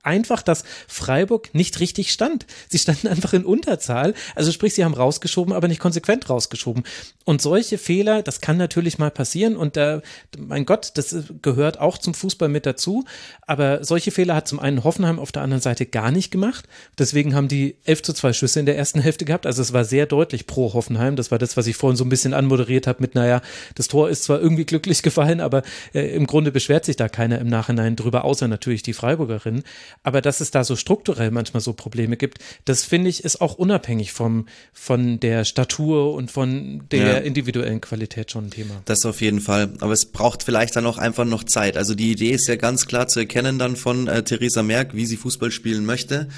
[0.02, 2.46] einfach, dass Freiburg nicht richtig stand.
[2.68, 4.14] Sie standen einfach in Unterzahl.
[4.34, 6.84] Also sprich, sie haben rausgeschoben, aber nicht konsequent rausgeschoben.
[7.24, 9.56] Und solche Fehler, das kann natürlich mal passieren.
[9.56, 10.00] Und äh,
[10.36, 13.04] mein Gott, das gehört auch zum Fußball mit dazu.
[13.46, 16.68] Aber solche Fehler hat zum einen Hoffenheim auf der anderen Seite gar nicht gemacht.
[16.98, 19.46] Deswegen haben die 11 zu 2 Schüsse in der ersten Hälfte gehabt.
[19.46, 21.16] Also es war sehr deutlich pro Hoffenheim.
[21.16, 23.40] Das war das, was ich vorhin so ein bisschen anmoderiert habe mit, naja,
[23.74, 25.62] das Tor ist zwar irgendwie glücklich gefallen, aber
[25.94, 29.62] äh, im Grunde beschwert sich da keiner im Nachhinein drüber, außer natürlich die Freiburgerinnen.
[30.02, 33.54] Aber dass es da so strukturell manchmal so Probleme gibt, das finde ich ist auch
[33.54, 37.18] unabhängig vom, von der Statur und von der ja.
[37.18, 38.82] individuellen Qualität schon ein Thema.
[38.84, 39.70] Das auf jeden Fall.
[39.80, 41.76] Aber es braucht vielleicht dann auch einfach noch Zeit.
[41.76, 45.06] Also die Idee ist ja ganz klar zu erkennen dann von äh, Theresa Merck, wie
[45.06, 46.28] sie Fußball spielen möchte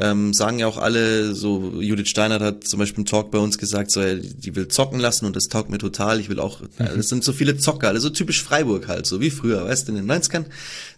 [0.00, 3.58] ähm, sagen ja auch alle, so Judith Steinert hat zum Beispiel im Talk bei uns
[3.58, 6.20] gesagt, so, die will zocken lassen und das taugt mir total.
[6.20, 6.98] Ich will auch, mhm.
[6.98, 10.06] es sind so viele Zocker, also typisch Freiburg halt, so wie früher, weißt du, in
[10.06, 10.44] den 90ern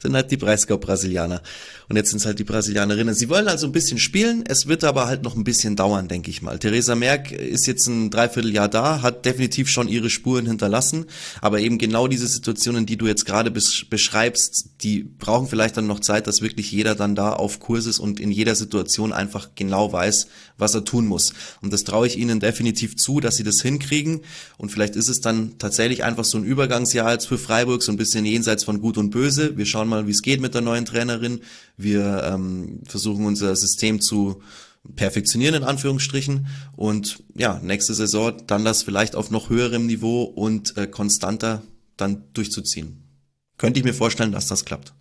[0.00, 1.42] sind halt die Breisgau-Brasilianer.
[1.88, 3.14] Und jetzt sind es halt die Brasilianerinnen.
[3.14, 6.30] Sie wollen also ein bisschen spielen, es wird aber halt noch ein bisschen dauern, denke
[6.30, 6.58] ich mal.
[6.58, 11.06] Theresa Merck ist jetzt ein Dreivierteljahr da, hat definitiv schon ihre Spuren hinterlassen,
[11.40, 16.00] aber eben genau diese Situationen, die du jetzt gerade beschreibst, die brauchen vielleicht dann noch
[16.00, 19.92] Zeit, dass wirklich jeder dann da auf Kurs ist und in jeder Situation einfach genau
[19.92, 21.32] weiß, was er tun muss.
[21.60, 24.20] Und das traue ich ihnen definitiv zu, dass sie das hinkriegen.
[24.58, 27.96] Und vielleicht ist es dann tatsächlich einfach so ein Übergangsjahr jetzt für Freiburg, so ein
[27.96, 29.56] bisschen jenseits von Gut und Böse.
[29.56, 31.40] Wir schauen mal, wie es geht mit der neuen Trainerin.
[31.76, 34.42] Wir ähm, versuchen unser System zu
[34.96, 40.76] perfektionieren in Anführungsstrichen und ja, nächste Saison dann das vielleicht auf noch höherem Niveau und
[40.76, 41.62] äh, konstanter
[41.96, 43.04] dann durchzuziehen.
[43.58, 44.94] Könnte ich mir vorstellen, dass das klappt.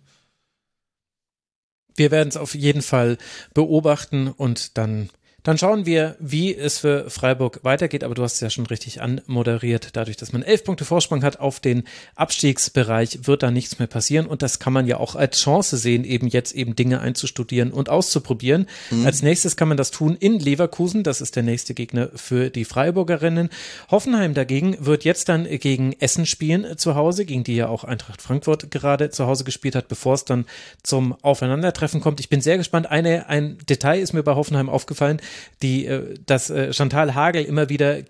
[1.96, 3.18] Wir werden es auf jeden Fall
[3.54, 5.10] beobachten und dann
[5.42, 8.04] Dann schauen wir, wie es für Freiburg weitergeht.
[8.04, 9.90] Aber du hast es ja schon richtig anmoderiert.
[9.94, 11.84] Dadurch, dass man elf Punkte Vorsprung hat auf den
[12.14, 14.26] Abstiegsbereich, wird da nichts mehr passieren.
[14.26, 17.88] Und das kann man ja auch als Chance sehen, eben jetzt eben Dinge einzustudieren und
[17.88, 18.66] auszuprobieren.
[18.90, 19.06] Mhm.
[19.06, 21.02] Als nächstes kann man das tun in Leverkusen.
[21.02, 23.48] Das ist der nächste Gegner für die Freiburgerinnen.
[23.90, 28.20] Hoffenheim dagegen wird jetzt dann gegen Essen spielen zu Hause, gegen die ja auch Eintracht
[28.22, 30.44] Frankfurt gerade zu Hause gespielt hat, bevor es dann
[30.82, 32.20] zum Aufeinandertreffen kommt.
[32.20, 32.90] Ich bin sehr gespannt.
[32.90, 35.20] Eine, ein Detail ist mir bei Hoffenheim aufgefallen
[35.62, 38.04] die, äh, dass äh, Chantal Hagel immer wieder äh,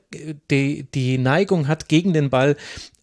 [0.51, 2.57] die, die Neigung hat, gegen den Ball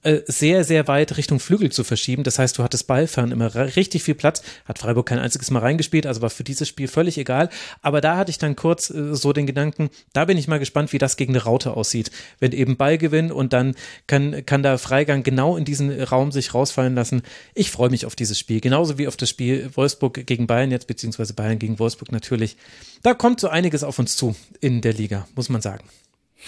[0.07, 2.23] äh, sehr, sehr weit Richtung Flügel zu verschieben.
[2.23, 4.41] Das heißt, du hattest Ballfern immer richtig viel Platz.
[4.63, 7.49] Hat Freiburg kein einziges Mal reingespielt, also war für dieses Spiel völlig egal.
[7.81, 10.93] Aber da hatte ich dann kurz äh, so den Gedanken, da bin ich mal gespannt,
[10.93, 12.11] wie das gegen eine Raute aussieht.
[12.39, 13.75] Wenn eben Ballgewinn und dann
[14.07, 17.21] kann, kann da Freigang genau in diesen Raum sich rausfallen lassen.
[17.53, 18.61] Ich freue mich auf dieses Spiel.
[18.61, 22.55] Genauso wie auf das Spiel Wolfsburg gegen Bayern jetzt, beziehungsweise Bayern gegen Wolfsburg natürlich.
[23.03, 25.83] Da kommt so einiges auf uns zu in der Liga, muss man sagen.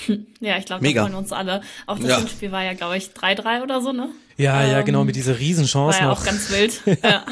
[0.39, 1.61] Ja, ich glaube, wir freuen uns alle.
[1.85, 2.17] Auch das ja.
[2.17, 4.09] Hinspiel war ja, glaube ich, 3-3 oder so, ne?
[4.37, 6.21] Ja, ähm, ja, genau, mit dieser Riesenchance war ja noch.
[6.21, 6.81] auch ganz wild.
[7.03, 7.25] ja.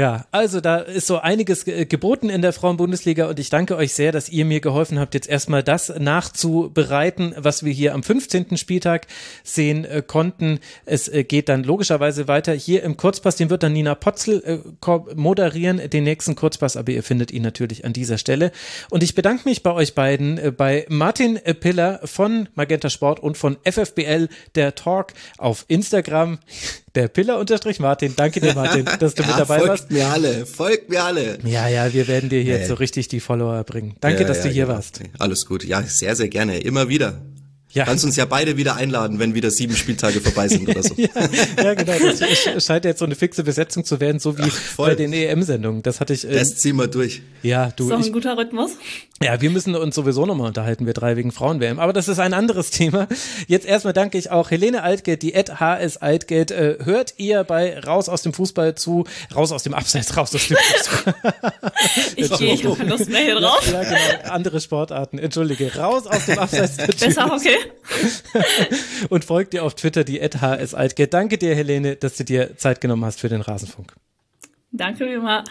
[0.00, 4.12] Ja, also da ist so einiges geboten in der Frauenbundesliga und ich danke euch sehr,
[4.12, 8.56] dass ihr mir geholfen habt, jetzt erstmal das nachzubereiten, was wir hier am 15.
[8.56, 9.06] Spieltag
[9.44, 10.60] sehen äh, konnten.
[10.86, 15.14] Es äh, geht dann logischerweise weiter hier im Kurzpass, den wird dann Nina Potzel äh,
[15.16, 18.52] moderieren, den nächsten Kurzpass, aber ihr findet ihn natürlich an dieser Stelle.
[18.88, 23.58] Und ich bedanke mich bei euch beiden, bei Martin Piller von Magenta Sport und von
[23.70, 26.38] FFBL, der Talk auf Instagram
[26.94, 28.14] der Piller-Martin.
[28.16, 29.82] Danke dir, Martin, dass du ja, mit dabei folgt warst.
[29.88, 31.38] Folgt mir alle, folgt mir alle.
[31.44, 32.66] Ja, ja, wir werden dir hier nee.
[32.66, 33.94] so richtig die Follower bringen.
[34.00, 35.00] Danke, ja, dass ja, du hier warst.
[35.18, 35.64] Alles gut.
[35.64, 36.58] Ja, sehr, sehr gerne.
[36.60, 37.20] Immer wieder.
[37.72, 37.84] Ja.
[37.84, 40.94] Kannst uns ja beide wieder einladen, wenn wieder sieben Spieltage vorbei sind oder so.
[40.96, 41.08] ja,
[41.62, 41.92] ja, genau.
[41.98, 45.82] Das scheint jetzt so eine fixe Besetzung zu werden, so wie Ach, bei den EM-Sendungen.
[45.82, 46.24] Das hatte ich.
[46.24, 47.22] Äh, das ziehen wir durch.
[47.42, 47.84] Ja, du.
[47.84, 48.72] Ist doch ein guter Rhythmus.
[49.22, 51.78] Ja, wir müssen uns sowieso nochmal unterhalten, wir drei wegen Frauen-WM.
[51.78, 53.06] Aber das ist ein anderes Thema.
[53.46, 56.50] Jetzt erstmal danke ich auch Helene Altgeld, die Ed HS Altgeld.
[56.50, 59.04] Äh, hört ihr bei Raus aus dem Fußball zu,
[59.34, 61.14] raus aus dem Abseits, raus aus dem Fußball.
[62.16, 63.64] ich gehe, ich habe Lust mehr hier drauf.
[63.70, 64.32] Ja, ja, genau.
[64.32, 65.18] Andere Sportarten.
[65.18, 65.72] Entschuldige.
[65.76, 66.76] Raus aus dem Abseits.
[66.76, 67.59] Besser, okay.
[69.08, 71.14] Und folgt dir auf Twitter, die Ed HS Altgeld.
[71.14, 73.94] Danke dir, Helene, dass du dir Zeit genommen hast für den Rasenfunk.
[74.72, 75.44] Danke, wie immer.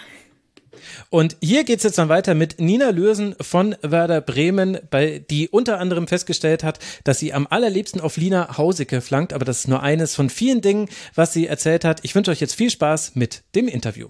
[1.09, 5.49] Und hier geht es jetzt dann weiter mit Nina Lürsen von Werder Bremen, bei, die
[5.49, 9.67] unter anderem festgestellt hat, dass sie am allerliebsten auf Lina Hausicke flankt, aber das ist
[9.67, 11.99] nur eines von vielen Dingen, was sie erzählt hat.
[12.03, 14.09] Ich wünsche euch jetzt viel Spaß mit dem Interview.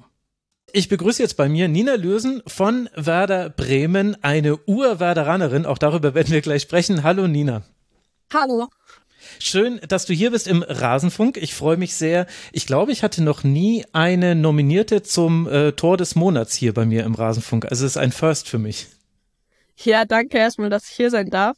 [0.72, 5.66] Ich begrüße jetzt bei mir Nina Lürsen von Werder Bremen, eine Ur-Werderanerin.
[5.66, 7.02] Auch darüber werden wir gleich sprechen.
[7.02, 7.64] Hallo Nina.
[8.32, 8.68] Hallo.
[9.40, 11.38] Schön, dass du hier bist im Rasenfunk.
[11.38, 12.28] Ich freue mich sehr.
[12.52, 16.86] Ich glaube, ich hatte noch nie eine Nominierte zum äh, Tor des Monats hier bei
[16.86, 17.66] mir im Rasenfunk.
[17.66, 18.88] Also es ist ein First für mich.
[19.78, 21.58] Ja, danke erstmal, dass ich hier sein darf.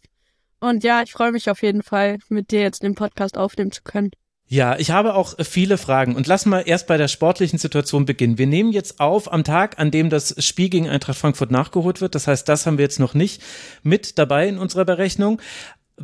[0.61, 3.81] Und ja, ich freue mich auf jeden Fall, mit dir jetzt den Podcast aufnehmen zu
[3.83, 4.11] können.
[4.47, 8.37] Ja, ich habe auch viele Fragen und lass mal erst bei der sportlichen Situation beginnen.
[8.37, 12.15] Wir nehmen jetzt auf am Tag, an dem das Spiel gegen Eintracht Frankfurt nachgeholt wird.
[12.15, 13.41] Das heißt, das haben wir jetzt noch nicht
[13.81, 15.41] mit dabei in unserer Berechnung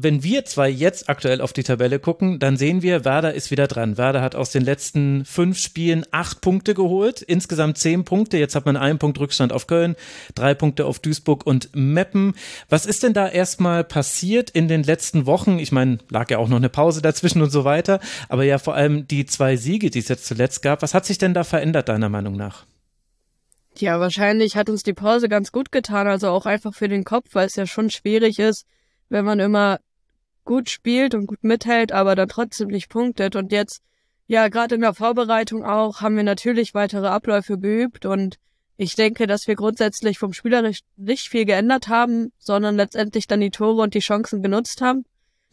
[0.04, 3.68] wenn wir zwei jetzt aktuell auf die Tabelle gucken, dann sehen wir, Werder ist wieder
[3.68, 3.98] dran.
[3.98, 8.38] Werder hat aus den letzten fünf Spielen acht Punkte geholt, insgesamt zehn Punkte.
[8.38, 9.96] Jetzt hat man einen Punkt Rückstand auf Köln,
[10.36, 12.36] drei Punkte auf Duisburg und Meppen.
[12.70, 15.60] Was ist denn da erstmal passiert in den letzten Wochen?
[15.60, 18.76] Ich meine, lag ja auch noch eine Pause dazwischen und so weiter, aber ja vor
[18.76, 20.82] allem die zwei Siege, die es jetzt zuletzt gab.
[20.82, 22.66] Was hat sich denn da verändert, deiner Meinung nach?
[23.78, 27.30] Ja, wahrscheinlich hat uns die Pause ganz gut getan, also auch einfach für den Kopf,
[27.34, 28.66] weil es ja schon schwierig ist,
[29.10, 29.80] wenn man immer
[30.48, 33.36] gut spielt und gut mithält, aber dann trotzdem nicht punktet.
[33.36, 33.84] Und jetzt,
[34.26, 38.40] ja, gerade in der Vorbereitung auch, haben wir natürlich weitere Abläufe geübt und
[38.78, 43.42] ich denke, dass wir grundsätzlich vom Spieler nicht, nicht viel geändert haben, sondern letztendlich dann
[43.42, 45.06] die Tore und die Chancen genutzt haben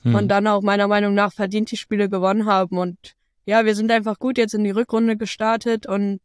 [0.03, 0.15] hm.
[0.15, 2.79] und dann auch meiner Meinung nach verdient die Spiele gewonnen haben.
[2.79, 3.15] Und
[3.47, 6.21] ja, wir sind einfach gut jetzt in die Rückrunde gestartet und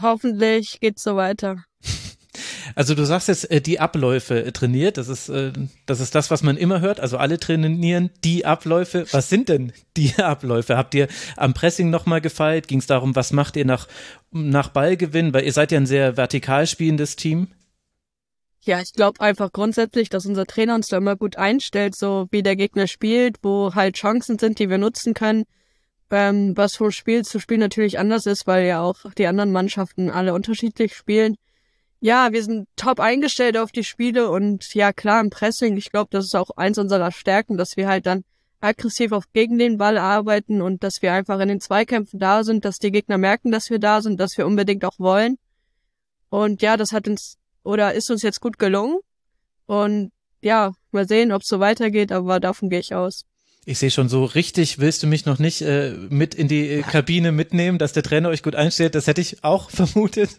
[0.00, 1.64] hoffentlich geht's so weiter.
[2.74, 5.52] Also du sagst jetzt äh, die Abläufe äh, trainiert, das ist, äh,
[5.86, 7.00] das ist das, was man immer hört.
[7.00, 9.06] Also alle trainieren die Abläufe.
[9.12, 10.76] Was sind denn die Abläufe?
[10.76, 12.68] Habt ihr am Pressing nochmal gefeilt?
[12.68, 13.88] Ging es darum, was macht ihr nach,
[14.30, 15.32] nach Ballgewinn?
[15.32, 17.48] Weil ihr seid ja ein sehr vertikal spielendes Team.
[18.60, 22.42] Ja, ich glaube einfach grundsätzlich, dass unser Trainer uns da immer gut einstellt, so wie
[22.42, 25.44] der Gegner spielt, wo halt Chancen sind, die wir nutzen können.
[26.10, 30.10] Ähm, was von Spiel zu Spiel natürlich anders ist, weil ja auch die anderen Mannschaften
[30.10, 31.36] alle unterschiedlich spielen
[32.00, 35.76] ja, wir sind top eingestellt auf die Spiele und ja, klar im Pressing.
[35.76, 38.24] Ich glaube, das ist auch eins unserer Stärken, dass wir halt dann
[38.60, 42.64] aggressiv auf gegen den Ball arbeiten und dass wir einfach in den Zweikämpfen da sind,
[42.64, 45.38] dass die Gegner merken, dass wir da sind, dass wir unbedingt auch wollen.
[46.28, 48.98] Und ja, das hat uns oder ist uns jetzt gut gelungen.
[49.66, 53.24] Und ja, mal sehen, ob es so weitergeht, aber davon gehe ich aus.
[53.68, 56.80] Ich sehe schon so richtig, willst du mich noch nicht äh, mit in die äh,
[56.80, 58.94] Kabine mitnehmen, dass der Trainer euch gut einstellt?
[58.94, 60.30] Das hätte ich auch vermutet.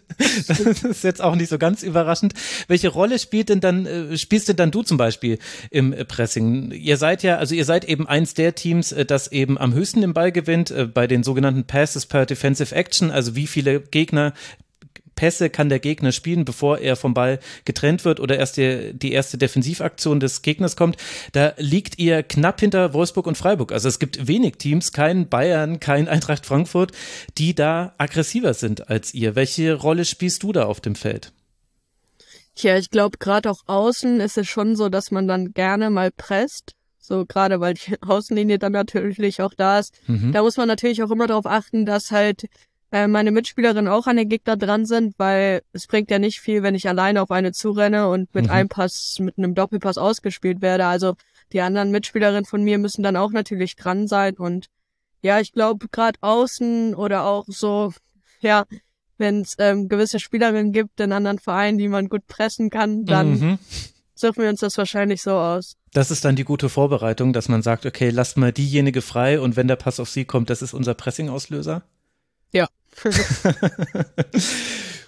[0.48, 2.34] Das ist jetzt auch nicht so ganz überraschend.
[2.66, 5.38] Welche Rolle spielt denn dann, äh, spielst denn dann du zum Beispiel
[5.70, 6.72] im äh, Pressing?
[6.72, 10.02] Ihr seid ja, also ihr seid eben eins der Teams, äh, das eben am höchsten
[10.02, 14.34] im Ball gewinnt, äh, bei den sogenannten Passes per Defensive Action, also wie viele Gegner
[15.20, 19.12] Pässe kann der Gegner spielen, bevor er vom Ball getrennt wird oder erst die, die
[19.12, 20.96] erste Defensivaktion des Gegners kommt.
[21.32, 23.70] Da liegt ihr knapp hinter Wolfsburg und Freiburg.
[23.70, 26.92] Also es gibt wenig Teams, kein Bayern, kein Eintracht Frankfurt,
[27.36, 29.34] die da aggressiver sind als ihr.
[29.34, 31.32] Welche Rolle spielst du da auf dem Feld?
[32.54, 36.10] Tja, ich glaube, gerade auch außen ist es schon so, dass man dann gerne mal
[36.10, 36.72] presst.
[36.98, 39.92] So gerade weil die Außenlinie dann natürlich auch da ist.
[40.06, 40.32] Mhm.
[40.32, 42.46] Da muss man natürlich auch immer darauf achten, dass halt
[42.92, 46.62] äh, meine Mitspielerinnen auch an den Gegner dran sind, weil es bringt ja nicht viel,
[46.62, 48.50] wenn ich alleine auf eine zurenne und mit mhm.
[48.50, 50.86] einem Pass, mit einem Doppelpass ausgespielt werde.
[50.86, 51.14] Also
[51.52, 54.66] die anderen Mitspielerinnen von mir müssen dann auch natürlich dran sein und
[55.22, 57.92] ja, ich glaube gerade außen oder auch so,
[58.40, 58.64] ja,
[59.18, 63.38] wenn es ähm, gewisse Spielerinnen gibt in anderen Vereinen, die man gut pressen kann, dann
[63.38, 63.58] mhm.
[64.14, 65.76] suchen wir uns das wahrscheinlich so aus.
[65.92, 69.56] Das ist dann die gute Vorbereitung, dass man sagt, okay, lasst mal diejenige frei und
[69.56, 71.82] wenn der Pass auf sie kommt, das ist unser Pressing-Auslöser?
[72.52, 72.68] Ja.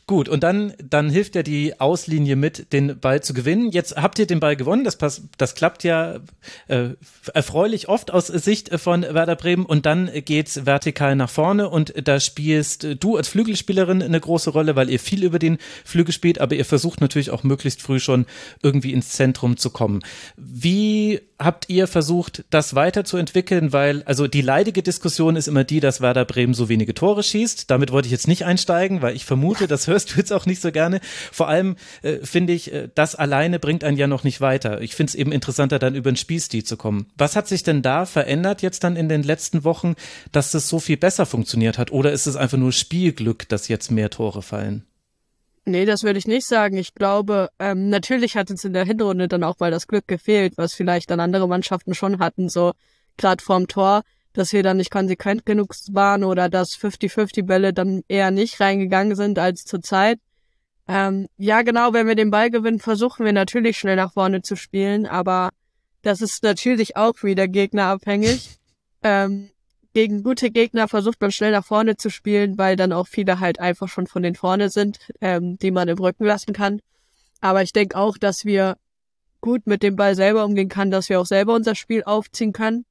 [0.09, 3.71] Gut, und dann, dann hilft ja die Auslinie mit, den Ball zu gewinnen.
[3.71, 6.17] Jetzt habt ihr den Ball gewonnen, das, pass, das klappt ja
[6.67, 6.91] äh,
[7.33, 12.19] erfreulich oft aus Sicht von Werder Bremen und dann geht's vertikal nach vorne und da
[12.19, 16.57] spielst du als Flügelspielerin eine große Rolle, weil ihr viel über den Flügel spielt, aber
[16.57, 18.27] ihr versucht natürlich auch möglichst früh schon
[18.61, 20.01] irgendwie ins Zentrum zu kommen.
[20.37, 23.73] Wie habt ihr versucht, das weiterzuentwickeln?
[23.73, 27.71] Weil, also die leidige Diskussion ist immer die, dass Werder Bremen so wenige Tore schießt.
[27.71, 30.61] Damit wollte ich jetzt nicht einsteigen, weil ich vermute, das hörst du jetzt auch nicht
[30.61, 31.01] so gerne.
[31.31, 34.81] Vor allem äh, finde ich, äh, das alleine bringt einen ja noch nicht weiter.
[34.81, 37.07] Ich finde es eben interessanter, dann über den Spielstil zu kommen.
[37.17, 39.95] Was hat sich denn da verändert jetzt dann in den letzten Wochen,
[40.33, 41.93] dass das so viel besser funktioniert hat?
[41.93, 44.85] Oder ist es einfach nur Spielglück, dass jetzt mehr Tore fallen?
[45.65, 46.77] Nee, das würde ich nicht sagen.
[46.77, 50.55] Ich glaube, ähm, natürlich hat uns in der Hinrunde dann auch mal das Glück gefehlt,
[50.57, 52.73] was vielleicht dann andere Mannschaften schon hatten, so
[53.17, 54.03] gerade vorm Tor,
[54.33, 59.15] dass wir dann nicht konsequent genug waren oder dass 50-50 Bälle dann eher nicht reingegangen
[59.15, 60.19] sind als zur Zeit.
[60.89, 64.57] Ähm, ja, genau, wenn wir den Ball gewinnen, versuchen wir natürlich schnell nach vorne zu
[64.57, 65.51] spielen, aber
[66.03, 68.59] das ist natürlich auch wieder gegnerabhängig.
[69.05, 69.51] Ähm,
[69.93, 73.61] gegen gute Gegner versucht man schnell nach vorne zu spielen, weil dann auch viele halt
[73.61, 76.81] einfach schon von den vorne sind, ähm, die man im Rücken lassen kann.
[77.41, 78.77] Aber ich denke auch, dass wir
[79.41, 82.85] gut mit dem Ball selber umgehen kann, dass wir auch selber unser Spiel aufziehen können.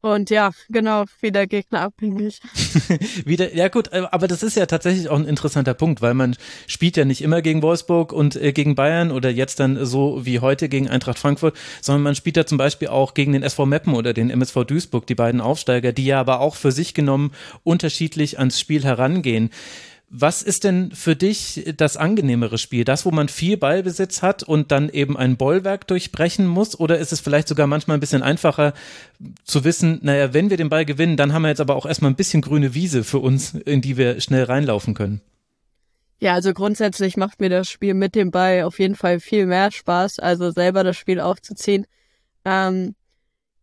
[0.00, 2.40] Und ja, genau, wieder Gegner abhängig.
[3.24, 6.36] wieder, ja gut, äh, aber das ist ja tatsächlich auch ein interessanter Punkt, weil man
[6.68, 10.38] spielt ja nicht immer gegen Wolfsburg und äh, gegen Bayern oder jetzt dann so wie
[10.38, 13.94] heute gegen Eintracht Frankfurt, sondern man spielt ja zum Beispiel auch gegen den SV Meppen
[13.94, 17.32] oder den MSV Duisburg, die beiden Aufsteiger, die ja aber auch für sich genommen
[17.64, 19.50] unterschiedlich ans Spiel herangehen.
[20.10, 22.84] Was ist denn für dich das angenehmere Spiel?
[22.84, 26.80] Das, wo man viel Ballbesitz hat und dann eben ein Bollwerk durchbrechen muss?
[26.80, 28.72] Oder ist es vielleicht sogar manchmal ein bisschen einfacher
[29.44, 32.10] zu wissen, naja, wenn wir den Ball gewinnen, dann haben wir jetzt aber auch erstmal
[32.10, 35.20] ein bisschen grüne Wiese für uns, in die wir schnell reinlaufen können?
[36.20, 39.70] Ja, also grundsätzlich macht mir das Spiel mit dem Ball auf jeden Fall viel mehr
[39.70, 41.86] Spaß, also selber das Spiel aufzuziehen.
[42.46, 42.94] Ähm,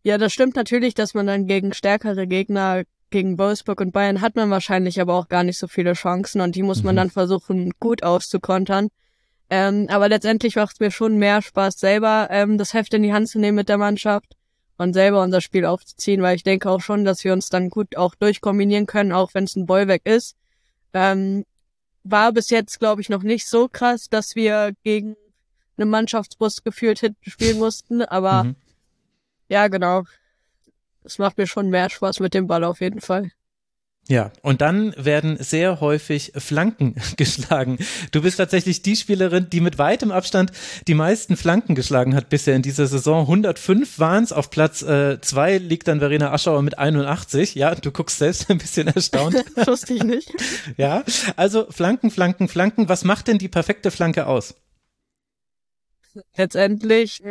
[0.04, 4.36] ja, das stimmt natürlich, dass man dann gegen stärkere Gegner gegen Wolfsburg und Bayern hat
[4.36, 6.98] man wahrscheinlich aber auch gar nicht so viele Chancen und die muss man mhm.
[6.98, 8.88] dann versuchen, gut auszukontern.
[9.48, 13.12] Ähm, aber letztendlich macht es mir schon mehr Spaß, selber ähm, das Heft in die
[13.12, 14.36] Hand zu nehmen mit der Mannschaft
[14.76, 17.96] und selber unser Spiel aufzuziehen, weil ich denke auch schon, dass wir uns dann gut
[17.96, 20.36] auch durchkombinieren können, auch wenn es ein Bollwerk ist.
[20.92, 21.44] Ähm,
[22.02, 25.16] war bis jetzt, glaube ich, noch nicht so krass, dass wir gegen
[25.76, 28.56] eine Mannschaftsbus geführt hinten spielen mussten, aber mhm.
[29.48, 30.04] ja, genau.
[31.06, 33.30] Es macht mir schon mehr Spaß mit dem Ball auf jeden Fall.
[34.08, 37.78] Ja, und dann werden sehr häufig Flanken geschlagen.
[38.12, 40.52] Du bist tatsächlich die Spielerin, die mit weitem Abstand
[40.86, 43.22] die meisten Flanken geschlagen hat bisher in dieser Saison.
[43.22, 44.32] 105 waren es.
[44.32, 47.56] Auf Platz 2 äh, liegt dann Verena Aschauer mit 81.
[47.56, 49.34] Ja, du guckst selbst ein bisschen erstaunt.
[49.66, 50.32] Wusste ich nicht.
[50.76, 51.04] Ja,
[51.36, 52.88] also Flanken, Flanken, Flanken.
[52.88, 54.54] Was macht denn die perfekte Flanke aus?
[56.36, 57.22] Letztendlich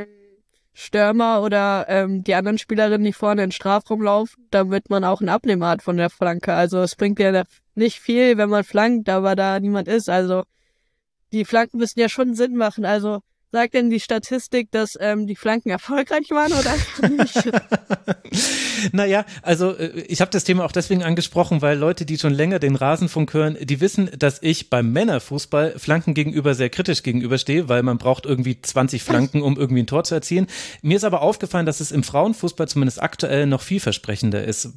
[0.78, 5.22] Stürmer oder ähm, die anderen Spielerinnen nicht vorne in den Strafraum laufen, damit man auch
[5.22, 6.54] einen Abnehmer hat von der Flanke.
[6.54, 7.44] Also es bringt ja
[7.76, 10.10] nicht viel, wenn man flankt, aber da niemand ist.
[10.10, 10.44] Also
[11.32, 12.84] die Flanken müssen ja schon Sinn machen.
[12.84, 13.22] Also
[13.56, 16.76] sagt denn die Statistik, dass ähm, die Flanken erfolgreich waren oder
[17.24, 18.92] nicht?
[18.92, 22.60] naja, also äh, ich habe das Thema auch deswegen angesprochen, weil Leute, die schon länger
[22.60, 27.82] den Rasenfunk hören, die wissen, dass ich beim Männerfußball Flanken gegenüber sehr kritisch gegenüberstehe, weil
[27.82, 30.48] man braucht irgendwie 20 Flanken, um irgendwie ein Tor zu erzielen.
[30.82, 34.74] Mir ist aber aufgefallen, dass es im Frauenfußball zumindest aktuell noch vielversprechender ist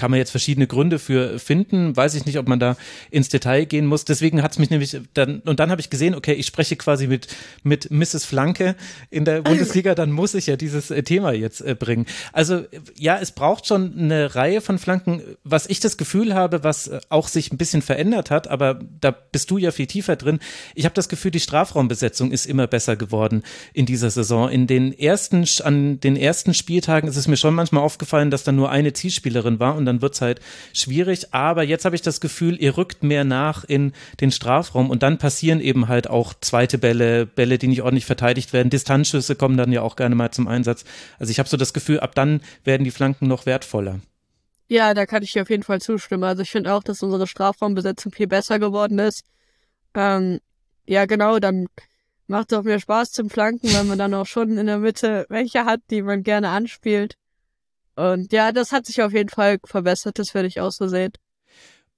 [0.00, 1.94] kann man jetzt verschiedene Gründe für finden.
[1.94, 2.78] Weiß ich nicht, ob man da
[3.10, 4.06] ins Detail gehen muss.
[4.06, 7.06] Deswegen hat es mich nämlich dann, und dann habe ich gesehen, okay, ich spreche quasi
[7.06, 7.28] mit,
[7.64, 8.24] mit Mrs.
[8.24, 8.76] Flanke
[9.10, 12.06] in der Bundesliga, dann muss ich ja dieses äh, Thema jetzt äh, bringen.
[12.32, 12.64] Also
[12.96, 17.00] ja, es braucht schon eine Reihe von Flanken, was ich das Gefühl habe, was äh,
[17.10, 20.38] auch sich ein bisschen verändert hat, aber da bist du ja viel tiefer drin.
[20.74, 23.42] Ich habe das Gefühl, die Strafraumbesetzung ist immer besser geworden
[23.74, 24.48] in dieser Saison.
[24.48, 28.52] In den ersten, an den ersten Spieltagen ist es mir schon manchmal aufgefallen, dass da
[28.52, 30.40] nur eine Zielspielerin war und dann wird es halt
[30.72, 31.34] schwierig.
[31.34, 35.18] Aber jetzt habe ich das Gefühl, ihr rückt mehr nach in den Strafraum und dann
[35.18, 38.70] passieren eben halt auch zweite Bälle, Bälle, die nicht ordentlich verteidigt werden.
[38.70, 40.84] Distanzschüsse kommen dann ja auch gerne mal zum Einsatz.
[41.18, 44.00] Also ich habe so das Gefühl, ab dann werden die Flanken noch wertvoller.
[44.68, 46.22] Ja, da kann ich dir auf jeden Fall zustimmen.
[46.24, 49.24] Also ich finde auch, dass unsere Strafraumbesetzung viel besser geworden ist.
[49.94, 50.38] Ähm,
[50.86, 51.66] ja, genau, dann
[52.28, 55.26] macht es auch mehr Spaß zum Flanken, weil man dann auch schon in der Mitte
[55.28, 57.16] welche hat, die man gerne anspielt.
[58.00, 61.12] Und ja, das hat sich auf jeden Fall verbessert, das werde ich auch so sehen.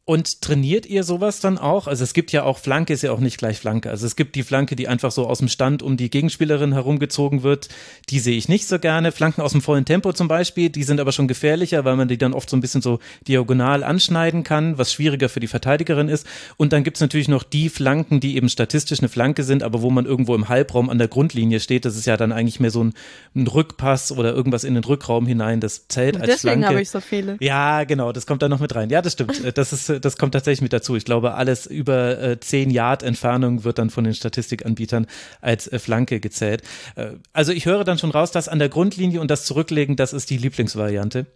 [0.04, 1.86] Und trainiert ihr sowas dann auch?
[1.86, 3.88] Also es gibt ja auch Flanke, ist ja auch nicht gleich Flanke.
[3.88, 7.44] Also es gibt die Flanke, die einfach so aus dem Stand um die Gegenspielerin herumgezogen
[7.44, 7.68] wird.
[8.08, 9.12] Die sehe ich nicht so gerne.
[9.12, 12.18] Flanken aus dem vollen Tempo zum Beispiel, die sind aber schon gefährlicher, weil man die
[12.18, 12.98] dann oft so ein bisschen so
[13.28, 16.26] diagonal anschneiden kann, was schwieriger für die Verteidigerin ist.
[16.56, 19.90] Und dann gibt's natürlich noch die Flanken, die eben statistisch eine Flanke sind, aber wo
[19.90, 21.84] man irgendwo im Halbraum an der Grundlinie steht.
[21.84, 22.94] Das ist ja dann eigentlich mehr so ein,
[23.36, 25.60] ein Rückpass oder irgendwas in den Rückraum hinein.
[25.60, 26.66] Das zählt als Deswegen Flanke.
[26.66, 27.36] habe ich so viele.
[27.38, 28.90] Ja, genau, das kommt da noch mit rein.
[28.90, 29.56] Ja, das stimmt.
[29.56, 30.96] Das ist das kommt tatsächlich mit dazu.
[30.96, 35.06] Ich glaube, alles über äh, 10 Yard Entfernung wird dann von den Statistikanbietern
[35.40, 36.62] als äh, Flanke gezählt.
[36.96, 40.12] Äh, also ich höre dann schon raus, dass an der Grundlinie und das Zurücklegen, das
[40.12, 41.26] ist die Lieblingsvariante.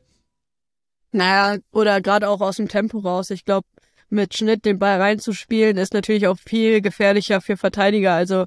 [1.13, 3.31] Naja, oder gerade auch aus dem Tempo raus.
[3.31, 3.67] Ich glaube,
[4.09, 8.15] mit Schnitt den Ball reinzuspielen, ist natürlich auch viel gefährlicher für Verteidiger.
[8.15, 8.47] Also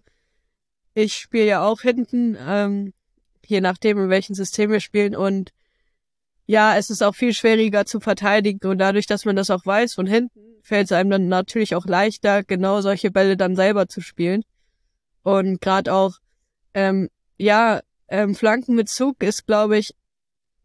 [0.94, 2.94] ich spiele ja auch hinten, ähm,
[3.45, 5.15] je nachdem, in welchem System wir spielen.
[5.15, 5.52] Und
[6.49, 9.93] ja, es ist auch viel schwieriger zu verteidigen und dadurch, dass man das auch weiß
[9.93, 14.01] von hinten, fällt es einem dann natürlich auch leichter, genau solche Bälle dann selber zu
[14.01, 14.41] spielen.
[15.21, 16.13] Und gerade auch,
[16.73, 19.93] ähm, ja, ähm, Flanken mit Zug ist, glaube ich,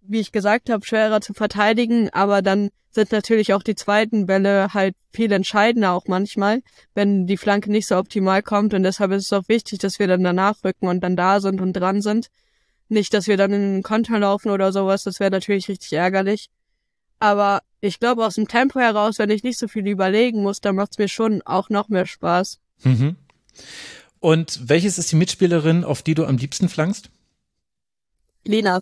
[0.00, 4.72] wie ich gesagt habe, schwerer zu verteidigen, aber dann sind natürlich auch die zweiten Bälle
[4.72, 6.62] halt viel entscheidender auch manchmal,
[6.94, 10.06] wenn die Flanke nicht so optimal kommt und deshalb ist es auch wichtig, dass wir
[10.06, 12.30] dann danach rücken und dann da sind und dran sind
[12.88, 16.48] nicht, dass wir dann in einen Konter laufen oder sowas, das wäre natürlich richtig ärgerlich.
[17.18, 20.76] Aber ich glaube, aus dem Tempo heraus, wenn ich nicht so viel überlegen muss, dann
[20.76, 22.58] macht es mir schon auch noch mehr Spaß.
[22.82, 23.16] Mhm.
[24.20, 27.10] Und welches ist die Mitspielerin, auf die du am liebsten flankst?
[28.44, 28.80] Lina.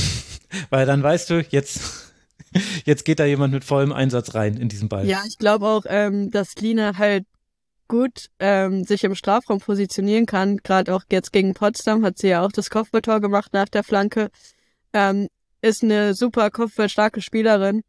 [0.70, 2.12] Weil dann weißt du, jetzt,
[2.84, 5.06] jetzt geht da jemand mit vollem Einsatz rein in diesen Ball.
[5.06, 7.26] Ja, ich glaube auch, ähm, dass Lina halt
[7.88, 10.58] gut ähm, sich im Strafraum positionieren kann.
[10.58, 14.30] Gerade auch jetzt gegen Potsdam hat sie ja auch das Kopfballtor gemacht nach der Flanke.
[14.92, 15.28] Ähm,
[15.60, 17.82] ist eine super kopfballstarke Spielerin.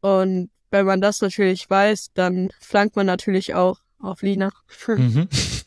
[0.00, 4.52] Und wenn man das natürlich weiß, dann flankt man natürlich auch auf Lina.
[4.86, 5.28] Mhm.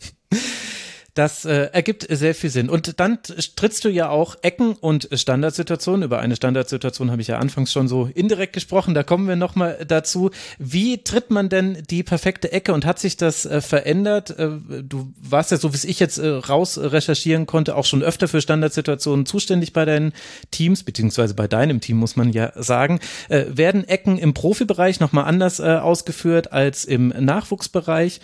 [1.14, 2.70] Das äh, ergibt sehr viel Sinn.
[2.70, 6.04] Und dann trittst du ja auch Ecken und Standardsituationen.
[6.04, 8.94] Über eine Standardsituation habe ich ja anfangs schon so indirekt gesprochen.
[8.94, 10.32] Da kommen wir nochmal dazu.
[10.58, 14.30] Wie tritt man denn die perfekte Ecke und hat sich das äh, verändert?
[14.32, 14.52] Äh,
[14.84, 18.40] du warst ja, so wie ich jetzt äh, raus recherchieren konnte, auch schon öfter für
[18.40, 20.14] Standardsituationen zuständig bei deinen
[20.50, 23.02] Teams, beziehungsweise bei deinem Team, muss man ja sagen.
[23.28, 28.22] Äh, werden Ecken im Profibereich nochmal anders äh, ausgeführt als im Nachwuchsbereich?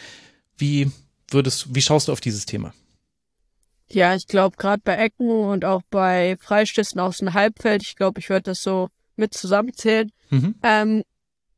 [0.57, 0.91] Wie
[1.31, 2.73] würdest, wie schaust du auf dieses Thema?
[3.89, 8.19] Ja, ich glaube, gerade bei Ecken und auch bei Freistößen aus dem Halbfeld, ich glaube,
[8.19, 10.11] ich würde das so mit zusammenzählen.
[10.29, 10.55] Mhm.
[10.61, 11.03] Ähm,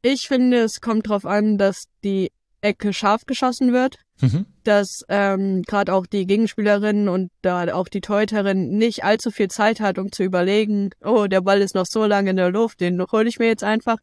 [0.01, 2.31] ich finde, es kommt darauf an, dass die
[2.61, 4.45] Ecke scharf geschossen wird, mhm.
[4.63, 9.79] dass ähm, gerade auch die Gegenspielerin und da auch die Teuterin nicht allzu viel Zeit
[9.79, 13.01] hat, um zu überlegen, oh, der Ball ist noch so lange in der Luft, den
[13.01, 13.97] hole ich mir jetzt einfach.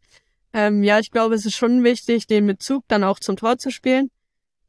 [0.52, 3.58] Ähm, ja, ich glaube, es ist schon wichtig, den mit Zug dann auch zum Tor
[3.58, 4.10] zu spielen.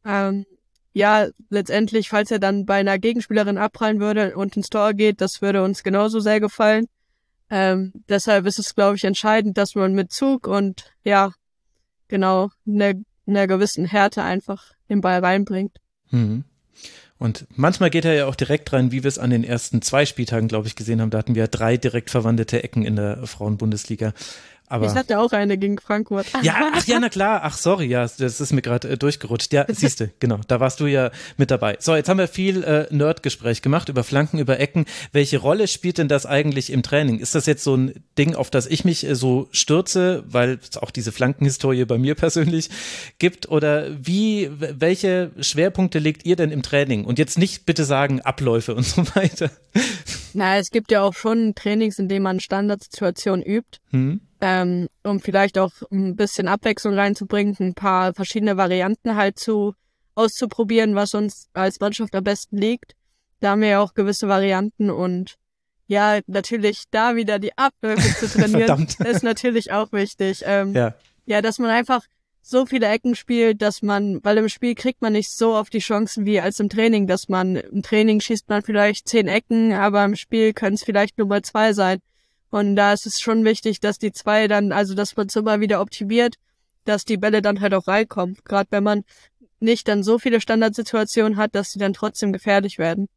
[0.06, 0.46] Ähm,
[0.94, 5.42] ja, letztendlich, falls er dann bei einer Gegenspielerin abprallen würde und ins Tor geht, das
[5.42, 6.88] würde uns genauso sehr gefallen.
[7.50, 11.32] Ähm, deshalb ist es, glaube ich, entscheidend, dass man mit Zug und ja,
[12.08, 12.94] genau, einer
[13.26, 15.78] ne gewissen Härte einfach den Ball reinbringt.
[16.12, 16.44] Mhm.
[17.20, 20.06] Und manchmal geht er ja auch direkt rein, wie wir es an den ersten zwei
[20.06, 21.10] Spieltagen, glaube ich, gesehen haben.
[21.10, 24.14] Da hatten wir drei direkt verwandelte Ecken in der Frauenbundesliga.
[24.70, 26.28] Aber ich hatte auch eine gegen Frankfurt.
[26.42, 27.40] Ja, ach ja, na klar.
[27.44, 29.54] Ach, sorry, ja, das ist mir gerade äh, durchgerutscht.
[29.54, 31.78] Ja, siehste, genau, da warst du ja mit dabei.
[31.80, 34.86] So, jetzt haben wir viel äh, Nerdgespräch gemacht über Flanken, über Ecken.
[35.14, 37.20] Welche Rolle spielt denn das eigentlich im Training?
[37.20, 40.76] Ist das jetzt so ein Ding, auf das ich mich äh, so stürze, weil es
[40.76, 42.70] auch diese Flankenhistorie bei mir persönlich
[43.20, 43.48] gibt?
[43.48, 47.06] Oder wie, welche Schwerpunkte legt ihr denn im Training?
[47.06, 49.50] Und jetzt nicht bitte sagen Abläufe und so weiter.
[50.34, 53.80] Na, es gibt ja auch schon Trainings, in denen man Standardsituationen übt.
[53.92, 54.20] Hm?
[54.42, 59.74] Ähm, um vielleicht auch ein bisschen Abwechslung reinzubringen, ein paar verschiedene Varianten halt zu
[60.16, 62.94] auszuprobieren, was uns als Mannschaft am besten liegt.
[63.40, 65.36] Da haben wir ja auch gewisse Varianten und
[65.88, 70.44] ja, natürlich da wieder die Abläufe zu trainieren, ist natürlich auch wichtig.
[70.46, 70.94] Ähm, ja.
[71.26, 72.02] ja, dass man einfach
[72.42, 75.80] so viele Ecken spielt, dass man, weil im Spiel kriegt man nicht so oft die
[75.80, 80.04] Chancen wie als im Training, dass man im Training schießt man vielleicht zehn Ecken, aber
[80.06, 82.00] im Spiel können es vielleicht nur mal zwei sein.
[82.58, 85.60] Und da ist es schon wichtig, dass die zwei dann, also dass man es immer
[85.60, 86.36] wieder optimiert,
[86.86, 88.38] dass die Bälle dann halt auch reinkommen.
[88.46, 89.04] Gerade wenn man
[89.60, 93.08] nicht dann so viele Standardsituationen hat, dass sie dann trotzdem gefährlich werden.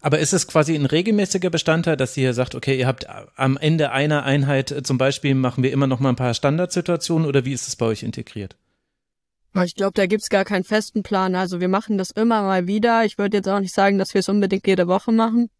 [0.00, 3.06] Aber ist es quasi ein regelmäßiger Bestandteil, dass ihr sagt, okay, ihr habt
[3.36, 7.28] am Ende einer Einheit äh, zum Beispiel machen wir immer noch mal ein paar Standardsituationen
[7.28, 8.56] oder wie ist es bei euch integriert?
[9.64, 11.36] Ich glaube, da gibt's gar keinen festen Plan.
[11.36, 13.04] Also wir machen das immer mal wieder.
[13.04, 15.50] Ich würde jetzt auch nicht sagen, dass wir es unbedingt jede Woche machen.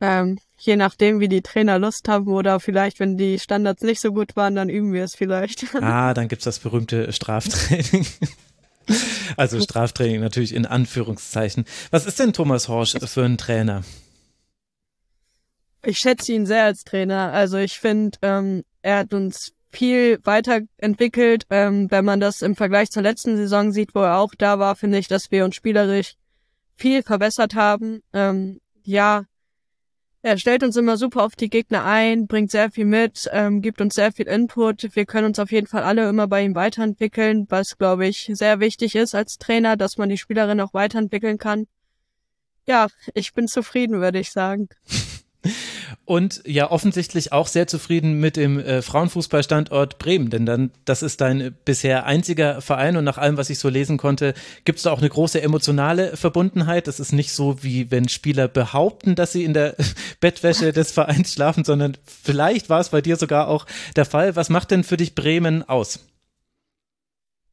[0.00, 4.12] Ähm, je nachdem, wie die Trainer Lust haben oder vielleicht, wenn die Standards nicht so
[4.12, 5.66] gut waren, dann üben wir es vielleicht.
[5.74, 8.06] Ah, dann gibt's das berühmte Straftraining.
[9.36, 11.64] Also Straftraining natürlich in Anführungszeichen.
[11.90, 13.82] Was ist denn Thomas Horsch für ein Trainer?
[15.84, 17.32] Ich schätze ihn sehr als Trainer.
[17.32, 21.44] Also ich finde, ähm, er hat uns viel weiterentwickelt.
[21.50, 24.76] Ähm, wenn man das im Vergleich zur letzten Saison sieht, wo er auch da war,
[24.76, 26.14] finde ich, dass wir uns spielerisch
[26.76, 28.02] viel verbessert haben.
[28.12, 29.24] Ähm, ja,
[30.26, 33.80] er stellt uns immer super auf die Gegner ein, bringt sehr viel mit, ähm, gibt
[33.80, 34.96] uns sehr viel Input.
[34.96, 38.58] Wir können uns auf jeden Fall alle immer bei ihm weiterentwickeln, was, glaube ich, sehr
[38.58, 41.68] wichtig ist als Trainer, dass man die Spielerin auch weiterentwickeln kann.
[42.66, 44.68] Ja, ich bin zufrieden, würde ich sagen.
[46.04, 51.20] und ja offensichtlich auch sehr zufrieden mit dem äh, Frauenfußballstandort Bremen, denn dann das ist
[51.20, 54.34] dein bisher einziger Verein und nach allem, was ich so lesen konnte,
[54.64, 56.86] gibt es da auch eine große emotionale Verbundenheit.
[56.86, 59.76] Das ist nicht so wie wenn Spieler behaupten, dass sie in der
[60.20, 64.36] Bettwäsche des Vereins schlafen, sondern vielleicht war es bei dir sogar auch der Fall.
[64.36, 66.00] Was macht denn für dich Bremen aus?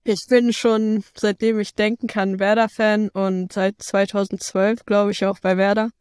[0.06, 5.56] Ich bin schon, seitdem ich denken kann, Werder-Fan und seit 2012, glaube ich, auch bei
[5.56, 5.92] Werder.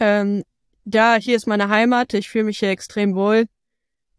[0.00, 0.42] Ähm,
[0.92, 2.14] ja, hier ist meine Heimat.
[2.14, 3.46] Ich fühle mich hier extrem wohl.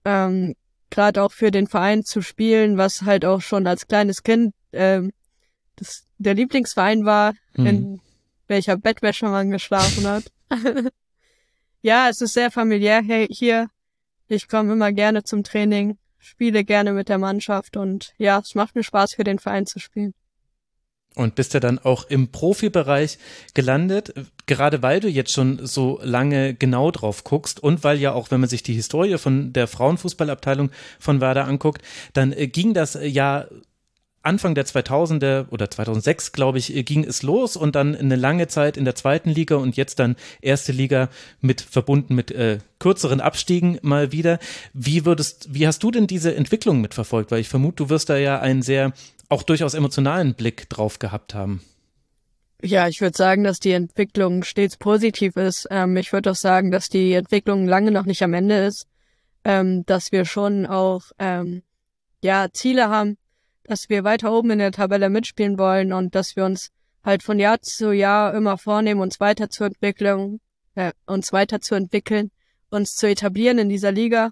[0.06, 0.56] Ähm,
[0.90, 5.12] Gerade auch für den Verein zu spielen, was halt auch schon als kleines Kind ähm,
[5.76, 7.66] das, der Lieblingsverein war, mhm.
[7.66, 8.02] in
[8.48, 10.24] welcher Bettwäsche man geschlafen hat.
[11.82, 13.70] ja, es ist sehr familiär hier.
[14.28, 18.76] Ich komme immer gerne zum Training, spiele gerne mit der Mannschaft und ja, es macht
[18.76, 20.14] mir Spaß, für den Verein zu spielen
[21.20, 23.18] und bist ja dann auch im Profibereich
[23.54, 24.14] gelandet,
[24.46, 28.40] gerade weil du jetzt schon so lange genau drauf guckst und weil ja auch, wenn
[28.40, 31.82] man sich die Historie von der Frauenfußballabteilung von Werder anguckt,
[32.14, 33.48] dann äh, ging das ja
[34.22, 38.76] Anfang der 2000er oder 2006, glaube ich, ging es los und dann eine lange Zeit
[38.76, 41.10] in der zweiten Liga und jetzt dann erste Liga
[41.40, 44.40] mit verbunden mit äh, kürzeren Abstiegen mal wieder.
[44.74, 47.32] Wie würdest, wie hast du denn diese Entwicklung mitverfolgt?
[47.32, 48.94] Weil ich vermute, du wirst da ja einen sehr
[49.30, 51.62] auch durchaus emotionalen Blick drauf gehabt haben.
[52.62, 55.68] Ja, ich würde sagen, dass die Entwicklung stets positiv ist.
[55.72, 58.86] Ähm, ich würde auch sagen, dass die Entwicklung lange noch nicht am Ende ist,
[59.46, 61.64] ähm, dass wir schon auch ähm,
[62.22, 63.18] ja Ziele haben,
[63.70, 66.70] dass wir weiter oben in der Tabelle mitspielen wollen und dass wir uns
[67.04, 70.40] halt von Jahr zu Jahr immer vornehmen, uns weiterzuentwickeln,
[70.76, 72.32] äh, uns weiterzuentwickeln,
[72.70, 74.32] uns zu etablieren in dieser Liga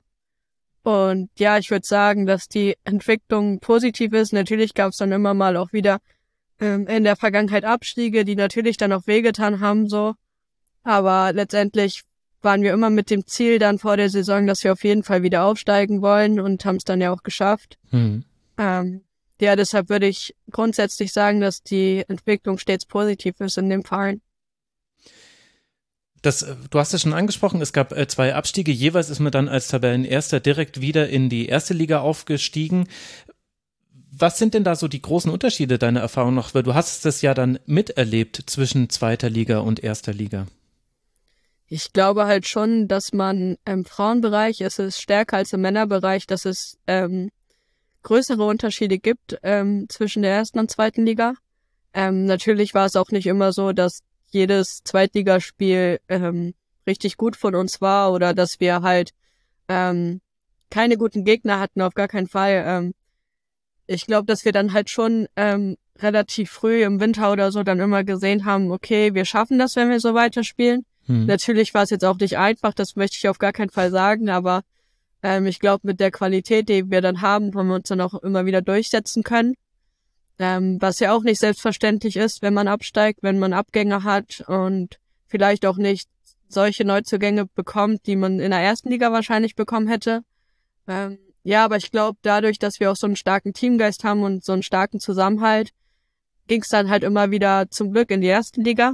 [0.88, 4.32] und ja, ich würde sagen, dass die Entwicklung positiv ist.
[4.32, 6.00] Natürlich gab es dann immer mal auch wieder
[6.62, 10.14] ähm, in der Vergangenheit Abstiege, die natürlich dann auch wehgetan haben, so.
[10.84, 12.04] Aber letztendlich
[12.42, 15.24] waren wir immer mit dem Ziel dann vor der Saison, dass wir auf jeden Fall
[15.24, 17.78] wieder aufsteigen wollen und haben es dann ja auch geschafft.
[17.92, 18.24] Mhm.
[18.58, 19.02] Ähm,
[19.40, 24.22] ja, deshalb würde ich grundsätzlich sagen, dass die Entwicklung stets positiv ist in dem Verein.
[26.22, 28.72] Das, äh, du hast es schon angesprochen, es gab äh, zwei Abstiege.
[28.72, 32.88] Jeweils ist man dann als Tabellenerster direkt wieder in die erste Liga aufgestiegen.
[34.12, 36.56] Was sind denn da so die großen Unterschiede deiner Erfahrung noch?
[36.56, 40.48] Weil du hast es ja dann miterlebt zwischen zweiter Liga und erster Liga.
[41.70, 46.46] Ich glaube halt schon, dass man im Frauenbereich ist es stärker als im Männerbereich, dass
[46.46, 47.30] es ähm,
[48.08, 51.34] größere Unterschiede gibt ähm, zwischen der ersten und zweiten Liga.
[51.94, 56.54] Ähm, natürlich war es auch nicht immer so, dass jedes Zweitligaspiel ähm,
[56.88, 59.12] richtig gut von uns war oder dass wir halt
[59.68, 60.22] ähm,
[60.70, 62.64] keine guten Gegner hatten, auf gar keinen Fall.
[62.66, 62.94] Ähm,
[63.88, 67.82] ich glaube, dass wir dann halt schon ähm, relativ früh im Winter oder so dann
[67.82, 70.86] immer gesehen haben, okay, wir schaffen das, wenn wir so weiterspielen.
[71.08, 71.26] Hm.
[71.26, 74.30] Natürlich war es jetzt auch nicht einfach, das möchte ich auf gar keinen Fall sagen,
[74.30, 74.62] aber
[75.24, 78.14] ähm, ich glaube, mit der Qualität, die wir dann haben, haben wir uns dann auch
[78.16, 79.56] immer wieder durchsetzen können.
[80.40, 85.00] Ähm, was ja auch nicht selbstverständlich ist, wenn man absteigt, wenn man Abgänge hat und
[85.26, 86.08] vielleicht auch nicht
[86.48, 90.22] solche Neuzugänge bekommt, die man in der ersten Liga wahrscheinlich bekommen hätte.
[90.88, 94.44] Ähm, ja, aber ich glaube, dadurch, dass wir auch so einen starken Teamgeist haben und
[94.44, 95.72] so einen starken Zusammenhalt,
[96.48, 98.94] ging es dann halt immer wieder zum Glück in die erste Liga.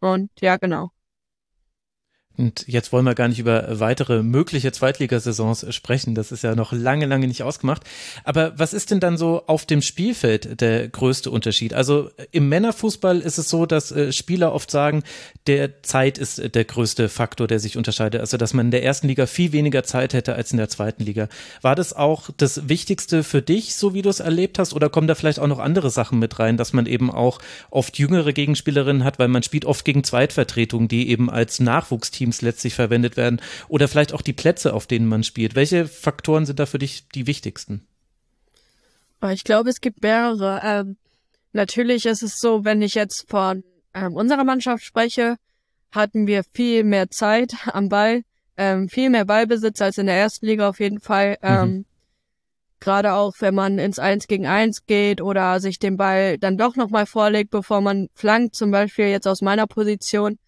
[0.00, 0.90] Und ja, genau.
[2.38, 6.14] Und jetzt wollen wir gar nicht über weitere mögliche Zweitligasaisons sprechen.
[6.14, 7.82] Das ist ja noch lange, lange nicht ausgemacht.
[8.22, 11.74] Aber was ist denn dann so auf dem Spielfeld der größte Unterschied?
[11.74, 15.02] Also im Männerfußball ist es so, dass äh, Spieler oft sagen,
[15.48, 18.20] der Zeit ist der größte Faktor, der sich unterscheidet.
[18.20, 21.02] Also dass man in der ersten Liga viel weniger Zeit hätte als in der zweiten
[21.02, 21.28] Liga.
[21.60, 24.74] War das auch das Wichtigste für dich, so wie du es erlebt hast?
[24.74, 27.40] Oder kommen da vielleicht auch noch andere Sachen mit rein, dass man eben auch
[27.70, 32.42] oft jüngere Gegenspielerinnen hat, weil man spielt oft gegen Zweitvertretungen, die eben als Nachwuchsteam Teams
[32.42, 35.54] letztlich verwendet werden oder vielleicht auch die Plätze, auf denen man spielt.
[35.54, 37.86] Welche Faktoren sind da für dich die wichtigsten?
[39.32, 40.60] Ich glaube, es gibt mehrere.
[40.62, 40.96] Ähm,
[41.52, 43.64] natürlich ist es so, wenn ich jetzt von
[43.94, 45.36] ähm, unserer Mannschaft spreche,
[45.90, 48.22] hatten wir viel mehr Zeit am Ball,
[48.56, 51.38] ähm, viel mehr Ballbesitz als in der ersten Liga auf jeden Fall.
[51.42, 51.48] Mhm.
[51.48, 51.84] Ähm,
[52.80, 56.76] Gerade auch, wenn man ins Eins gegen Eins geht oder sich den Ball dann doch
[56.76, 60.38] nochmal vorlegt, bevor man flankt, zum Beispiel jetzt aus meiner Position,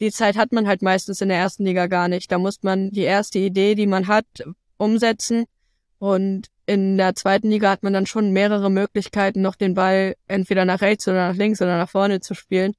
[0.00, 2.32] die Zeit hat man halt meistens in der ersten Liga gar nicht.
[2.32, 4.26] Da muss man die erste Idee, die man hat,
[4.78, 5.44] umsetzen.
[5.98, 10.64] Und in der zweiten Liga hat man dann schon mehrere Möglichkeiten, noch den Ball entweder
[10.64, 12.74] nach rechts oder nach links oder nach vorne zu spielen.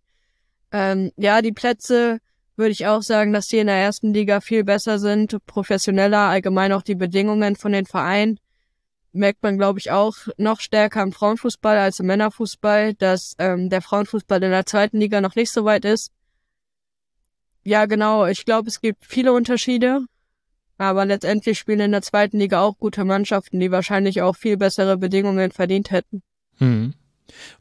[0.72, 2.19] Ähm, ja, die Plätze
[2.56, 6.73] würde ich auch sagen, dass die in der ersten Liga viel besser sind, professioneller, allgemein
[6.73, 8.39] auch die Bedingungen von den Vereinen.
[9.14, 13.81] Merkt man, glaube ich, auch noch stärker im Frauenfußball als im Männerfußball, dass ähm, der
[13.81, 16.11] Frauenfußball in der zweiten Liga noch nicht so weit ist.
[17.64, 18.26] Ja, genau.
[18.26, 20.02] Ich glaube, es gibt viele Unterschiede.
[20.78, 24.98] Aber letztendlich spielen in der zweiten Liga auch gute Mannschaften, die wahrscheinlich auch viel bessere
[24.98, 26.24] Bedingungen verdient hätten.
[26.58, 26.96] Hm.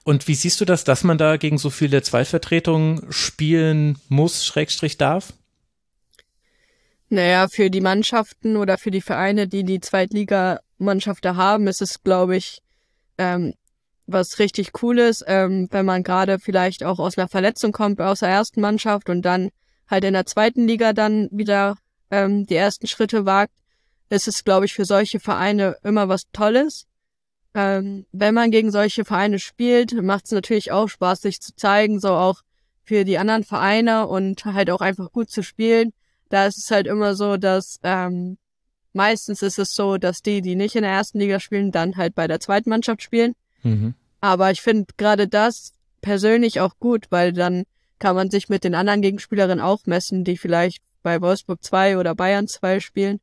[0.05, 4.97] Und wie siehst du das, dass man da gegen so viele Zweitvertretungen spielen muss, Schrägstrich
[4.97, 5.35] darf?
[7.11, 12.37] Naja, für die Mannschaften oder für die Vereine, die die Zweitligamannschaften haben, ist es, glaube
[12.37, 12.63] ich,
[13.19, 13.53] ähm,
[14.07, 18.21] was richtig cool ist, ähm, wenn man gerade vielleicht auch aus einer Verletzung kommt aus
[18.21, 19.51] der ersten Mannschaft und dann
[19.91, 21.77] halt in der zweiten Liga dann wieder
[22.11, 23.53] ähm, die ersten Schritte wagt,
[24.09, 26.87] ist es, glaube ich, für solche Vereine immer was Tolles.
[27.55, 31.99] Ähm, wenn man gegen solche Vereine spielt, macht es natürlich auch Spaß, sich zu zeigen,
[31.99, 32.43] so auch
[32.85, 35.93] für die anderen Vereine und halt auch einfach gut zu spielen.
[36.29, 38.39] Da ist es halt immer so, dass ähm,
[38.93, 42.15] meistens ist es so, dass die, die nicht in der ersten Liga spielen, dann halt
[42.15, 43.35] bei der zweiten Mannschaft spielen.
[43.63, 43.95] Mhm.
[44.21, 47.65] Aber ich finde gerade das persönlich auch gut, weil dann
[48.01, 52.17] kann man sich mit den anderen Gegenspielerinnen auch messen, die vielleicht bei Wolfsburg 2 oder
[52.17, 53.21] Bayern 2 spielen.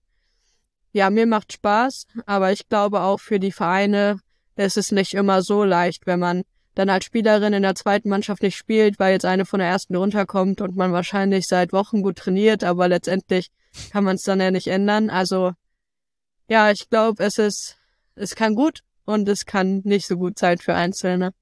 [0.93, 4.19] Ja, mir macht Spaß, aber ich glaube auch für die Vereine
[4.55, 6.43] ist es nicht immer so leicht, wenn man
[6.73, 9.95] dann als Spielerin in der zweiten Mannschaft nicht spielt, weil jetzt eine von der ersten
[9.95, 13.49] runterkommt und man wahrscheinlich seit Wochen gut trainiert, aber letztendlich
[13.91, 15.09] kann man es dann ja nicht ändern.
[15.09, 15.53] Also
[16.49, 17.77] ja, ich glaube, es ist,
[18.15, 21.33] es kann gut und es kann nicht so gut sein für Einzelne.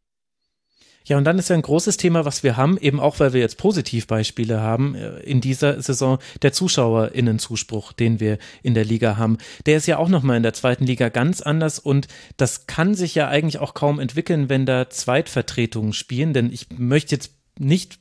[1.05, 3.39] Ja, und dann ist ja ein großes Thema, was wir haben, eben auch weil wir
[3.39, 9.37] jetzt Positivbeispiele haben äh, in dieser Saison, der ZuschauerInnenzuspruch, den wir in der Liga haben.
[9.65, 12.07] Der ist ja auch nochmal in der zweiten Liga ganz anders und
[12.37, 17.15] das kann sich ja eigentlich auch kaum entwickeln, wenn da Zweitvertretungen spielen, denn ich möchte
[17.15, 17.99] jetzt nicht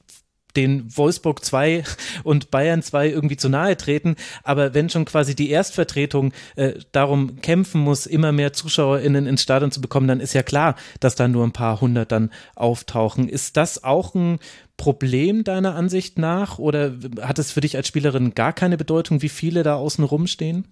[0.57, 1.85] den Wolfsburg 2
[2.25, 4.17] und Bayern 2 irgendwie zu nahe treten.
[4.43, 9.71] Aber wenn schon quasi die Erstvertretung äh, darum kämpfen muss, immer mehr ZuschauerInnen ins Stadion
[9.71, 13.29] zu bekommen, dann ist ja klar, dass da nur ein paar hundert dann auftauchen.
[13.29, 14.39] Ist das auch ein
[14.77, 19.29] Problem deiner Ansicht nach oder hat es für dich als Spielerin gar keine Bedeutung, wie
[19.29, 20.67] viele da außen rumstehen?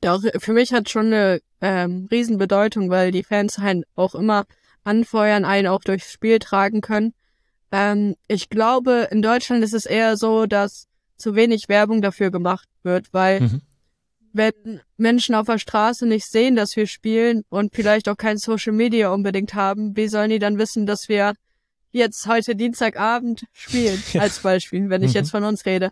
[0.00, 4.44] Doch, für mich hat schon eine ähm, Riesenbedeutung, weil die Fans halt auch immer
[4.82, 7.12] anfeuern, einen auch durchs Spiel tragen können.
[7.72, 12.68] Ähm, ich glaube, in Deutschland ist es eher so, dass zu wenig Werbung dafür gemacht
[12.82, 13.60] wird, weil mhm.
[14.32, 18.72] wenn Menschen auf der Straße nicht sehen, dass wir spielen und vielleicht auch kein Social
[18.72, 21.34] Media unbedingt haben, wie sollen die dann wissen, dass wir
[21.92, 24.22] jetzt heute Dienstagabend spielen, ja.
[24.22, 25.16] als Beispiel, wenn ich mhm.
[25.16, 25.90] jetzt von uns rede.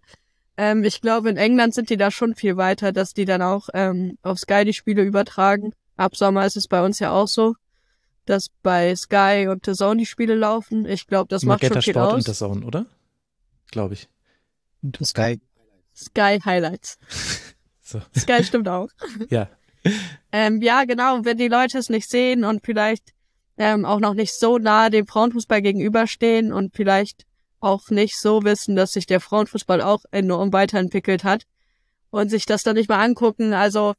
[0.56, 3.68] Ähm, ich glaube, in England sind die da schon viel weiter, dass die dann auch
[3.74, 5.72] ähm, auf Sky die Spiele übertragen.
[5.96, 7.54] Ab Sommer ist es bei uns ja auch so
[8.28, 10.86] dass bei Sky und The Zone die Spiele laufen.
[10.86, 12.14] Ich glaube, das macht schon viel Sport aus.
[12.14, 12.86] und The Zone, oder?
[13.70, 14.08] Glaube ich.
[15.04, 15.40] Sky.
[15.94, 16.98] Sky Highlights.
[17.80, 18.02] So.
[18.14, 18.90] Sky stimmt auch.
[19.30, 19.48] Ja.
[20.30, 23.14] Ähm, ja, genau, wenn die Leute es nicht sehen und vielleicht
[23.56, 27.24] ähm, auch noch nicht so nah dem Frauenfußball gegenüberstehen und vielleicht
[27.60, 31.44] auch nicht so wissen, dass sich der Frauenfußball auch enorm weiterentwickelt hat
[32.10, 33.54] und sich das dann nicht mal angucken.
[33.54, 33.94] Also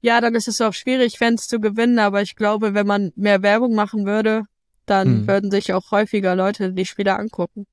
[0.00, 3.42] ja, dann ist es auch schwierig, Fans zu gewinnen, aber ich glaube, wenn man mehr
[3.42, 4.44] Werbung machen würde,
[4.86, 5.28] dann hm.
[5.28, 7.66] würden sich auch häufiger Leute die Spiele angucken.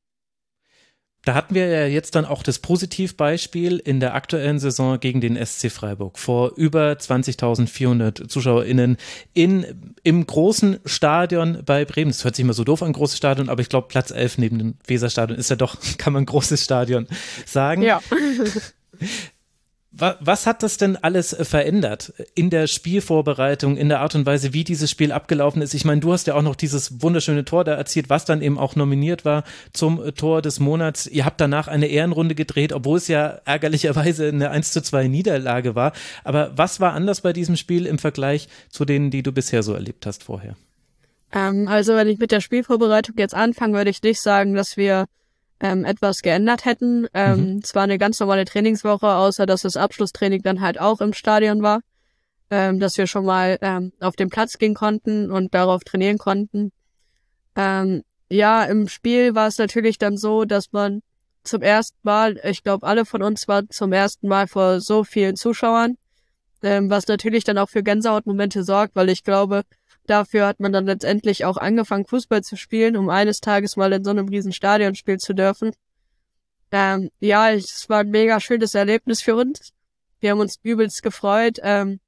[1.28, 5.36] Da hatten wir ja jetzt dann auch das Positivbeispiel in der aktuellen Saison gegen den
[5.46, 8.96] SC Freiburg vor über 20.400 ZuschauerInnen
[9.34, 12.12] in, im großen Stadion bei Bremen.
[12.12, 14.58] Das hört sich immer so doof an, großes Stadion, aber ich glaube Platz 11 neben
[14.58, 17.08] dem Weserstadion ist ja doch, kann man großes Stadion
[17.46, 17.82] sagen.
[17.82, 18.00] Ja.
[20.00, 24.54] Was hat das denn alles äh, verändert in der Spielvorbereitung, in der Art und Weise,
[24.54, 25.74] wie dieses Spiel abgelaufen ist?
[25.74, 28.60] Ich meine, du hast ja auch noch dieses wunderschöne Tor da erzielt, was dann eben
[28.60, 29.44] auch nominiert war
[29.74, 31.08] zum äh, Tor des Monats.
[31.08, 35.74] Ihr habt danach eine Ehrenrunde gedreht, obwohl es ja ärgerlicherweise eine 1 zu 2 Niederlage
[35.74, 35.94] war.
[36.24, 39.74] Aber was war anders bei diesem Spiel im Vergleich zu denen, die du bisher so
[39.74, 40.56] erlebt hast vorher?
[41.32, 45.06] Ähm, also, wenn ich mit der Spielvorbereitung jetzt anfange, würde ich nicht sagen, dass wir
[45.60, 47.08] ähm, etwas geändert hätten.
[47.14, 47.62] Ähm, mhm.
[47.64, 51.62] Es war eine ganz normale Trainingswoche, außer dass das Abschlusstraining dann halt auch im Stadion
[51.62, 51.82] war,
[52.50, 56.72] ähm, dass wir schon mal ähm, auf den Platz gehen konnten und darauf trainieren konnten.
[57.56, 61.02] Ähm, ja, im Spiel war es natürlich dann so, dass man
[61.44, 65.36] zum ersten Mal, ich glaube, alle von uns waren zum ersten Mal vor so vielen
[65.38, 65.96] Zuschauern,
[66.62, 69.64] ähm, was natürlich dann auch für Gänsehautmomente sorgt, weil ich glaube,
[70.08, 74.04] dafür hat man dann letztendlich auch angefangen, Fußball zu spielen, um eines Tages mal in
[74.04, 75.72] so einem riesen Stadion spielen zu dürfen.
[76.72, 79.74] Ähm, ja, es war ein mega schönes Erlebnis für uns.
[80.20, 81.60] Wir haben uns übelst gefreut.
[81.62, 82.00] Ähm,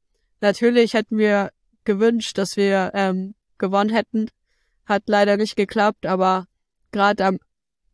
[0.41, 1.51] natürlich hätten wir
[1.83, 4.29] gewünscht, dass wir ähm, gewonnen hätten.
[4.85, 6.47] Hat leider nicht geklappt, aber
[6.91, 7.39] gerade am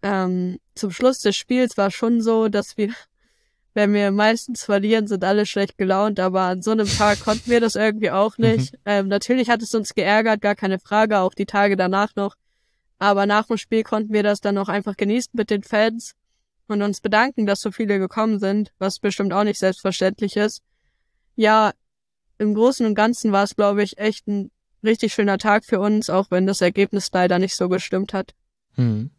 [0.01, 2.93] ähm, zum Schluss des Spiels war schon so, dass wir
[3.75, 7.59] wenn wir meistens verlieren, sind alle schlecht gelaunt, aber an so einem Tag konnten wir
[7.59, 8.45] das irgendwie auch mhm.
[8.45, 8.73] nicht.
[8.73, 8.79] Mhm.
[8.85, 12.35] Ähm, natürlich hat es uns geärgert, gar keine Frage, auch die Tage danach noch.
[12.97, 16.13] Aber nach dem Spiel konnten wir das dann auch einfach genießen mit den Fans
[16.67, 20.63] und uns bedanken, dass so viele gekommen sind, was bestimmt auch nicht selbstverständlich ist.
[21.35, 21.73] Ja,
[22.37, 24.51] im Großen und Ganzen war es, glaube ich, echt ein
[24.83, 28.33] richtig schöner Tag für uns, auch wenn das Ergebnis leider nicht so gestimmt hat.
[28.75, 29.11] Hm.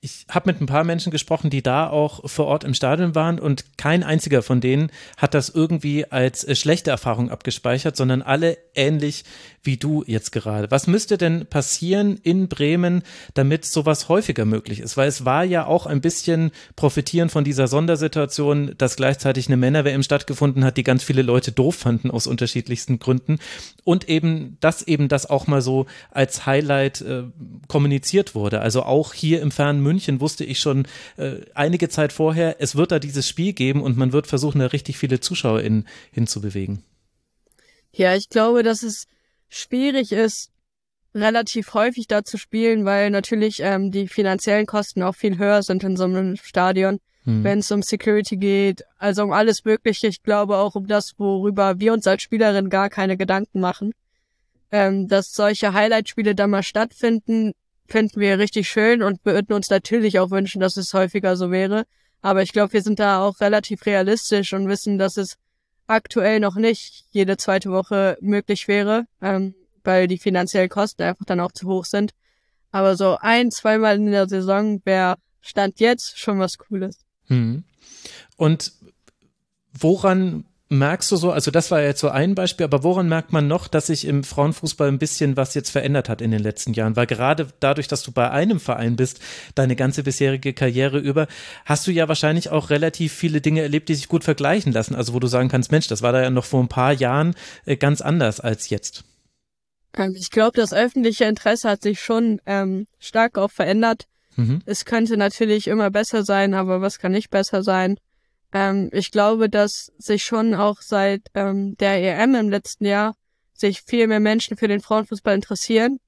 [0.00, 3.40] Ich habe mit ein paar Menschen gesprochen, die da auch vor Ort im Stadion waren
[3.40, 8.58] und kein einziger von denen hat das irgendwie als äh, schlechte Erfahrung abgespeichert, sondern alle
[8.74, 9.24] ähnlich
[9.64, 10.70] wie du jetzt gerade.
[10.70, 13.02] Was müsste denn passieren in Bremen,
[13.34, 14.96] damit sowas häufiger möglich ist?
[14.96, 20.04] Weil es war ja auch ein bisschen profitieren von dieser Sondersituation, dass gleichzeitig eine Männer-WM
[20.04, 23.40] stattgefunden hat, die ganz viele Leute doof fanden aus unterschiedlichsten Gründen
[23.82, 27.24] und eben, dass eben das auch mal so als Highlight äh,
[27.66, 28.60] kommuniziert wurde.
[28.60, 32.92] Also auch hier im fernen München wusste ich schon äh, einige Zeit vorher, es wird
[32.92, 36.82] da dieses Spiel geben und man wird versuchen, da richtig viele Zuschauer in, hinzubewegen.
[37.92, 39.06] Ja, ich glaube, dass es
[39.48, 40.50] schwierig ist,
[41.14, 45.82] relativ häufig da zu spielen, weil natürlich ähm, die finanziellen Kosten auch viel höher sind
[45.82, 47.42] in so einem Stadion, hm.
[47.42, 50.08] wenn es um Security geht, also um alles Mögliche.
[50.08, 53.92] Ich glaube auch um das, worüber wir uns als Spielerin gar keine Gedanken machen.
[54.70, 57.52] Ähm, dass solche Highlight-Spiele da mal stattfinden,
[57.88, 61.84] finden wir richtig schön und würden uns natürlich auch wünschen, dass es häufiger so wäre.
[62.22, 65.36] Aber ich glaube, wir sind da auch relativ realistisch und wissen, dass es
[65.86, 69.54] aktuell noch nicht jede zweite Woche möglich wäre, ähm,
[69.84, 72.12] weil die finanziellen Kosten einfach dann auch zu hoch sind.
[72.72, 76.98] Aber so ein, zweimal in der Saison wäre Stand jetzt schon was Cooles.
[77.26, 77.64] Hm.
[78.36, 78.72] Und
[79.72, 83.46] woran merkst du so, also das war jetzt so ein Beispiel, aber woran merkt man
[83.46, 86.96] noch, dass sich im Frauenfußball ein bisschen was jetzt verändert hat in den letzten Jahren?
[86.96, 89.20] Weil gerade dadurch, dass du bei einem Verein bist,
[89.54, 91.28] deine ganze bisherige Karriere über,
[91.64, 94.94] hast du ja wahrscheinlich auch relativ viele Dinge erlebt, die sich gut vergleichen lassen.
[94.94, 97.34] Also wo du sagen kannst, Mensch, das war da ja noch vor ein paar Jahren
[97.64, 99.04] äh, ganz anders als jetzt.
[99.96, 104.06] Ähm, ich glaube, das öffentliche Interesse hat sich schon ähm, stark auch verändert.
[104.34, 104.62] Mhm.
[104.66, 107.98] Es könnte natürlich immer besser sein, aber was kann nicht besser sein?
[108.52, 113.14] Ähm, ich glaube, dass sich schon auch seit ähm, der EM im letzten Jahr
[113.52, 115.98] sich viel mehr Menschen für den Frauenfußball interessieren,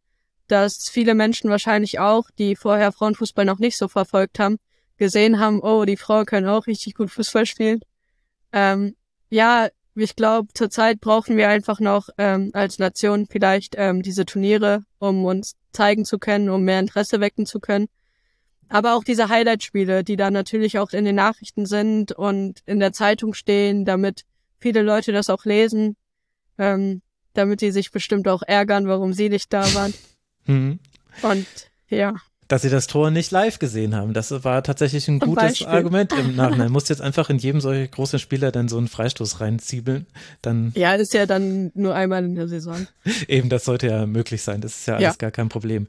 [0.48, 4.58] dass viele Menschen wahrscheinlich auch, die vorher Frauenfußball noch nicht so verfolgt haben,
[4.96, 7.80] gesehen haben, oh, die Frauen können auch richtig gut Fußball spielen.
[8.52, 8.96] Ähm,
[9.30, 14.84] ja, ich glaube, zurzeit brauchen wir einfach noch ähm, als Nation vielleicht ähm, diese Turniere,
[14.98, 17.88] um uns zeigen zu können, um mehr Interesse wecken zu können.
[18.68, 22.92] Aber auch diese Highlight-Spiele, die da natürlich auch in den Nachrichten sind und in der
[22.92, 24.24] Zeitung stehen, damit
[24.58, 25.96] viele Leute das auch lesen,
[26.58, 27.02] ähm,
[27.34, 29.94] damit sie sich bestimmt auch ärgern, warum sie nicht da waren.
[30.46, 30.78] Mhm.
[31.20, 31.46] Und
[31.90, 32.14] ja.
[32.48, 34.14] dass sie das Tor nicht live gesehen haben.
[34.14, 35.66] Das war tatsächlich ein gutes Beispiel.
[35.66, 36.72] Argument im Nachhinein.
[36.72, 40.06] Muss jetzt einfach in jedem solchen großen Spieler dann so einen Freistoß reinziebeln.
[40.40, 42.86] Dann Ja, ist ja dann nur einmal in der Saison.
[43.28, 44.62] eben, das sollte ja möglich sein.
[44.62, 45.12] Das ist ja alles Ja.
[45.18, 45.86] gar kein Problem.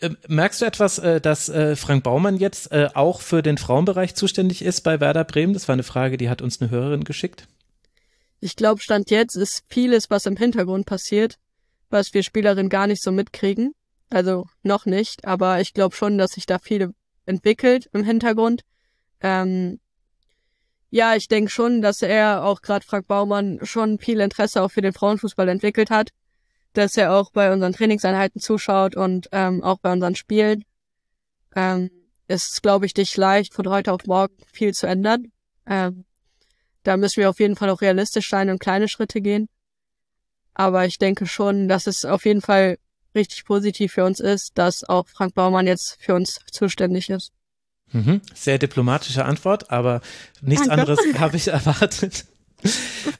[0.00, 4.62] Äh, Merkst du etwas, äh, dass äh, Frank Baumann jetzt auch für den Frauenbereich zuständig
[4.62, 5.54] ist bei Werder Bremen?
[5.54, 7.46] Das war eine Frage, die hat uns eine Hörerin geschickt.
[8.40, 11.38] Ich glaube, Stand jetzt ist vieles, was im Hintergrund passiert,
[11.88, 13.72] was wir Spielerinnen gar nicht so mitkriegen.
[14.10, 16.92] Also noch nicht, aber ich glaube schon, dass sich da viel
[17.26, 18.62] entwickelt im Hintergrund.
[19.20, 19.80] Ähm,
[20.90, 24.82] ja, ich denke schon, dass er auch gerade Frank Baumann schon viel Interesse auch für
[24.82, 26.10] den Frauenfußball entwickelt hat,
[26.74, 30.64] dass er auch bei unseren Trainingseinheiten zuschaut und ähm, auch bei unseren Spielen.
[31.56, 31.90] Ähm,
[32.26, 35.32] es ist, glaube ich, nicht leicht, von heute auf morgen viel zu ändern.
[35.66, 36.04] Ähm,
[36.82, 39.48] da müssen wir auf jeden Fall auch realistisch sein und kleine Schritte gehen.
[40.52, 42.78] Aber ich denke schon, dass es auf jeden Fall
[43.14, 47.32] richtig positiv für uns ist, dass auch Frank Baumann jetzt für uns zuständig ist.
[47.92, 48.20] Mhm.
[48.34, 50.00] Sehr diplomatische Antwort, aber
[50.40, 50.82] nichts Danke.
[50.82, 52.26] anderes habe ich erwartet.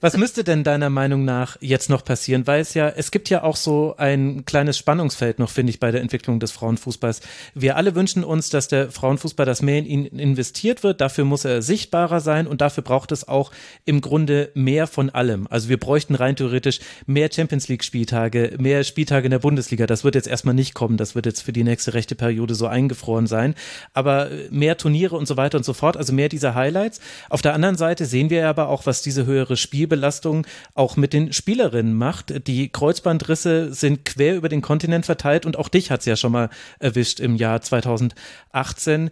[0.00, 2.46] Was müsste denn deiner Meinung nach jetzt noch passieren?
[2.46, 5.90] Weil es ja, es gibt ja auch so ein kleines Spannungsfeld noch, finde ich, bei
[5.90, 7.20] der Entwicklung des Frauenfußballs.
[7.54, 11.00] Wir alle wünschen uns, dass der Frauenfußball, dass mehr in ihn investiert wird.
[11.00, 13.50] Dafür muss er sichtbarer sein und dafür braucht es auch
[13.84, 15.46] im Grunde mehr von allem.
[15.48, 19.86] Also wir bräuchten rein theoretisch mehr Champions League Spieltage, mehr Spieltage in der Bundesliga.
[19.86, 20.96] Das wird jetzt erstmal nicht kommen.
[20.96, 23.54] Das wird jetzt für die nächste rechte Periode so eingefroren sein.
[23.92, 27.00] Aber mehr Turniere und so weiter und so fort, also mehr dieser Highlights.
[27.28, 31.32] Auf der anderen Seite sehen wir aber auch, was diese höhere Spielbelastung auch mit den
[31.32, 32.46] Spielerinnen macht.
[32.46, 36.50] Die Kreuzbandrisse sind quer über den Kontinent verteilt und auch dich hat's ja schon mal
[36.78, 39.10] erwischt im Jahr 2018.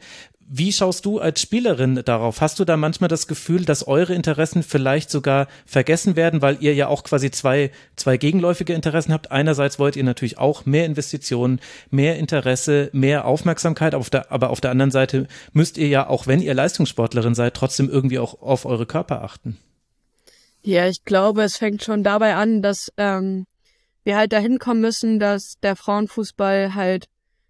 [0.55, 2.43] Wie schaust du als Spielerin darauf?
[2.43, 6.75] Hast du da manchmal das Gefühl, dass eure Interessen vielleicht sogar vergessen werden, weil ihr
[6.75, 9.31] ja auch quasi zwei, zwei gegenläufige Interessen habt?
[9.31, 11.59] Einerseits wollt ihr natürlich auch mehr Investitionen,
[11.91, 16.27] mehr Interesse, mehr Aufmerksamkeit, auf der, aber auf der anderen Seite müsst ihr ja, auch
[16.27, 19.57] wenn ihr Leistungssportlerin seid, trotzdem irgendwie auch auf eure Körper achten.
[20.65, 23.47] Ja, ich glaube, es fängt schon dabei an, dass ähm,
[24.05, 27.07] wir halt dahin kommen müssen, dass der Frauenfußball halt,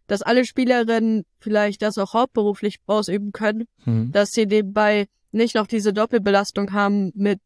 [0.06, 4.12] dass alle Spielerinnen vielleicht das auch hauptberuflich ausüben können, Hm.
[4.12, 7.40] dass sie nebenbei nicht noch diese Doppelbelastung haben mit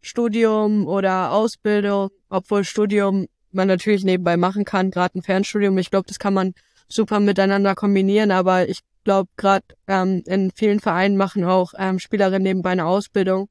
[0.00, 5.76] Studium oder Ausbildung, obwohl Studium man natürlich nebenbei machen kann, gerade ein Fernstudium.
[5.78, 6.54] Ich glaube, das kann man
[6.88, 12.42] super miteinander kombinieren, aber ich glaube, gerade ähm, in vielen Vereinen machen auch ähm, Spielerinnen
[12.42, 13.48] nebenbei eine Ausbildung,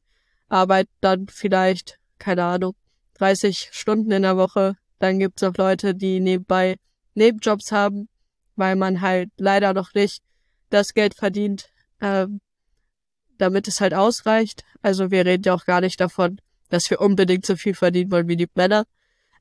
[0.50, 2.74] arbeiten dann vielleicht, keine Ahnung,
[3.16, 4.76] 30 Stunden in der Woche.
[5.00, 6.78] Dann gibt's auch Leute, die nebenbei
[7.14, 8.10] Nebenjobs haben,
[8.56, 10.22] weil man halt leider noch nicht
[10.70, 11.70] das Geld verdient,
[12.02, 12.42] ähm,
[13.38, 14.64] damit es halt ausreicht.
[14.82, 16.40] Also wir reden ja auch gar nicht davon,
[16.70, 18.86] dass wir unbedingt so viel verdienen wollen wie die Männer.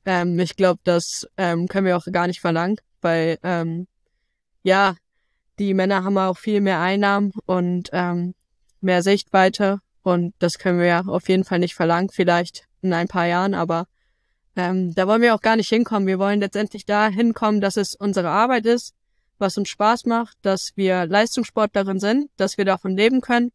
[0.05, 3.87] Ähm, ich glaube, das ähm, können wir auch gar nicht verlangen, weil ähm,
[4.63, 4.95] ja,
[5.59, 8.33] die Männer haben auch viel mehr Einnahmen und ähm,
[8.81, 13.07] mehr Sichtweite und das können wir ja auf jeden Fall nicht verlangen, vielleicht in ein
[13.07, 13.85] paar Jahren, aber
[14.55, 16.07] ähm, da wollen wir auch gar nicht hinkommen.
[16.07, 18.93] Wir wollen letztendlich da hinkommen, dass es unsere Arbeit ist,
[19.37, 23.51] was uns Spaß macht, dass wir Leistungssportlerin sind, dass wir davon leben können.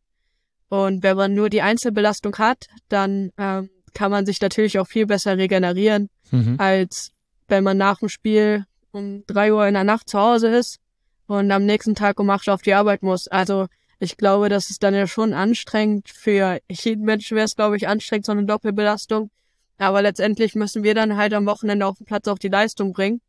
[0.68, 5.06] Und wenn man nur die Einzelbelastung hat, dann ähm, kann man sich natürlich auch viel
[5.06, 6.56] besser regenerieren, Mhm.
[6.58, 7.12] als
[7.48, 10.78] wenn man nach dem Spiel um drei Uhr in der Nacht zu Hause ist
[11.26, 13.28] und am nächsten Tag um acht auf die Arbeit muss.
[13.28, 13.66] Also
[14.04, 16.08] ich glaube, das ist dann ja schon anstrengend.
[16.08, 19.30] Für jeden Menschen wäre es, glaube ich, anstrengend, so eine Doppelbelastung.
[19.78, 23.20] Aber letztendlich müssen wir dann halt am Wochenende auf dem Platz auch die Leistung bringen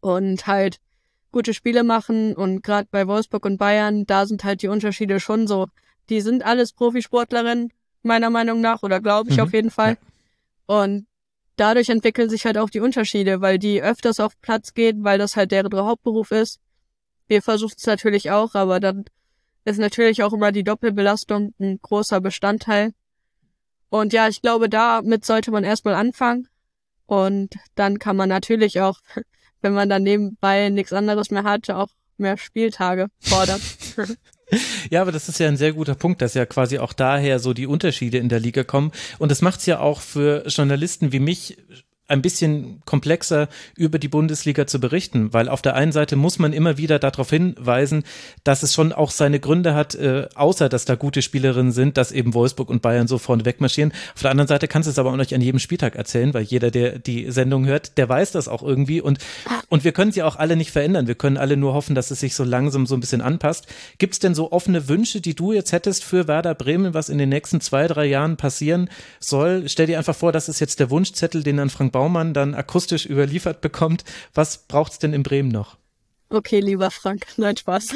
[0.00, 0.78] und halt
[1.30, 2.34] gute Spiele machen.
[2.34, 5.68] Und gerade bei Wolfsburg und Bayern, da sind halt die Unterschiede schon so.
[6.08, 7.72] Die sind alles Profisportlerinnen,
[8.02, 9.42] meiner Meinung nach, oder glaube ich Mhm.
[9.42, 9.96] auf jeden Fall.
[10.66, 11.06] Und
[11.56, 15.36] dadurch entwickeln sich halt auch die Unterschiede, weil die öfters auf Platz gehen, weil das
[15.36, 16.58] halt deren Hauptberuf ist.
[17.28, 19.04] Wir versuchen es natürlich auch, aber dann
[19.64, 22.92] ist natürlich auch immer die Doppelbelastung ein großer Bestandteil.
[23.88, 26.48] Und ja, ich glaube, damit sollte man erstmal anfangen.
[27.06, 29.00] Und dann kann man natürlich auch,
[29.60, 33.60] wenn man dann nebenbei nichts anderes mehr hat, auch mehr Spieltage fordern.
[34.90, 37.52] Ja, aber das ist ja ein sehr guter Punkt, dass ja quasi auch daher so
[37.52, 38.92] die Unterschiede in der Liga kommen.
[39.18, 41.58] Und das macht es ja auch für Journalisten wie mich
[42.10, 46.52] ein bisschen komplexer über die Bundesliga zu berichten, weil auf der einen Seite muss man
[46.52, 48.04] immer wieder darauf hinweisen,
[48.44, 52.12] dass es schon auch seine Gründe hat, äh, außer dass da gute Spielerinnen sind, dass
[52.12, 53.92] eben Wolfsburg und Bayern so vorne wegmarschieren.
[54.14, 56.42] Auf der anderen Seite kannst du es aber auch nicht an jedem Spieltag erzählen, weil
[56.42, 59.18] jeder, der die Sendung hört, der weiß das auch irgendwie und,
[59.68, 61.06] und wir können sie auch alle nicht verändern.
[61.06, 63.66] Wir können alle nur hoffen, dass es sich so langsam so ein bisschen anpasst.
[63.98, 67.18] Gibt es denn so offene Wünsche, die du jetzt hättest für Werder Bremen, was in
[67.18, 69.68] den nächsten zwei, drei Jahren passieren soll?
[69.68, 73.04] Stell dir einfach vor, das ist jetzt der Wunschzettel, den dann Frank Baumann dann akustisch
[73.04, 74.04] überliefert bekommt.
[74.32, 75.76] Was braucht's denn in Bremen noch?
[76.30, 77.94] Okay, lieber Frank, nein, Spaß.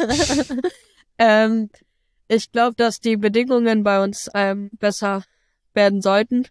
[1.19, 1.71] ähm,
[2.29, 5.25] ich glaube, dass die Bedingungen bei uns ähm, besser
[5.73, 6.47] werden sollten,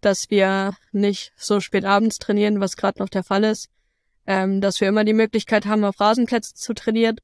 [0.00, 3.68] dass wir nicht so spät abends trainieren, was gerade noch der Fall ist,
[4.26, 7.16] ähm, dass wir immer die Möglichkeit haben, auf Rasenplätzen zu trainieren,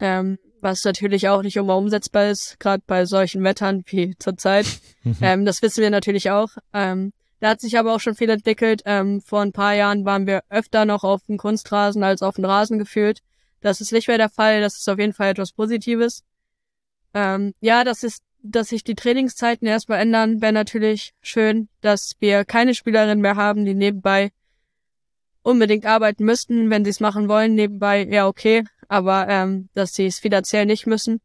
[0.00, 4.66] ähm, was natürlich auch nicht immer umsetzbar ist, gerade bei solchen Wettern wie zurzeit.
[5.02, 5.16] Mhm.
[5.22, 6.50] ähm, das wissen wir natürlich auch.
[6.74, 8.82] Ähm, da hat sich aber auch schon viel entwickelt.
[8.84, 12.44] Ähm, vor ein paar Jahren waren wir öfter noch auf dem Kunstrasen als auf dem
[12.44, 13.22] Rasen gefühlt.
[13.60, 14.60] Das ist nicht mehr der Fall.
[14.60, 16.22] Das ist auf jeden Fall etwas Positives.
[17.14, 22.44] Ähm, ja, das ist, dass sich die Trainingszeiten erstmal ändern, wäre natürlich schön, dass wir
[22.44, 24.32] keine Spielerinnen mehr haben, die nebenbei
[25.42, 27.54] unbedingt arbeiten müssten, wenn sie es machen wollen.
[27.54, 31.20] Nebenbei, ja, okay, aber ähm, dass sie es finanziell nicht müssen.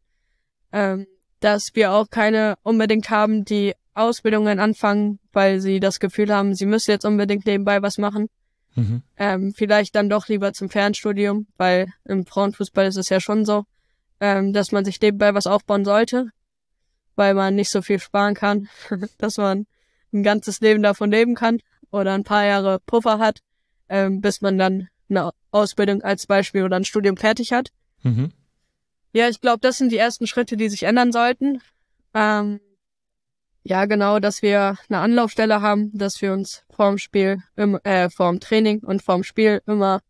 [0.71, 1.07] Ähm,
[1.39, 6.65] dass wir auch keine unbedingt haben, die Ausbildungen anfangen, weil sie das Gefühl haben, sie
[6.65, 8.30] müssen jetzt unbedingt nebenbei was machen.
[8.76, 9.01] Mhm.
[9.17, 13.63] Ähm, vielleicht dann doch lieber zum Fernstudium, weil im Frauenfußball ist es ja schon so,
[14.19, 16.27] ähm, dass man sich nebenbei was aufbauen sollte,
[17.15, 18.67] weil man nicht so viel sparen kann,
[19.17, 19.65] dass man
[20.13, 21.59] ein ganzes Leben davon leben kann
[21.89, 23.39] oder ein paar Jahre Puffer hat,
[23.88, 27.69] ähm, bis man dann eine Ausbildung als Beispiel oder ein Studium fertig hat.
[28.03, 28.31] Mhm.
[29.13, 31.61] Ja, ich glaube, das sind die ersten Schritte, die sich ändern sollten.
[32.13, 32.59] Ähm,
[33.67, 38.39] ja, genau, dass wir eine Anlaufstelle haben, dass wir uns vorm Spiel, im, äh, vorm
[38.39, 40.01] Training und vorm Spiel immer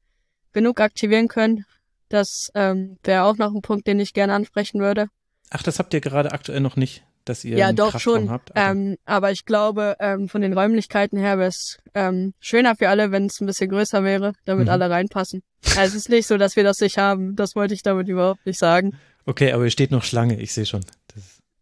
[0.52, 1.64] genug aktivieren können.
[2.10, 5.07] Das ähm, wäre auch noch ein Punkt, den ich gerne ansprechen würde.
[5.52, 8.30] Ach, das habt ihr gerade aktuell noch nicht, dass ihr ja doch Kraftraum schon.
[8.30, 12.76] Habt, aber, ähm, aber ich glaube, ähm, von den Räumlichkeiten her wäre es ähm, schöner
[12.76, 14.72] für alle, wenn es ein bisschen größer wäre, damit mhm.
[14.72, 15.44] alle reinpassen.
[15.77, 17.38] Also es ist nicht so, dass wir das nicht haben.
[17.38, 18.98] Das wollte ich damit überhaupt nicht sagen.
[19.26, 20.41] Okay, aber ihr steht noch Schlange.
[20.41, 20.82] Ich sehe schon.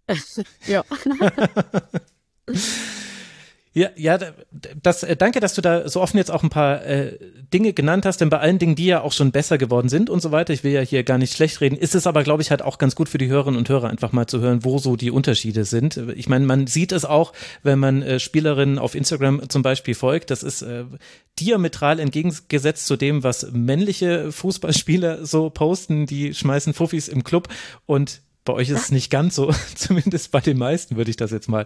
[0.68, 0.84] ja.
[3.76, 4.20] Ja, ja,
[4.84, 7.18] das, äh, danke, dass du da so offen jetzt auch ein paar äh,
[7.52, 10.22] Dinge genannt hast, denn bei allen Dingen, die ja auch schon besser geworden sind und
[10.22, 12.52] so weiter, ich will ja hier gar nicht schlecht reden, ist es aber, glaube ich,
[12.52, 14.96] halt auch ganz gut für die Hörerinnen und Hörer einfach mal zu hören, wo so
[14.96, 15.98] die Unterschiede sind.
[16.16, 20.30] Ich meine, man sieht es auch, wenn man äh, Spielerinnen auf Instagram zum Beispiel folgt,
[20.30, 20.86] das ist äh,
[21.40, 27.48] diametral entgegengesetzt zu dem, was männliche Fußballspieler so posten, die schmeißen Fuffis im Club
[27.88, 31.32] und bei euch ist es nicht ganz so, zumindest bei den meisten würde ich das
[31.32, 31.66] jetzt mal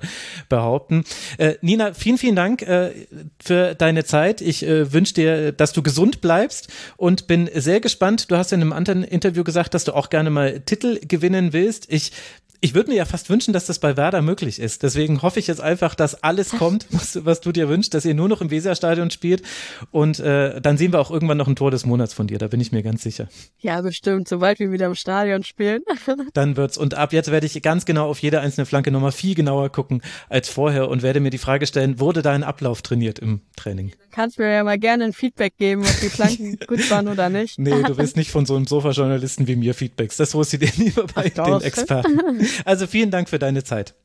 [0.49, 1.03] behaupten.
[1.37, 2.91] Äh, Nina, vielen, vielen Dank äh,
[3.39, 4.41] für deine Zeit.
[4.41, 8.31] Ich äh, wünsche dir, dass du gesund bleibst und bin sehr gespannt.
[8.31, 11.91] Du hast in einem anderen Interview gesagt, dass du auch gerne mal Titel gewinnen willst.
[11.91, 12.11] Ich
[12.59, 14.81] ich würde mir ja fast wünschen, dass das bei Werder möglich ist.
[14.81, 18.15] Deswegen hoffe ich jetzt einfach, dass alles kommt, was, was du dir wünschst, dass ihr
[18.15, 19.43] nur noch im Weserstadion spielt.
[19.91, 22.47] Und äh, dann sehen wir auch irgendwann noch ein Tor des Monats von dir, da
[22.47, 23.27] bin ich mir ganz sicher.
[23.59, 25.83] Ja, bestimmt, sobald wir wieder im Stadion spielen.
[26.33, 26.77] dann wird's.
[26.77, 30.01] Und ab jetzt werde ich ganz genau auf jede einzelne Flanke nochmal viel genauer gucken
[30.29, 33.89] als vorher und werde mir die Frage stellen, wurde dein Ablauf trainiert im Training?
[33.89, 37.29] Du kannst mir ja mal gerne ein Feedback geben, ob die Flanken gut waren oder
[37.29, 37.59] nicht.
[37.59, 40.17] Nee, du willst nicht von so einem Sofa-Journalisten wie mir Feedbacks.
[40.17, 42.17] Das holst du dir lieber bei Ach, den Experten.
[42.65, 43.95] Also vielen Dank für deine Zeit.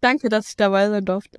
[0.00, 1.38] Danke, dass ich dabei sein durfte.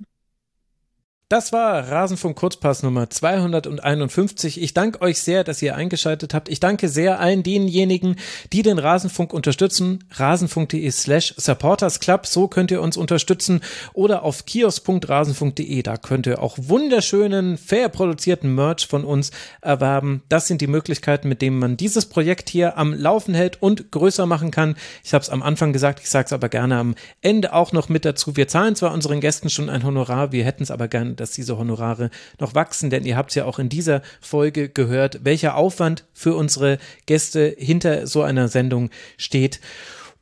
[1.30, 4.60] Das war Rasenfunk Kurzpass Nummer 251.
[4.60, 6.50] Ich danke euch sehr, dass ihr eingeschaltet habt.
[6.50, 8.16] Ich danke sehr allen denjenigen,
[8.52, 10.04] die den Rasenfunk unterstützen.
[10.10, 12.26] Rasenfunk.de slash supportersclub.
[12.26, 13.62] So könnt ihr uns unterstützen.
[13.94, 15.82] Oder auf kiosk.rasenfunk.de.
[15.82, 19.30] Da könnt ihr auch wunderschönen, fair produzierten Merch von uns
[19.62, 20.24] erwerben.
[20.28, 24.26] Das sind die Möglichkeiten, mit denen man dieses Projekt hier am Laufen hält und größer
[24.26, 24.76] machen kann.
[25.02, 27.88] Ich habe es am Anfang gesagt, ich sage es aber gerne am Ende auch noch
[27.88, 28.36] mit dazu.
[28.36, 31.56] Wir zahlen zwar unseren Gästen schon ein Honorar, wir hätten es aber gerne dass diese
[31.56, 36.34] Honorare noch wachsen, denn ihr habt ja auch in dieser Folge gehört, welcher Aufwand für
[36.34, 36.76] unsere
[37.06, 39.58] Gäste hinter so einer Sendung steht.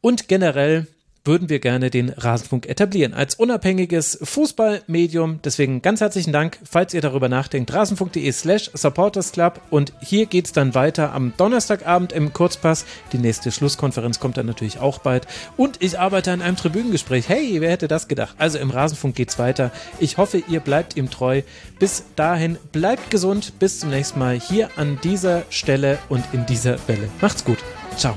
[0.01, 0.87] Und generell
[1.25, 5.41] würden wir gerne den Rasenfunk etablieren als unabhängiges Fußballmedium.
[5.45, 7.73] Deswegen ganz herzlichen Dank, falls ihr darüber nachdenkt.
[7.73, 12.85] Rasenfunk.de slash supportersclub und hier geht es dann weiter am Donnerstagabend im Kurzpass.
[13.13, 15.27] Die nächste Schlusskonferenz kommt dann natürlich auch bald
[15.57, 17.29] und ich arbeite an einem Tribünengespräch.
[17.29, 18.35] Hey, wer hätte das gedacht?
[18.39, 19.71] Also im Rasenfunk geht's weiter.
[20.01, 21.43] Ich hoffe, ihr bleibt ihm treu.
[21.79, 23.59] Bis dahin, bleibt gesund.
[23.59, 27.09] Bis zum nächsten Mal hier an dieser Stelle und in dieser Welle.
[27.21, 27.59] Macht's gut.
[27.97, 28.17] Ciao.